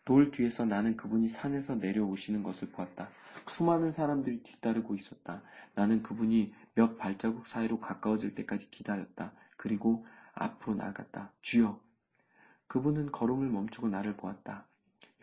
돌 0.05 0.29
뒤에서 0.29 0.65
나는 0.65 0.95
그분이 0.95 1.27
산에서 1.27 1.77
내려오시는 1.77 2.43
것을 2.43 2.69
보았다. 2.69 3.09
수많은 3.47 3.91
사람들이 3.91 4.43
뒤따르고 4.43 4.93
있었다. 4.93 5.41
나는 5.73 6.03
그분이 6.03 6.53
몇 6.75 6.95
발자국 6.99 7.47
사이로 7.47 7.79
가까워질 7.79 8.35
때까지 8.35 8.69
기다렸다. 8.69 9.31
그리고 9.57 10.05
앞으로 10.35 10.75
나갔다. 10.75 11.31
주여! 11.41 11.84
그분은 12.67 13.11
걸음을 13.11 13.47
멈추고 13.49 13.89
나를 13.89 14.15
보았다. 14.17 14.65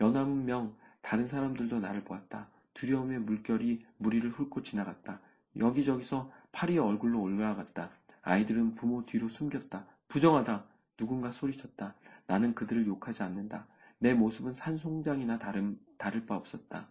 연합은명 0.01 0.75
다른 1.01 1.25
사람들도 1.27 1.79
나를 1.79 2.03
보았다. 2.03 2.47
두려움의 2.73 3.19
물결이 3.19 3.85
무리를 3.97 4.29
훑고 4.31 4.63
지나갔다. 4.63 5.19
여기저기서 5.57 6.31
파리의 6.51 6.79
얼굴로 6.79 7.21
올라갔다. 7.21 7.89
아이들은 8.23 8.75
부모 8.75 9.05
뒤로 9.05 9.29
숨겼다. 9.29 9.85
부정하다. 10.07 10.63
누군가 10.97 11.31
소리쳤다. 11.31 11.95
나는 12.27 12.55
그들을 12.55 12.87
욕하지 12.87 13.23
않는다. 13.23 13.67
내 13.99 14.13
모습은 14.13 14.53
산송장이나 14.53 15.37
다름, 15.39 15.79
다를 15.97 16.25
바 16.25 16.35
없었다. 16.35 16.87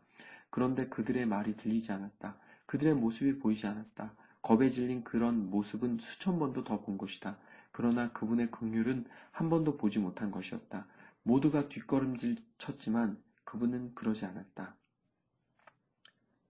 그런데 0.50 0.88
그들의 0.88 1.26
말이 1.26 1.56
들리지 1.56 1.92
않았다. 1.92 2.36
그들의 2.66 2.94
모습이 2.94 3.38
보이지 3.38 3.66
않았다. 3.66 4.12
겁에 4.42 4.68
질린 4.68 5.02
그런 5.04 5.50
모습은 5.50 5.98
수천 5.98 6.38
번도 6.38 6.64
더 6.64 6.82
본 6.82 6.98
것이다. 6.98 7.36
그러나 7.72 8.12
그분의 8.12 8.50
긍휼은 8.50 9.06
한 9.30 9.50
번도 9.50 9.78
보지 9.78 9.98
못한 9.98 10.30
것이었다. 10.30 10.86
모두가 11.22 11.68
뒷걸음질 11.68 12.36
쳤지만 12.58 13.20
그분은 13.44 13.94
그러지 13.94 14.26
않았다. 14.26 14.76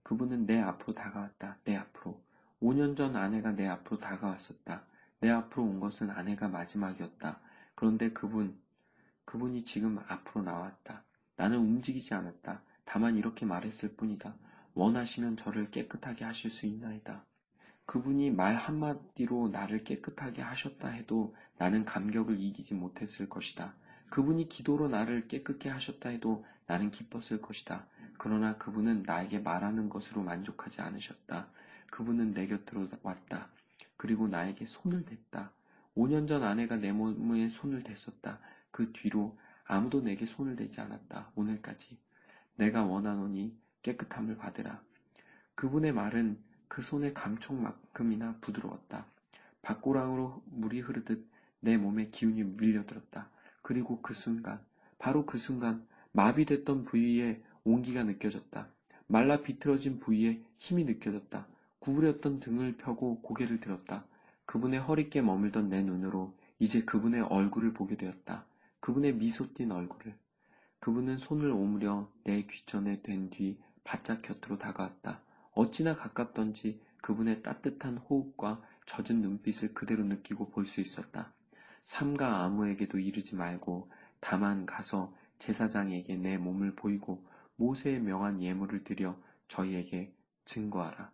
그분은 0.03 0.45
내 0.45 0.59
앞으로 0.59 0.93
다가왔다. 0.93 1.57
내 1.63 1.75
앞으로. 1.75 2.21
5년 2.61 2.95
전 2.95 3.15
아내가 3.15 3.51
내 3.51 3.67
앞으로 3.67 3.99
다가왔었다. 3.99 4.83
내 5.19 5.29
앞으로 5.29 5.63
온 5.63 5.79
것은 5.79 6.09
아내가 6.09 6.47
마지막이었다. 6.47 7.39
그런데 7.75 8.11
그분, 8.11 8.57
그분이 9.25 9.63
지금 9.63 9.99
앞으로 10.07 10.43
나왔다. 10.43 11.03
나는 11.35 11.57
움직이지 11.57 12.13
않았다. 12.13 12.61
다만 12.85 13.17
이렇게 13.17 13.45
말했을 13.45 13.95
뿐이다. 13.95 14.35
원하시면 14.75 15.37
저를 15.37 15.71
깨끗하게 15.71 16.25
하실 16.25 16.51
수 16.51 16.65
있나이다. 16.65 17.25
그분이 17.85 18.31
말 18.31 18.55
한마디로 18.55 19.49
나를 19.49 19.83
깨끗하게 19.83 20.41
하셨다 20.41 20.89
해도 20.89 21.35
나는 21.57 21.85
감격을 21.85 22.39
이기지 22.39 22.75
못했을 22.75 23.29
것이다. 23.29 23.73
그분이 24.09 24.47
기도로 24.49 24.87
나를 24.87 25.27
깨끗게 25.27 25.69
하셨다 25.69 26.09
해도 26.09 26.45
나는 26.65 26.91
기뻤을 26.91 27.41
것이다. 27.41 27.85
그러나 28.17 28.57
그분은 28.57 29.03
나에게 29.03 29.39
말하는 29.39 29.89
것으로 29.89 30.23
만족하지 30.23 30.81
않으셨다. 30.81 31.47
그분은 31.91 32.33
내 32.33 32.47
곁으로 32.47 32.87
왔다. 33.01 33.49
그리고 33.97 34.27
나에게 34.27 34.65
손을 34.65 35.05
댔다. 35.05 35.51
5년 35.95 36.27
전 36.27 36.43
아내가 36.43 36.77
내 36.77 36.91
몸에 36.91 37.49
손을 37.49 37.83
댔었다. 37.83 38.39
그 38.71 38.91
뒤로 38.93 39.37
아무도 39.65 40.01
내게 40.01 40.25
손을 40.25 40.55
대지 40.55 40.81
않았다. 40.81 41.31
오늘까지. 41.35 41.97
내가 42.55 42.83
원하노니 42.83 43.57
깨끗함을 43.81 44.37
받으라. 44.37 44.81
그분의 45.55 45.91
말은 45.91 46.37
그 46.67 46.81
손의 46.81 47.13
감촉만큼이나 47.13 48.37
부드러웠다. 48.41 49.05
밭고랑으로 49.61 50.43
물이 50.45 50.81
흐르듯 50.81 51.25
내 51.59 51.77
몸에 51.77 52.09
기운이 52.09 52.43
밀려들었다. 52.43 53.29
그리고 53.61 54.01
그 54.01 54.13
순간, 54.13 54.59
바로 54.99 55.25
그 55.25 55.37
순간 55.37 55.85
마비됐던 56.11 56.85
부위에 56.85 57.41
온기가 57.63 58.03
느껴졌다. 58.03 58.67
말라 59.07 59.41
비틀어진 59.41 59.99
부위에 59.99 60.41
힘이 60.57 60.83
느껴졌다. 60.85 61.47
구부렸던 61.79 62.39
등을 62.39 62.77
펴고 62.77 63.21
고개를 63.21 63.59
들었다. 63.59 64.05
그분의 64.45 64.79
허리께 64.81 65.21
머물던 65.21 65.69
내 65.69 65.81
눈으로 65.81 66.33
이제 66.59 66.83
그분의 66.83 67.21
얼굴을 67.21 67.73
보게 67.73 67.95
되었다. 67.97 68.45
그분의 68.79 69.15
미소 69.15 69.53
띤 69.53 69.71
얼굴을. 69.71 70.15
그분은 70.79 71.17
손을 71.17 71.51
오므려 71.51 72.09
내 72.23 72.41
귀전에 72.43 73.01
된 73.01 73.29
뒤 73.29 73.57
바짝 73.83 74.21
곁으로 74.21 74.57
다가왔다. 74.57 75.21
어찌나 75.55 75.95
가깝던지 75.95 76.81
그분의 77.01 77.43
따뜻한 77.43 77.97
호흡과 77.97 78.61
젖은 78.85 79.21
눈빛을 79.21 79.73
그대로 79.73 80.03
느끼고 80.03 80.49
볼 80.49 80.65
수 80.65 80.81
있었다. 80.81 81.33
삼가 81.81 82.43
아무에게도 82.43 82.99
이르지 82.99 83.35
말고 83.35 83.91
다만 84.19 84.65
가서 84.65 85.13
제사장에게 85.39 86.15
내 86.15 86.37
몸을 86.37 86.75
보이고 86.75 87.25
모세의 87.57 87.99
명한 87.99 88.41
예물을 88.41 88.83
드려 88.83 89.17
저희에게 89.49 90.13
증거하라. 90.45 91.11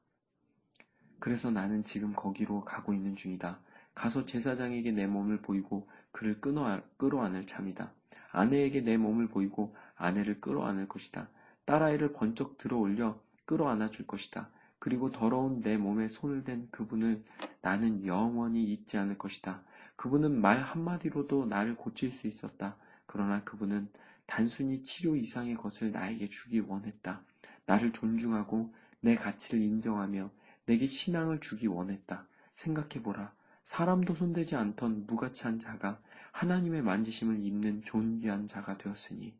그래서 1.20 1.52
나는 1.52 1.84
지금 1.84 2.14
거기로 2.14 2.64
가고 2.64 2.94
있는 2.94 3.16
중이다. 3.16 3.60
가서 3.94 4.26
제사장에게 4.26 4.92
내 4.92 5.08
몸을 5.08 5.42
보이고 5.42 5.90
그를 6.12 6.40
끌어, 6.40 6.82
끌어안을 6.98 7.48
참이다. 7.48 7.92
아내에게 8.32 8.82
내 8.82 8.96
몸을 8.96 9.28
보이고 9.28 9.76
아내를 9.96 10.40
끌어안을 10.40 10.88
것이다. 10.88 11.30
딸아이를 11.66 12.14
번쩍 12.14 12.58
들어 12.58 12.78
올려 12.78 13.20
끌어안아 13.50 13.89
줄 13.89 14.06
것이다. 14.06 14.47
그리고 14.78 15.12
더러운 15.12 15.62
내 15.62 15.76
몸에 15.76 16.08
손을 16.08 16.43
댄 16.43 16.70
그분을 16.70 17.24
나는 17.64 18.06
영원히 18.06 18.64
잊지 18.64 19.00
않을 19.00 19.18
것이다. 19.18 19.64
그분은 19.95 20.39
말 20.39 20.62
한마디로도 20.62 21.47
나를 21.47 21.76
고칠 21.76 22.12
수 22.12 22.28
있었다. 22.28 22.76
그러나 23.08 23.43
그분은 23.43 23.89
단순히 24.28 24.84
치료 24.84 25.16
이상의 25.16 25.56
것을 25.56 25.91
나에게 25.91 26.30
주기 26.30 26.60
원했다. 26.60 27.24
나를 27.66 27.91
존중하고 27.91 28.72
내 29.00 29.16
가치를 29.16 29.60
인정하며 29.64 30.30
내게 30.68 30.86
신앙을 30.86 31.39
주기 31.39 31.66
원했다. 31.66 32.28
생각해보라. 32.54 33.34
사람도 33.64 34.14
손대지 34.14 34.56
않던 34.56 35.08
무가치한 35.08 35.58
자가 35.58 36.00
하나님의 36.34 36.84
만지심을 36.84 37.43
입는 37.43 37.82
존귀한 37.82 38.45
자가 38.45 38.78
되었으니. 38.78 39.34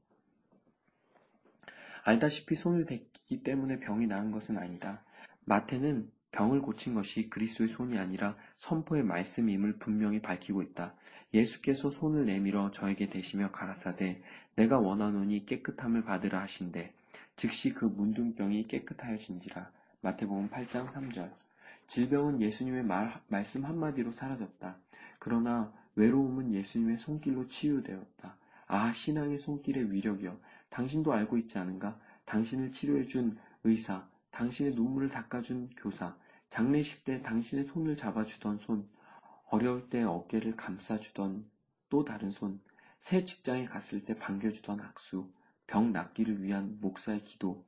알다시피 2.04 2.56
손을 2.56 2.86
대기 2.86 3.44
때문에 3.44 3.80
병이 3.80 4.08
나은 4.08 4.32
것은 4.32 4.58
아니다. 4.58 5.04
마태는 5.46 6.10
병을 6.32 6.62
고친 6.62 6.94
것이 6.94 7.30
그리스도의 7.30 7.70
손이 7.70 7.98
아니라 7.98 8.36
선포의 8.58 9.04
말씀임을 9.04 9.78
분명히 9.80 10.22
밝히고 10.22 10.62
있다. 10.62 10.94
예수께서 11.34 11.92
손을 11.92 12.26
내밀어 12.26 12.72
저에게 12.72 13.10
대시며 13.10 13.52
가라사대 13.52 14.22
내가 14.56 14.80
원하노니 14.80 15.46
깨끗함을 15.46 16.04
받으라 16.04 16.42
하신대 16.42 16.94
즉시 17.36 17.74
그 17.74 17.86
문둥병이 17.86 18.64
깨끗하여진지라 18.68 19.72
마태복음 20.02 20.50
8장 20.50 20.88
3절 20.88 21.32
질병은 21.88 22.42
예수님의 22.42 22.84
말, 22.84 23.20
말씀 23.28 23.66
한마디로 23.66 24.12
사라졌다. 24.12 24.78
그러나 25.18 25.74
외로움은 25.96 26.54
예수님의 26.54 27.00
손길로 27.00 27.48
치유되었다. 27.48 28.36
아 28.68 28.92
신앙의 28.92 29.40
손길의 29.40 29.92
위력이여 29.92 30.40
당신도 30.70 31.14
알고 31.14 31.38
있지 31.38 31.58
않은가? 31.58 32.00
당신을 32.26 32.72
치료해준 32.72 33.38
의사, 33.64 34.08
당신의 34.32 34.76
눈물을 34.76 35.10
닦아준 35.10 35.72
교사, 35.78 36.16
장례식 36.50 37.04
때 37.04 37.22
당신의 37.22 37.66
손을 37.66 37.98
잡아주던 37.98 38.60
손, 38.60 38.88
어려울 39.50 39.90
때 39.90 40.04
어깨를 40.04 40.56
감싸주던 40.56 41.50
또 41.90 42.06
다른 42.06 42.32
손, 42.32 42.62
새 43.00 43.26
직장에 43.26 43.66
갔을 43.66 44.06
때 44.06 44.18
반겨주던 44.18 44.80
악수, 44.82 45.32
병 45.68 45.92
낫기를 45.92 46.44
위한 46.44 46.78
목사의 46.82 47.24
기도, 47.24 47.66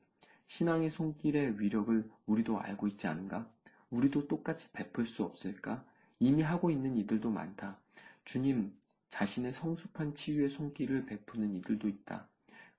신앙의 0.48 0.92
손길의 0.92 1.60
위력을 1.60 2.10
우리도 2.26 2.60
알고 2.60 2.88
있지 2.88 3.08
않은가? 3.08 3.50
우리도 3.90 4.28
똑같이 4.28 4.72
베풀 4.72 5.06
수 5.08 5.24
없을까? 5.24 5.86
이미 6.20 6.42
하고 6.42 6.70
있는 6.70 6.98
이들도 6.98 7.30
많다. 7.30 7.80
주님, 8.26 8.74
자신의 9.10 9.54
성숙한 9.54 10.14
치유의 10.14 10.50
손길을 10.50 11.06
베푸는 11.06 11.56
이들도 11.56 11.88
있다. 11.88 12.28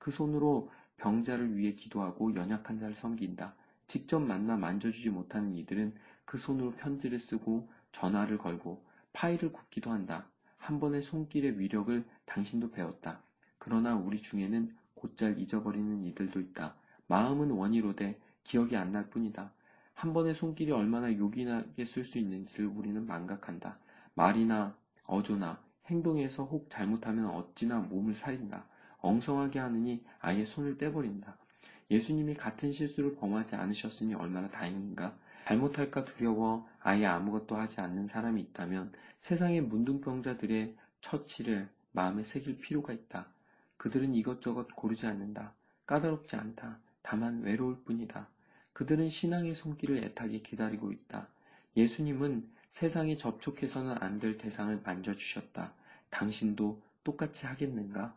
그 0.02 0.10
손으로 0.10 0.68
병자를 0.96 1.56
위해 1.56 1.74
기도하고 1.74 2.34
연약한 2.34 2.80
자를 2.80 2.92
섬긴다. 2.96 3.54
직접 3.86 4.18
만나 4.18 4.56
만져주지 4.56 5.10
못하는 5.10 5.54
이들은 5.54 5.94
그 6.24 6.38
손으로 6.38 6.72
편지를 6.72 7.20
쓰고 7.20 7.68
전화를 7.92 8.38
걸고 8.38 8.82
파일을 9.12 9.52
굽기도 9.52 9.92
한다. 9.92 10.26
한 10.58 10.80
번의 10.80 11.04
손길의 11.04 11.60
위력을 11.60 12.04
당신도 12.24 12.72
배웠다. 12.72 13.20
그러나 13.58 13.94
우리 13.94 14.20
중에는 14.20 14.74
곧잘 14.96 15.38
잊어버리는 15.38 16.02
이들도 16.02 16.40
있다. 16.40 16.74
마음은 17.06 17.52
원이로되 17.52 18.18
기억이 18.42 18.76
안 18.76 18.90
날 18.90 19.08
뿐이다. 19.08 19.52
한 19.94 20.12
번의 20.12 20.34
손길이 20.34 20.72
얼마나 20.72 21.16
요긴하게 21.16 21.84
쓸 21.84 22.04
수 22.04 22.18
있는지를 22.18 22.66
우리는 22.66 23.06
망각한다. 23.06 23.78
말이나 24.14 24.76
어조나 25.04 25.62
행동에서 25.86 26.44
혹 26.44 26.68
잘못하면 26.70 27.26
어찌나 27.26 27.78
몸을 27.78 28.14
살린다. 28.16 28.66
엉성하게 29.02 29.58
하느니 29.58 30.02
아예 30.20 30.44
손을 30.44 30.78
떼버린다. 30.78 31.36
예수님이 31.90 32.34
같은 32.34 32.72
실수를 32.72 33.16
범하지 33.16 33.56
않으셨으니 33.56 34.14
얼마나 34.14 34.48
다행인가. 34.48 35.14
잘못할까 35.46 36.04
두려워 36.04 36.66
아예 36.80 37.04
아무것도 37.06 37.56
하지 37.56 37.80
않는 37.80 38.06
사람이 38.06 38.40
있다면 38.40 38.92
세상의 39.20 39.60
문둥병자들의 39.62 40.76
처치를 41.00 41.68
마음에 41.92 42.22
새길 42.22 42.58
필요가 42.58 42.92
있다. 42.92 43.26
그들은 43.76 44.14
이것저것 44.14 44.68
고르지 44.74 45.06
않는다. 45.06 45.52
까다롭지 45.86 46.36
않다. 46.36 46.78
다만 47.02 47.42
외로울 47.42 47.82
뿐이다. 47.84 48.28
그들은 48.72 49.08
신앙의 49.10 49.54
손길을 49.56 50.02
애타게 50.04 50.40
기다리고 50.40 50.92
있다. 50.92 51.26
예수님은 51.76 52.48
세상에 52.70 53.16
접촉해서는 53.16 53.96
안 54.00 54.18
될 54.18 54.38
대상을 54.38 54.80
만져주셨다. 54.82 55.72
당신도 56.10 56.80
똑같이 57.04 57.46
하겠는가? 57.46 58.16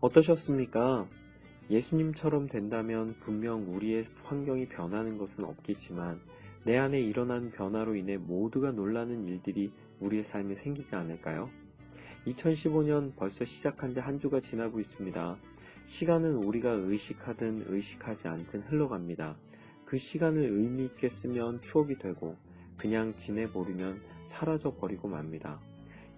어떠셨습니까? 0.00 1.08
예수님처럼 1.70 2.48
된다면 2.48 3.14
분명 3.20 3.72
우리의 3.74 4.02
환경이 4.22 4.68
변하는 4.68 5.16
것은 5.16 5.44
없겠지만 5.44 6.20
내 6.64 6.76
안에 6.76 7.00
일어난 7.00 7.50
변화로 7.50 7.94
인해 7.96 8.16
모두가 8.18 8.72
놀라는 8.72 9.26
일들이 9.26 9.72
우리의 10.00 10.24
삶에 10.24 10.56
생기지 10.56 10.94
않을까요? 10.94 11.48
2015년 12.26 13.14
벌써 13.16 13.44
시작한 13.44 13.94
지 13.94 14.00
한 14.00 14.18
주가 14.18 14.40
지나고 14.40 14.80
있습니다. 14.80 15.36
시간은 15.84 16.36
우리가 16.36 16.70
의식하든 16.70 17.66
의식하지 17.68 18.28
않든 18.28 18.62
흘러갑니다. 18.62 19.36
그 19.84 19.98
시간을 19.98 20.42
의미 20.42 20.84
있게 20.84 21.08
쓰면 21.10 21.60
추억이 21.60 21.98
되고 21.98 22.36
그냥 22.78 23.14
지내버리면 23.16 24.00
사라져 24.24 24.74
버리고 24.74 25.08
맙니다. 25.08 25.60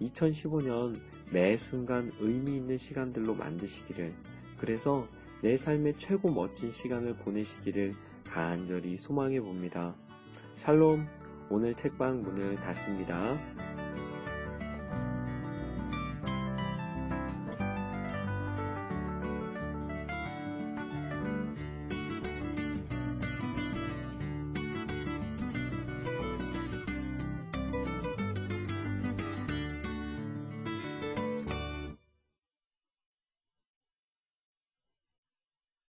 2015년 0.01 0.95
매 1.31 1.57
순간 1.57 2.11
의미 2.19 2.57
있는 2.57 2.77
시간들로 2.77 3.35
만드시기를 3.35 4.13
그래서 4.57 5.07
내 5.41 5.55
삶의 5.55 5.95
최고 5.97 6.31
멋진 6.31 6.71
시간을 6.71 7.13
보내시기를 7.23 7.93
간절히 8.23 8.97
소망해 8.97 9.39
봅니다. 9.39 9.95
샬롬 10.55 11.07
오늘 11.49 11.73
책방 11.75 12.23
문을 12.23 12.55
닫습니다. 12.55 13.37